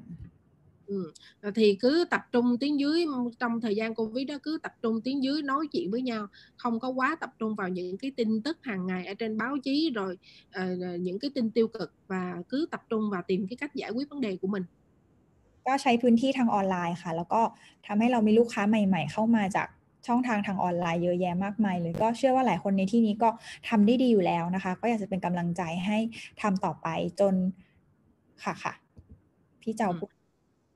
[0.87, 1.13] Ừ.
[1.55, 3.05] thì cứ tập trung tiếng dưới
[3.41, 6.27] trong thời gian covid đó cứ tập trung tiếng dưới nói chuyện với nhau
[6.57, 9.57] không có quá tập trung vào những cái tin tức hàng ngày ở trên báo
[9.65, 10.19] chí rồi
[10.61, 13.91] uh, những cái tin tiêu cực và cứ tập trung vào tìm cái cách giải
[13.91, 14.65] quyết vấn đề của mình
[15.67, 17.43] ก็ใช้พื้นที่ทางออนไลน์ค่ะ แล้วก็
[17.87, 19.69] ทำให้เรามีลูกค้าใหม่ ๆ เข้ามาจาก
[20.08, 23.30] ช่องทางทางออนไลน์เยอะแยะมากมายเลย ก็เชื่อว่าหลายคนในที่นี้ก็
[23.70, 25.98] ทำได้ดีอยู่แล้วนะคะ ก็อยากจะเป็นกำลังใจให้
[26.42, 26.88] ทำต่อไป
[27.20, 27.34] จน
[28.44, 28.74] ค่ะค่ะ
[29.62, 30.10] พี่เจ้าพูด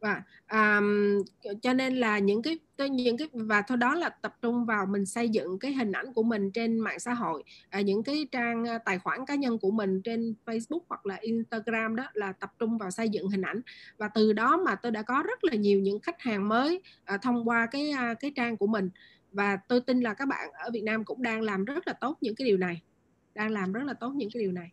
[0.04, 0.22] và
[0.52, 1.24] um,
[1.62, 2.58] cho nên là những cái
[2.90, 6.14] những cái và thôi đó là tập trung vào mình xây dựng cái hình ảnh
[6.14, 9.60] của mình trên mạng xã hội à, những cái trang à, tài khoản cá nhân
[9.60, 13.42] của mình trên Facebook hoặc là Instagram đó là tập trung vào xây dựng hình
[13.42, 13.62] ảnh
[13.98, 17.18] và từ đó mà tôi đã có rất là nhiều những khách hàng mới à,
[17.18, 18.90] thông qua cái à, cái trang của mình
[19.32, 22.18] và tôi tin là các bạn ở Việt Nam cũng đang làm rất là tốt
[22.22, 22.82] những cái điều này
[23.36, 24.72] đang làm rất là tốt những cái điều này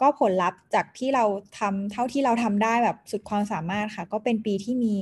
[0.00, 1.24] ก็ผลลัพธ์จากที่เรา
[1.58, 4.94] ทำเท่าที่เราทำได้แบบสุดความสามารถค่ะ ก็เป็นปีที่มี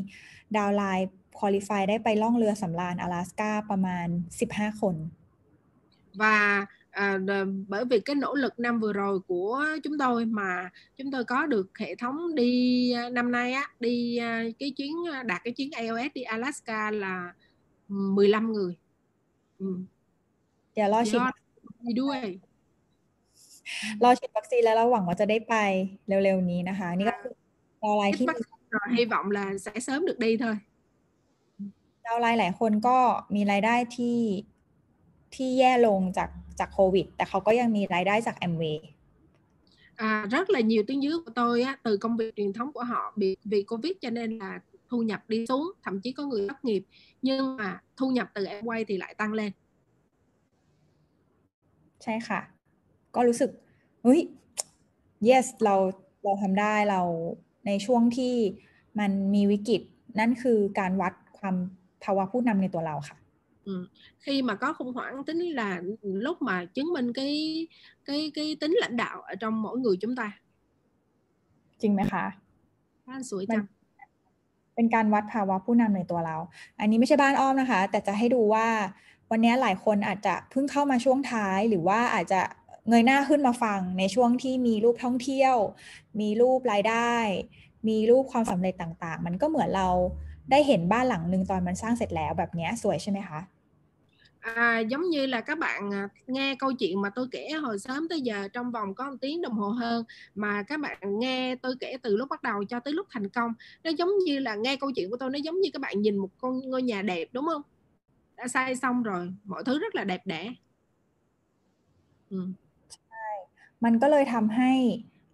[0.57, 1.09] ดาวไลน์
[1.39, 4.07] คุริฟายได้ไปล่องเรือสำราญ阿拉斯กาประมาณ
[4.39, 4.97] 15 คน
[6.23, 7.19] và à,
[7.69, 11.47] bởi vì cái nỗ lực năm vừa rồi của chúng tôi mà chúng tôi có
[11.47, 15.53] được hệ thống đi à, năm nay á đi à, cái chuyến à, đạt cái
[15.53, 17.33] chuyến AOS đi Alaska là
[17.89, 18.73] 15 người.
[19.59, 19.67] Ừ.
[20.75, 21.21] เดี๋ยวรอฉีด
[21.85, 22.21] đi đuôi
[24.03, 25.55] รอฉีดวัคซีนแล้วเราหวังว่าจะได้ไป
[26.09, 27.33] เร็วๆนี้นะคะ นี่ก็คือ
[27.83, 28.27] ดาวไลน์ที่
[28.75, 30.57] rồi hy vọng là sẽ sớm được đi thôi
[32.07, 32.99] ดาวไลน์หลายคนก็
[33.35, 34.19] มีรายได้ที่
[35.35, 38.89] ที่แย่ลงจากจากโควิด แต่เขาก็ยังมีรายได้จากแอมเวย์
[40.07, 42.83] À, rất là nhiều tiếng dưới của tôi á, từ công việc truyền thống của
[42.83, 46.49] họ bị vì covid cho nên là thu nhập đi xuống thậm chí có người
[46.49, 46.83] thất nghiệp
[47.23, 49.53] nhưng mà thu nhập từ em quay thì lại tăng lên
[52.03, 52.41] ใช่ค่ะ
[53.15, 53.51] ก็รู้สึก
[54.03, 54.21] เฮ้ย
[55.29, 55.75] yes เรา
[56.25, 57.03] เราทำได้เรา
[57.67, 58.35] ในช่วงที่
[58.99, 59.83] มันมีวิกฤต
[60.19, 61.57] นั่นคือการวัดความ
[62.05, 63.17] ภาวะผู้นำในตัวเราค่ะ
[63.71, 63.87] Ừ.
[64.19, 67.33] khi mà có khủng hoảng tính là lúc mà chứng minh cái
[68.05, 70.29] cái cái tính lãnh đạo ở trong mỗi người chúng ta
[71.81, 72.25] จริงไหมคะ
[73.09, 73.65] บ้านสวยจัง
[74.76, 76.38] เป็นการวัดภาวะผู้นำในตัวเรา
[76.80, 78.68] อันนี้ไม่ใช่บ้านอ้อมนะคะ แต่จะให้ดูว่า
[79.32, 82.42] วันนี้หลายคนอาจจะเพิ่งเข้ามาช่วงท้าย หรือว่าอาจจะ
[82.90, 85.56] เงยหน้าขึ้นมาฟังในช่วงที่มีรูปท่องเที่ยว
[86.20, 87.14] มีรูปรายได้
[87.88, 89.90] มีรูปความสำเร็จต่างๆ มันก็เหมือนเรา
[90.52, 93.40] ได้เห็นบ้านหลังหนึ่งตอนมันสร้างเสร็จแล้วแบบนี้สวยใช่ไหมคะ
[94.43, 98.09] À, giống như là các bạn à, nghe câu chuyện mà tôi kể hồi sớm
[98.09, 100.05] tới giờ trong vòng có một tiếng đồng hồ hơn
[100.35, 103.53] mà các bạn nghe tôi kể từ lúc bắt đầu cho tới lúc thành công
[103.85, 106.17] nó giống như là nghe câu chuyện của tôi nó giống như các bạn nhìn
[106.17, 107.63] một con ngôi nhà đẹp đúng không
[108.37, 110.55] đã xây xong rồi mọi thứ rất là đẹp đẽ
[112.33, 112.49] อืม
[112.95, 113.27] ใช่
[113.85, 114.73] มันก็เลยทำให้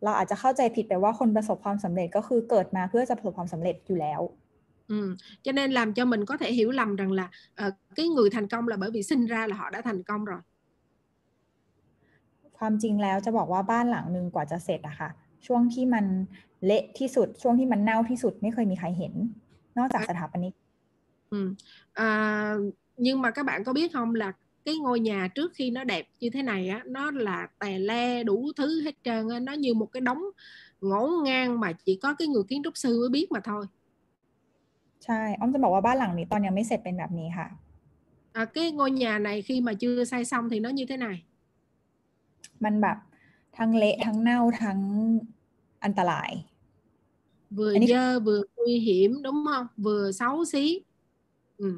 [0.05, 4.20] เราอาจจะเข้าใจผิดไปว่าคนประสบความสำเร็จก็คือเกิดมาเพื่อจะประสบความสำเร็จอยู่แล้ว
[4.89, 5.16] Ừ.
[5.43, 7.31] cho nên làm cho mình có thể hiểu lầm rằng là
[7.66, 10.24] uh, cái người thành công là bởi vì sinh ra là họ đã thành công
[10.24, 10.40] rồi
[12.59, 15.11] ความจริงแล้วจะบอกว่าบ้านหลังหนึ่งกว่าจะเสร็จอะค่ะ
[15.47, 16.05] ช่วงที่มัน
[16.65, 19.15] เละที่สุด ช่วงที่มันเน่าที่สุดไม่เคยมีใครเห็น
[19.78, 20.55] นอกจากสถาปนิก
[21.31, 21.55] ừ.
[21.93, 22.09] à,
[22.97, 24.32] nhưng mà các bạn có biết không là
[24.65, 28.24] cái ngôi nhà trước khi nó đẹp như thế này á nó là tè le
[28.24, 30.23] đủ thứ hết trơn á nó như một cái đống
[30.81, 33.66] ngổn ngang mà chỉ có cái người kiến trúc sư mới biết mà thôi
[35.05, 37.47] ใช่ อ้อมจะบอกว่าบ้านหลังนี้ตอนยังไม่เสร็จเป็นแบบนี้ค่ะ
[38.41, 41.17] à, cái ngôi nhà này khi mà chưa xây xong thì nó như thế này
[42.63, 42.97] มันแบบ
[43.57, 44.80] ทั้งเละทั้งเน่าทั้ง
[45.84, 46.31] อันตราย
[47.57, 50.63] vừa Anh ấy- dơ vừa nguy hiểm đúng không vừa xấu xí
[51.57, 51.69] ừ.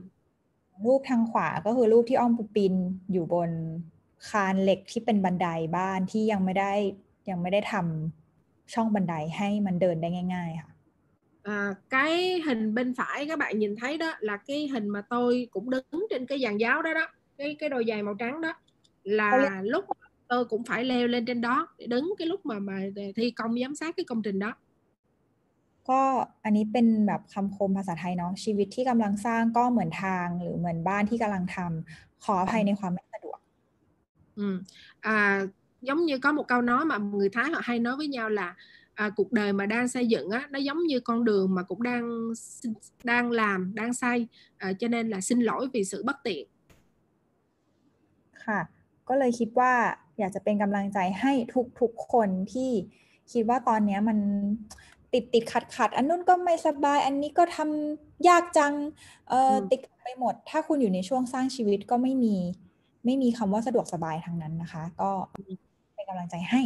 [0.85, 2.73] รูปทางขวาก็คือรูปที่อ้อมปีน
[3.11, 3.51] อยู่บน
[4.29, 6.73] คานเหล็กที่เป็นบันไดบ้านที่ยังไม่ได้
[7.29, 10.70] ยังไม่ได้ทำช่องบันไดให้มันเดินได้ง่าย ๆ ค่ะ
[11.42, 15.48] à, cái hình bên phải các bạn nhìn thấy đó là cái hình mà tôi
[15.50, 17.06] cũng đứng trên cái giàn giáo đó đó
[17.38, 18.52] cái cái đôi giày màu trắng đó
[19.04, 19.84] là lúc
[20.28, 22.80] tôi cũng phải leo lên trên đó để đứng cái lúc mà mà
[23.16, 24.54] thi công giám sát cái công trình đó
[25.90, 26.02] ก็
[26.44, 33.38] อันนี้เป็นแบบคำคมภาษาไทยเนาะชีวิตที่กำลังสร้างก็เหมือนทางหรือเหมือนบ้านที่กำลังทำขออภัยในความไม่สะดวก
[34.36, 34.62] ừ.
[35.00, 35.46] à,
[35.80, 38.54] giống như có một câu nói mà người Thái họ hay nói với nhau là
[38.95, 41.83] à, cuộc đời mà đang xây dựng á nó giống như con đường mà cũng
[41.83, 42.33] đang
[43.03, 44.27] đang làm đang xây
[44.57, 46.47] à, cho nên là xin lỗi vì sự bất tiện
[48.45, 48.59] ค่ะ
[49.07, 49.73] ก็เลยคิดว่า
[50.19, 51.33] อยากจะเป็นกำลังใจให้
[51.79, 52.71] ทุกๆคนที่
[53.31, 54.17] คิดว่าตอนเนี้ยมัน
[55.13, 58.73] ติดติดขัดขัดอันนู้นก็ไม่สบาย อันนี้ก็ทำยากจัง
[59.29, 62.35] เอออืมติดขัดไปหมด ถ้าคุณอยู่ในช่วงสร้างชีวิตก็ไม่มี
[63.05, 65.09] ไม่มีคำว่าสะดวกสบายทางนั้นนะคะ ก็
[65.95, 66.61] เป็นกำลังใจให้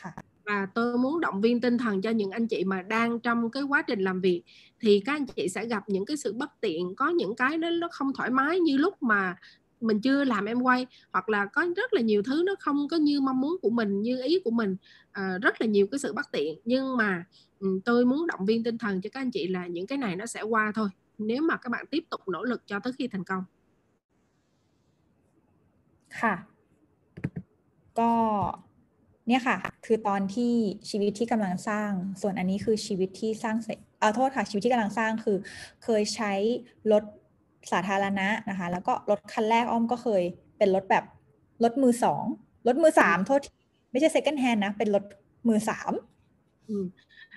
[0.00, 0.12] ค่ะ
[0.49, 3.63] và tôi muốn động viên tinh thần cho những anh chị mà đang trong cái
[3.63, 4.43] quá trình làm việc
[4.79, 7.69] thì các anh chị sẽ gặp những cái sự bất tiện có những cái nó
[7.69, 9.35] nó không thoải mái như lúc mà
[9.81, 12.97] mình chưa làm em quay hoặc là có rất là nhiều thứ nó không có
[12.97, 14.75] như mong muốn của mình như ý của mình
[15.11, 17.25] à, rất là nhiều cái sự bất tiện nhưng mà
[17.59, 20.15] ừ, tôi muốn động viên tinh thần cho các anh chị là những cái này
[20.15, 23.07] nó sẽ qua thôi nếu mà các bạn tiếp tục nỗ lực cho tới khi
[23.07, 23.43] thành công
[26.21, 26.33] ค่ะ
[27.99, 28.11] ก็
[29.30, 30.52] เนี่ยค่ะ คือตอนที่
[30.90, 31.90] ชีวิตที่กำลังสร้าง
[32.20, 35.36] ส่วนอันนี้คือชีวิตที่สร้างเสร็จเอาโทษค่ะชีวิตที่กำลังสร้างคือ
[35.84, 36.32] เคยใช้
[36.92, 37.04] รถ
[37.72, 40.22] สาธารณะนะคะ แล้วก็รถคันแรกอ้อมก็เคย
[40.58, 41.04] เป็นรถแบบ
[41.64, 42.24] รถมือสอง
[42.66, 43.40] รถมือสามโทษ
[43.90, 45.04] ไม่ใช่ second hand นะเป็นรถ
[45.48, 45.92] มือสาม
[46.70, 46.76] ừ.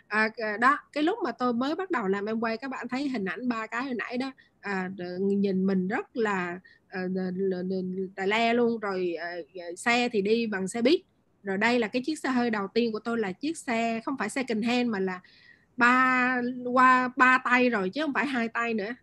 [0.08, 0.30] à,
[0.60, 3.26] đó cái lúc mà tôi mới bắt đầu làm em quay các bạn thấy hình
[3.26, 4.90] ảnh ba cái hồi nãy đó à,
[5.20, 6.60] nhìn mình rất là
[8.16, 9.30] tài le luôn rồi à,
[9.78, 11.00] xe thì đi bằng xe buýt
[11.43, 14.17] rồi đây là cái chiếc xe hơi đầu tiên của tôi là chiếc xe không
[14.19, 15.21] phải second hand mà là
[15.77, 16.37] ba
[16.73, 18.95] qua ba tay rồi chứ không phải hai tay nữa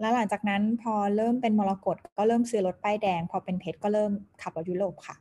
[0.00, 5.16] แล้วหลังจากนั้นพอเริ่มเป็นมรกตก็เริ่มซื้อรถป้ายแดง พอเป็นเพชรก็เริ่มขับรถยุโรปค่ะ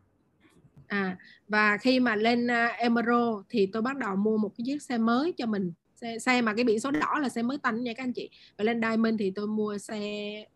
[0.88, 1.18] à
[1.48, 4.98] và khi mà lên uh, Emerald thì tôi bắt đầu mua một cái chiếc xe
[4.98, 7.94] mới cho mình xe, xe mà cái biển số đỏ là xe mới tanh nha
[7.94, 10.00] các anh chị và lên Diamond thì tôi mua xe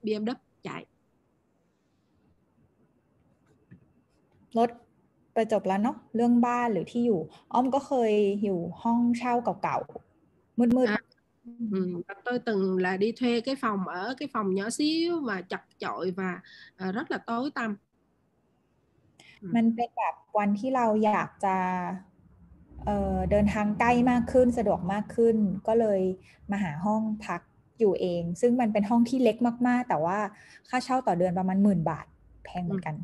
[0.03, 0.34] BMW
[0.64, 0.86] chạy
[4.59, 4.70] รถ
[5.35, 7.20] ไปจบแล้วเนาะเรื่องบ้านหรือที่อยู่
[7.53, 8.12] อ้อมก็เคย
[8.45, 11.12] อยู่ห้องเช่าเก่าๆมืดๆ
[11.73, 15.61] Ừ, tôi từng là đi thuê cái phòng ở cái phòng nhỏ xíu mà chật
[15.79, 16.41] chội và
[16.89, 17.77] uh, rất là tối tăm
[19.57, 21.57] มันเป็นแบบวันที่เราอยากจะ
[22.87, 26.01] เเดินทางใกล้มากขึ้นสะดวกมากขึ้น ก็เลย
[26.51, 27.41] มาหาห้องพัก
[27.79, 29.37] อยู่เอง ซึ่งมันเป็นห้องที่เล็ก
[29.69, 30.19] มากๆ แต่ว่า
[30.69, 32.07] ค่าเช่าต่อเดือนประมาณหมื่นบาท
[32.45, 32.95] แพงเหมือนกัน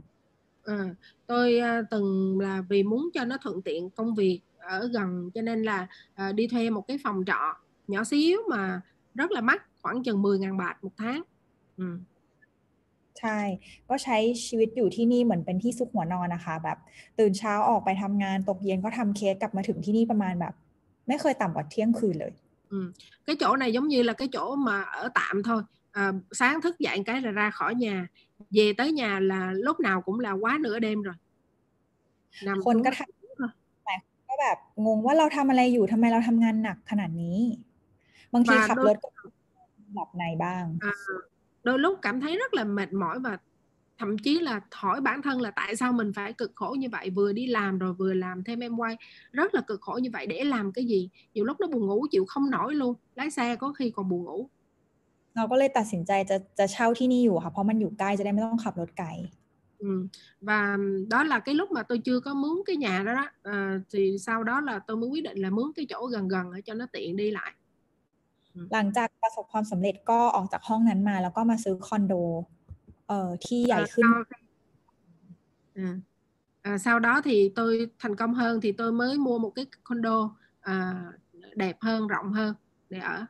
[0.68, 0.95] À,
[1.28, 5.41] tôi uh, từng là vì muốn cho nó thuận tiện công việc ở gần cho
[5.41, 5.88] nên là
[6.30, 7.56] uh, đi thuê một cái phòng trọ
[7.88, 8.82] nhỏ xíu mà
[9.15, 11.22] rất là mắc khoảng chừng 10.000 bạc một tháng
[11.80, 11.95] อืม
[13.20, 13.40] ใช่
[13.90, 16.78] ก็ใช้ชีวิตอยู่ที่นี่เหมือนเป็นที่ซุกหัวนอนนะคะ แบบ
[17.20, 20.53] ตื่นเช้าออกไปทำงานตกเย็นก็ทำเคสกลับมาถึงที่นี่ประมาณแบบ
[21.07, 22.34] ไม่เคยต่ำกว่าเที่ยงคืนเลย
[22.74, 22.91] ừ.
[23.26, 26.80] cái chỗ này giống như là cái chỗ mà ở tạm thôi à, sáng thức
[26.80, 28.07] dậy cái là ra khỏi nhà
[28.52, 31.15] về tới nhà là lúc nào cũng là quá nửa đêm rồi
[32.65, 33.95] คนก็ทำแต่
[34.28, 37.40] ก็แบบงงว่าเราทำอะไรอยู่ทำไมเราทำงานหนักขนาดนี้
[38.34, 39.10] บางทีขับรถก็
[39.94, 40.94] หลับในบ้าง à,
[41.64, 43.38] đôi lúc cảm thấy rất là mệt mỏi và
[43.98, 47.10] thậm chí là hỏi bản thân là tại sao mình phải cực khổ như vậy
[47.10, 48.98] vừa đi làm rồi vừa làm thêm em quay
[49.32, 52.06] rất là cực khổ như vậy để làm cái gì nhiều lúc nó buồn ngủ
[52.11, 54.49] chịu không nổi luôn lái xe có khi còn buồn ngủ
[55.38, 59.10] เราก็เลยตัดสินใจจะจะเช่าที่นี่อยู่ค่ะเพราะมันอยู่ใกล้จะได้ไม่ต้องขับรถไกล
[59.84, 60.07] Ừ.
[60.41, 60.78] và
[61.10, 64.18] đó là cái lúc mà tôi chưa có mướn cái nhà đó đó à, thì
[64.20, 66.74] sau đó là tôi mới quyết định là mướn cái chỗ gần gần để cho
[66.74, 67.53] nó tiện đi lại
[68.74, 72.14] หลังจากประสบความสำเร็จก็ออกจากห้องนั้นมา แล้วก็มาซื้อคอนโด
[73.07, 74.06] เอ่อที่ใหญ่ขึ้น
[75.76, 75.90] à,
[76.61, 80.36] à, sau đó thì tôi thành công hơn thì tôi mới mua một cái condo
[80.61, 80.76] à,
[81.56, 82.56] đẹp hơn rộng hơn
[82.90, 83.26] để ở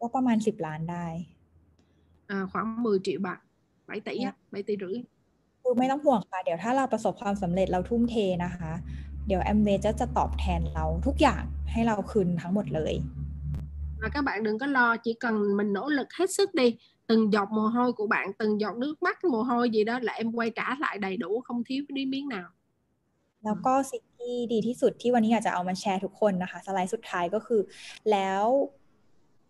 [0.00, 1.06] ก็ประมาณสิบล้านได้
[2.34, 3.38] à, khoảng 10 triệu bạc
[3.88, 4.96] 7 tỷ á 7 tỷ rưỡi
[5.62, 8.72] คือไม่ต้องห่วงค่ะ เดี๋ยวถ้าเราประสบความสำเร็จเราทุ่มเทนะคะ
[9.26, 11.42] เดี๋ยวแอมเวจะจะตอบแทนเราทุกอย่าง
[11.72, 12.94] ให้เราคืนทั้งหมดเลย
[14.00, 17.32] và các bạn đừng có lo chỉ cần mình nỗ lực hết sức đi từng
[17.32, 20.32] giọt mồ hôi của bạn từng giọt nước mắt mồ hôi gì đó là em
[20.32, 22.48] quay trả lại đầy đủ không thiếu đi miếng nào
[23.44, 27.60] แล้วก็สิ่งที่ดีที่สุดที่วันนี้อยากจะเอามาแชร์ทุกคนนะคะ สไลด์สุดท้ายก็คือ
[28.10, 28.44] แล้ว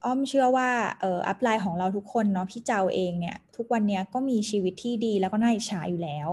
[0.04, 0.68] อ้อมเชื่อว่า
[1.00, 6.28] เอ่ออัพไลน์ของเราทุกคนเนาะพี่เจ้าเองเนี่ยทุกวันนี้ก็มีชีวิตที่ดีแล้วก็น่าอิจฉาอยู่แล้ว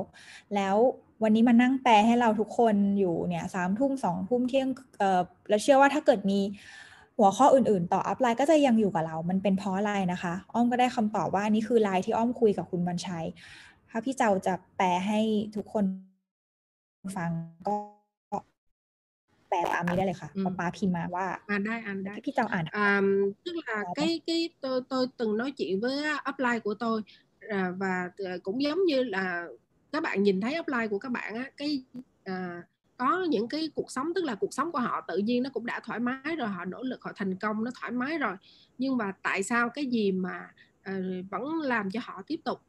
[0.56, 0.76] แล้ว
[1.24, 4.70] วันนี้มานั่งแปลให้เราทุกคนอยู่เนี่ยสามทุ่มสองทุ่มเที่ยง
[5.00, 6.40] เอ่อแล้วเชื่อว่าถ้าเกิดมี
[7.18, 13.26] หัวข้ออื่นๆ ต่ออัพไลน์ก็จะยังอยู่กับเรา มันเป็นเพราะอะไรนะคะ อ้อมก็ได้คำตอบว่านี่คือไลน์ที่อ้อมคุยกับคุณบัญชัย
[13.90, 15.20] ถ้าพี่เจ้าจะแปลให้
[15.56, 15.86] ทุกคน
[17.18, 17.32] ฟัง
[17.68, 17.76] ก็
[19.53, 22.89] แปลตามนี้ได้เลยค่ะป้าป้าพิมพ์มาว่า อ่านได้อ่านได้ พี่เจ้าอ่าน à,
[23.45, 25.95] tức là cái cái tôi tôi từng nói chuyện với
[26.31, 27.03] upline của tôi
[27.49, 28.11] à, và
[28.43, 29.47] cũng giống như là
[29.93, 31.85] các bạn nhìn thấy upline của các bạn á cái
[32.25, 32.63] à,
[32.97, 35.67] có những cái cuộc sống tức là cuộc sống của họ tự nhiên nó cũng
[35.67, 38.37] đã thoải mái rồi họ nỗ lực họ thành công nó thoải mái rồi
[38.79, 40.51] nhưng mà tại sao cái gì mà
[40.91, 42.61] uh, vẫn làm cho họ tiếp tục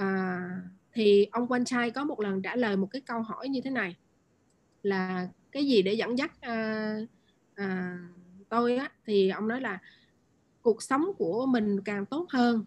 [0.00, 0.06] uh,
[0.92, 3.70] thì ông quan trai có một lần trả lời một cái câu hỏi như thế
[3.70, 3.96] này
[4.82, 7.09] là cái gì để dẫn dắt uh,
[7.61, 7.67] uh,
[8.49, 9.79] tôi á thì ông nói là
[10.61, 12.65] cuộc sống của mình càng tốt hơn.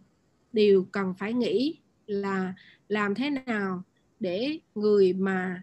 [0.53, 2.55] Điều cần phải nghĩ là
[2.89, 3.83] làm thế nào
[4.21, 5.63] để người mà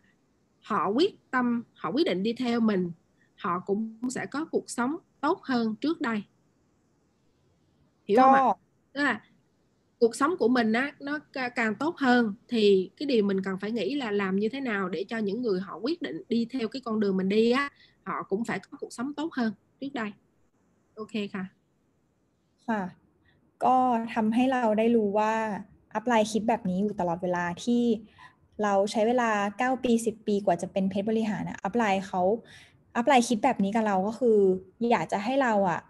[0.61, 2.91] họ quyết tâm họ quyết định đi theo mình
[3.35, 6.23] họ cũng sẽ có cuộc sống tốt hơn trước đây.
[8.05, 8.43] Hiểu không ạ?
[8.93, 9.21] Tức là
[9.98, 11.18] cuộc sống của mình á nó
[11.54, 14.88] càng tốt hơn thì cái điều mình cần phải nghĩ là làm như thế nào
[14.88, 17.70] để cho những người họ quyết định đi theo cái con đường mình đi á
[18.02, 20.10] họ cũng phải có cuộc sống tốt hơn trước đây
[20.94, 21.44] ok ค่ะ
[22.68, 22.82] ค่ะ
[23.64, 23.76] ก็
[24.14, 25.34] ทำให้เราได้รู้ว่า
[25.94, 27.82] อัพไลน์คิดแบบนี้อยู่ตลอดเวลาที่
[28.62, 29.30] เราใช้เวลา
[29.76, 32.22] 9 ปี 10 ปีกว่าจะเป็นเพชรบริหารนะอัพไลน์เขา
[32.96, 34.38] อัพไลน์คิดแบบนี้กับเราก็คือ
[34.90, 35.80] อยากจะให้เราอะ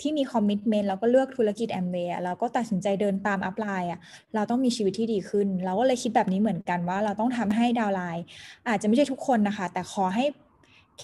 [0.00, 4.00] ที่มีคอมมิชเมนต์แล้วก็เลือกธุรกิจแอมเวย์เราก็ตัดสินใจเดินตามอัพไลน์อะ
[4.34, 8.24] เราต้องมีชีวิตที่ดีขึ้น เราก็เลยคิดแบบนี้เหมือนกันว่าเราต้องทำให้ดาวไลน์
[8.68, 10.24] อาจจะไม่ใช่ทุกคนนะคะ แต่ขอให้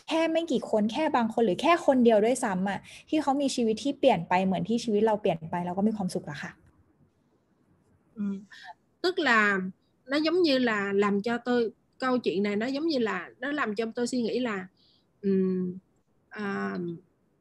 [0.09, 6.53] แค่ไม่กี่คนแค่บางคนหรือแค่คนเดียวด้วยซ้ำอะที่เขามีชีวิตที่เปลี่ยนไปเหมือนที่ชีวิตเราเปลี่ยนไปเราก็มีความสุขล้วค่ะ
[8.15, 8.23] ừ.
[9.03, 9.59] tức là
[10.07, 13.53] nó giống như là làm cho tôi câu chuyện này nó giống như là nó
[13.53, 14.66] làm cho tôi suy nghĩ là
[15.23, 15.79] um,
[16.29, 16.79] à,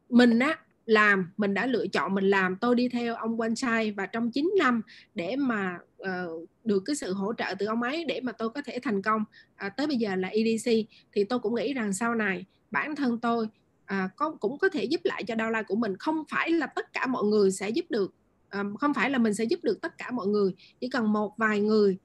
[0.09, 3.91] mình á làm mình đã lựa chọn mình làm tôi đi theo ông quan sai.
[3.91, 4.81] Và trong 9 năm
[5.15, 8.61] để mà uh, được cái sự hỗ trợ từ ông ấy để mà tôi có
[8.61, 9.23] thể thành công
[9.65, 10.71] uh, tới bây giờ là EDC
[11.13, 13.47] thì tôi cũng nghĩ rằng sau này bản thân tôi
[13.83, 15.97] uh, có cũng có thể giúp lại cho downline của mình.
[15.97, 18.13] Không phải là tất cả mọi người sẽ giúp được
[18.59, 20.51] uh, không phải là mình sẽ giúp được tất cả mọi người.
[20.79, 21.97] Chỉ cần một vài người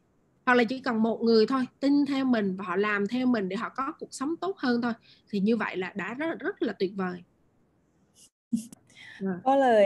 [0.48, 3.48] hoặc là chỉ cần một người thôi tin theo mình và họ làm theo mình
[3.48, 4.92] để họ có cuộc sống tốt hơn thôi
[5.30, 7.22] thì như vậy là đã rất rất là tuyệt vời.
[9.46, 9.82] ก็เลย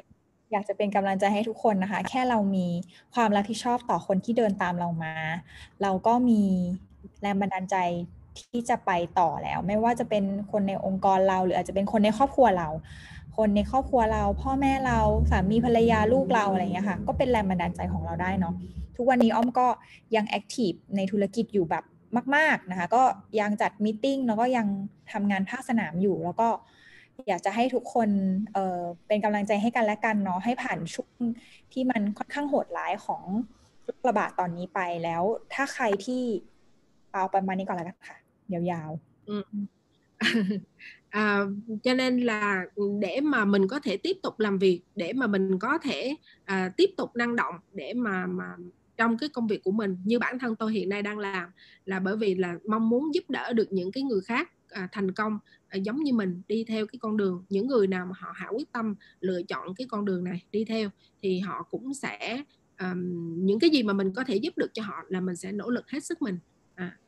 [0.53, 2.67] อยากจะเป็นกำลังใจให้ทุกคนนะคะ แค่เรามี
[3.15, 5.15] ความรับผิดชอบต่อคนที่เดินตามเรามา
[5.83, 6.43] เราก็มี
[7.23, 7.77] แรงบันดาลใจ
[8.39, 12.69] ที่จะไปต่อแล้ว ไม่ว่าจะเป็นคนในองค์กรเรา หรืออาจจะเป็นคนในครอบครัวเรา
[13.37, 14.99] คนในครอบครัวเรา พ่อแม่เรา
[15.31, 18.55] สามีภรรยาลูกเราอะไรเงี้ยค่ะ ก็เป็นแรงบันดาลใจของเราได้เนาะ
[18.97, 19.67] ทุกวันนี้อ้อมก็
[20.17, 21.85] ยังแอคทีฟในธุรกิจอยู่แบบ
[22.37, 23.03] มาก ๆนะคะ ก็
[23.41, 24.67] ยังจัดมิ팅แล้วก็ยัง
[25.13, 26.49] ทำงานภาคสนามอยู่แล้วก็
[27.28, 28.10] อยากจะให้ทุกคน
[28.54, 31.20] เเป็นกำลังใจให้กันและกันเนาะให้ผ่านช่วง
[31.74, 33.24] ที่มันค่อนข้างโหดร้ายของ
[33.84, 35.24] โรคระบาดตอนนี้ไปแล้ว
[35.54, 36.24] ถ้าใครที่
[37.12, 38.18] เอาประมาณนี้ก่อนแล้วกันค่ะ
[38.54, 39.02] ยาวๆ
[41.10, 41.40] À,
[41.84, 42.66] cho nên là
[43.00, 46.72] để mà mình có thể tiếp tục làm việc để mà mình có thể à,
[46.78, 48.56] tiếp tục năng động để mà mà
[48.98, 51.50] trong cái công việc của mình như bản thân tôi hiện nay đang làm
[51.86, 55.12] là bởi vì là mong muốn giúp đỡ được những cái người khác à, thành
[55.12, 58.33] công à, giống như mình đi theo cái con đường những người nào mà họ
[58.35, 60.91] hảo quyết tâm lựa chọn cái con đường này đi theo
[61.23, 62.43] thì họ cũng sẽ
[62.81, 65.53] um, những cái gì mà mình có thể giúp được cho họ là mình sẽ
[65.53, 66.39] nỗ lực hết sức mình
[66.75, 66.99] à,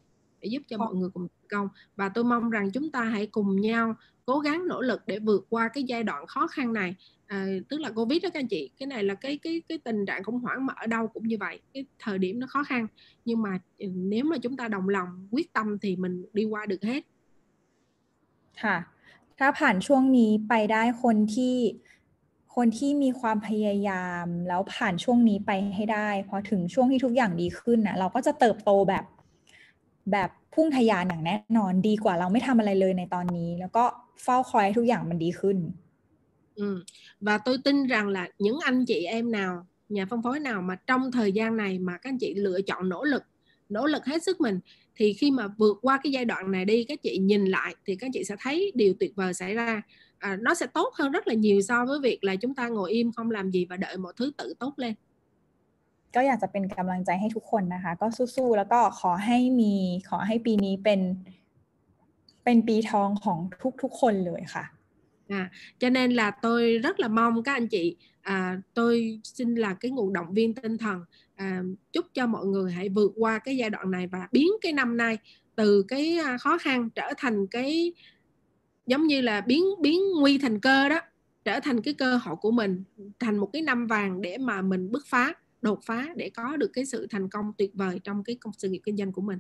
[0.41, 1.69] để giúp cho mọi người cùng thành công.
[1.97, 3.95] Và tôi mong rằng chúng ta hãy cùng nhau
[4.27, 6.95] cố gắng nỗ lực để vượt qua cái giai đoạn khó khăn này.
[7.27, 10.07] À, tức là covid đó các anh chị cái này là cái cái cái tình
[10.07, 12.87] trạng khủng hoảng mà ở đâu cũng như vậy cái thời điểm nó khó khăn.
[13.25, 16.67] Nhưng mà ừ, nếu mà chúng ta đồng lòng quyết tâm thì mình đi qua
[16.67, 17.07] được hết
[18.63, 18.77] ค่ะ
[19.39, 21.57] ถ้าผ่านช่วงนี้ไปได้คนที่
[22.55, 29.05] คนที่มีความพยายาม แล้วผ่านช่วงนี้ไปให้ได้ พอถึงช่วงที่ทุกอย่างดีขึ้นนะเราก็จะเติบโตแบบ
[30.13, 33.85] แบบพุ่งทยานอย่างแน่นอนดีกว่าเราไม่ทำอะไรเลยในตอนนี้ แล้วก็
[34.23, 35.59] เฝ้าคอยให้ทุกอย่างมันดีขึ้น
[36.55, 36.85] Ừ.
[37.21, 40.77] Và tôi tin rằng là những anh chị em nào, nhà phân phối nào mà
[40.87, 43.23] trong thời gian này mà các anh chị lựa chọn nỗ lực,
[43.69, 44.61] nỗ lực hết sức mình
[44.96, 47.96] thì khi mà vượt qua cái giai đoạn này đi các chị nhìn lại thì
[47.96, 49.82] các chị sẽ thấy điều tuyệt vời xảy ra
[50.20, 52.92] à, nó sẽ tốt hơn rất là nhiều so với việc là chúng ta ngồi
[52.92, 54.94] im không làm gì và đợi mọi thứ tự tốt lên
[56.16, 59.74] ก็อยากจะเป็นกำลังใจให้ทุกคนนะคะก็สู้ๆแล้วก็ขอให้มี
[60.10, 61.02] ขอให้ปีนี้เป็น
[62.44, 63.38] เป็นปีทองของ
[63.82, 64.66] ทุกๆคนเลยค่ะ
[65.30, 69.74] À, cho nên là tôi rất là mong các anh chị à, tôi xin là
[69.74, 71.04] cái nguồn động viên tinh thần
[71.36, 71.64] à,
[71.94, 74.98] chúc cho mọi người hãy vượt qua cái giai đoạn này và biến cái năm
[74.98, 75.18] nay
[75.56, 77.94] từ cái à, khó khăn trở thành cái
[78.88, 81.00] giống như là biến biến nguy thành cơ đó
[81.46, 82.84] trở thành cái cơ hội của mình
[83.20, 86.72] thành một cái năm vàng để mà mình bứt phá đột phá để có được
[86.74, 89.40] cái sự thành công tuyệt vời trong cái công sự nghiệp kinh doanh của mình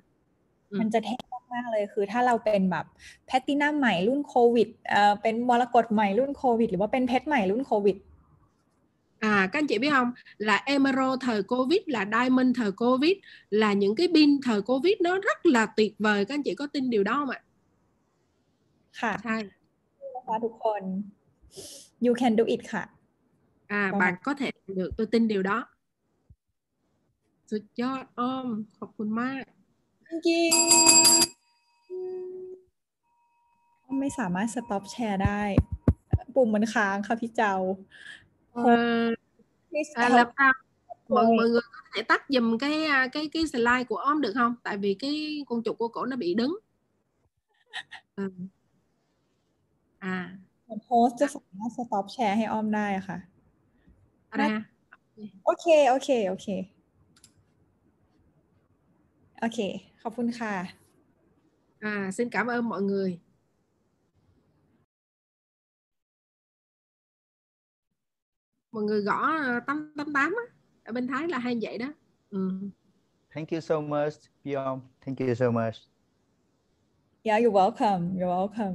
[0.79, 1.15] มันจะเท่
[1.53, 2.85] มากเลยคือถ้าเราเป็นแบบ
[3.27, 7.95] แพตตินัมใหม่รุ่นโควิดเอ่อเป็นมรกตใหม่รุ่นโควิดหรือว่าเป็นเพชรใหม่รุ่นโควิด
[9.23, 13.13] À, các anh chị biết không là emerald thời covid là diamond thời covid
[13.49, 16.67] là những cái pin thời covid nó rất là tuyệt vời các anh chị có
[16.67, 17.41] tin điều đó không ạ?
[19.01, 19.37] ค่ะใช่
[20.15, 20.81] นะคะทุกคน
[22.05, 22.83] you can do it ค่ะ
[23.79, 25.57] À, bạn có thể được tôi tin điều đó
[27.49, 28.47] สุดยอดอ้อม
[28.77, 29.43] ขอบคุณมาก
[30.27, 30.51] จริง
[33.99, 35.41] ไม่สามารถสต็อปแชร์ได้
[36.35, 37.55] ปุ่มมันค้างค่ะพี่เจ้า
[39.93, 40.53] à, làm sao
[41.09, 44.33] mọi mọi người có thể tắt dùm cái à, cái cái slide của om được
[44.35, 46.57] không tại vì cái con chuột của cổ nó bị đứng
[48.15, 48.31] ừ.
[49.99, 50.37] à
[50.85, 53.17] โฮสจะสามารถสต็อปแชร์ให้อ้อมได้ค่ะ
[55.45, 56.47] โอเคโอเคโอเค
[59.39, 59.59] โอเค
[60.01, 60.53] ขอบคุณค่ะ
[61.79, 63.19] À, xin cảm ơn mọi người.
[68.74, 69.20] Mọi người gõ
[69.66, 70.44] 888 á,
[70.84, 71.86] ở bên Thái là hay vậy đó.
[72.30, 72.50] Ừ.
[73.34, 74.14] Thank you so much,
[74.44, 74.80] Piom.
[75.06, 75.76] Thank you so much.
[77.24, 78.18] Yeah, you're welcome.
[78.18, 78.74] You're welcome.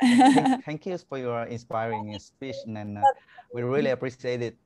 [0.00, 3.02] thank, thank you for your inspiring speech, and uh,
[3.54, 4.56] we really appreciate it.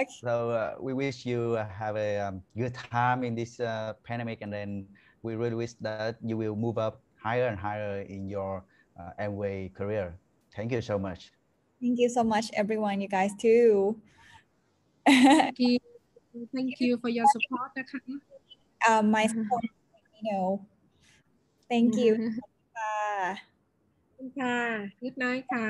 [0.00, 0.10] Okay.
[0.20, 4.52] So uh, we wish you have a um, good time in this uh, pandemic, and
[4.52, 4.86] then
[5.22, 8.64] we really wish that you will move up higher and higher in your
[8.98, 10.18] uh, Amway career.
[10.56, 11.30] Thank you so much.
[11.81, 13.01] Thank you so much, everyone.
[13.01, 13.97] You guys too.
[15.05, 15.79] Thank you.
[16.55, 17.71] Thank you for your support.
[18.89, 19.63] Um, my support,
[20.15, 20.65] you know.
[21.69, 22.31] Thank you.
[24.39, 24.59] ค่ะ
[25.01, 25.69] Good night ค่ะ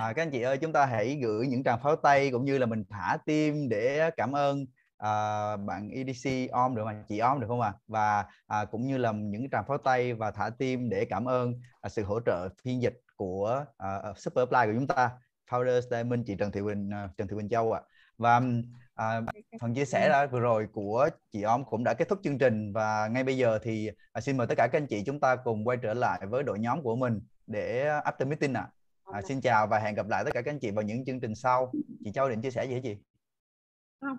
[0.00, 2.58] À, các anh chị ơi chúng ta hãy gửi những tràng pháo tay cũng như
[2.58, 4.66] là mình thả tim để cảm ơn
[5.05, 7.79] à, bạn EDC Om được mà chị Om được không ạ à?
[7.87, 11.53] và à, cũng như là những tràng pháo tay và thả tim để cảm ơn
[11.81, 15.11] à, sự hỗ trợ phiên dịch của à, Superfly của chúng ta
[15.49, 17.87] Founders Diamond chị Trần Thị Quỳnh à, Trần Thị Quỳnh Châu ạ à.
[18.17, 18.41] và
[18.95, 19.21] à,
[19.61, 22.73] phần chia sẻ đã vừa rồi của chị Om cũng đã kết thúc chương trình
[22.73, 25.35] và ngay bây giờ thì à, xin mời tất cả các anh chị chúng ta
[25.35, 28.61] cùng quay trở lại với đội nhóm của mình để after meeting ạ.
[28.61, 28.71] À.
[29.13, 31.19] À, xin chào và hẹn gặp lại tất cả các anh chị vào những chương
[31.19, 31.71] trình sau.
[32.03, 32.97] Chị Châu định chia sẻ gì hả chị?
[34.01, 34.17] Không,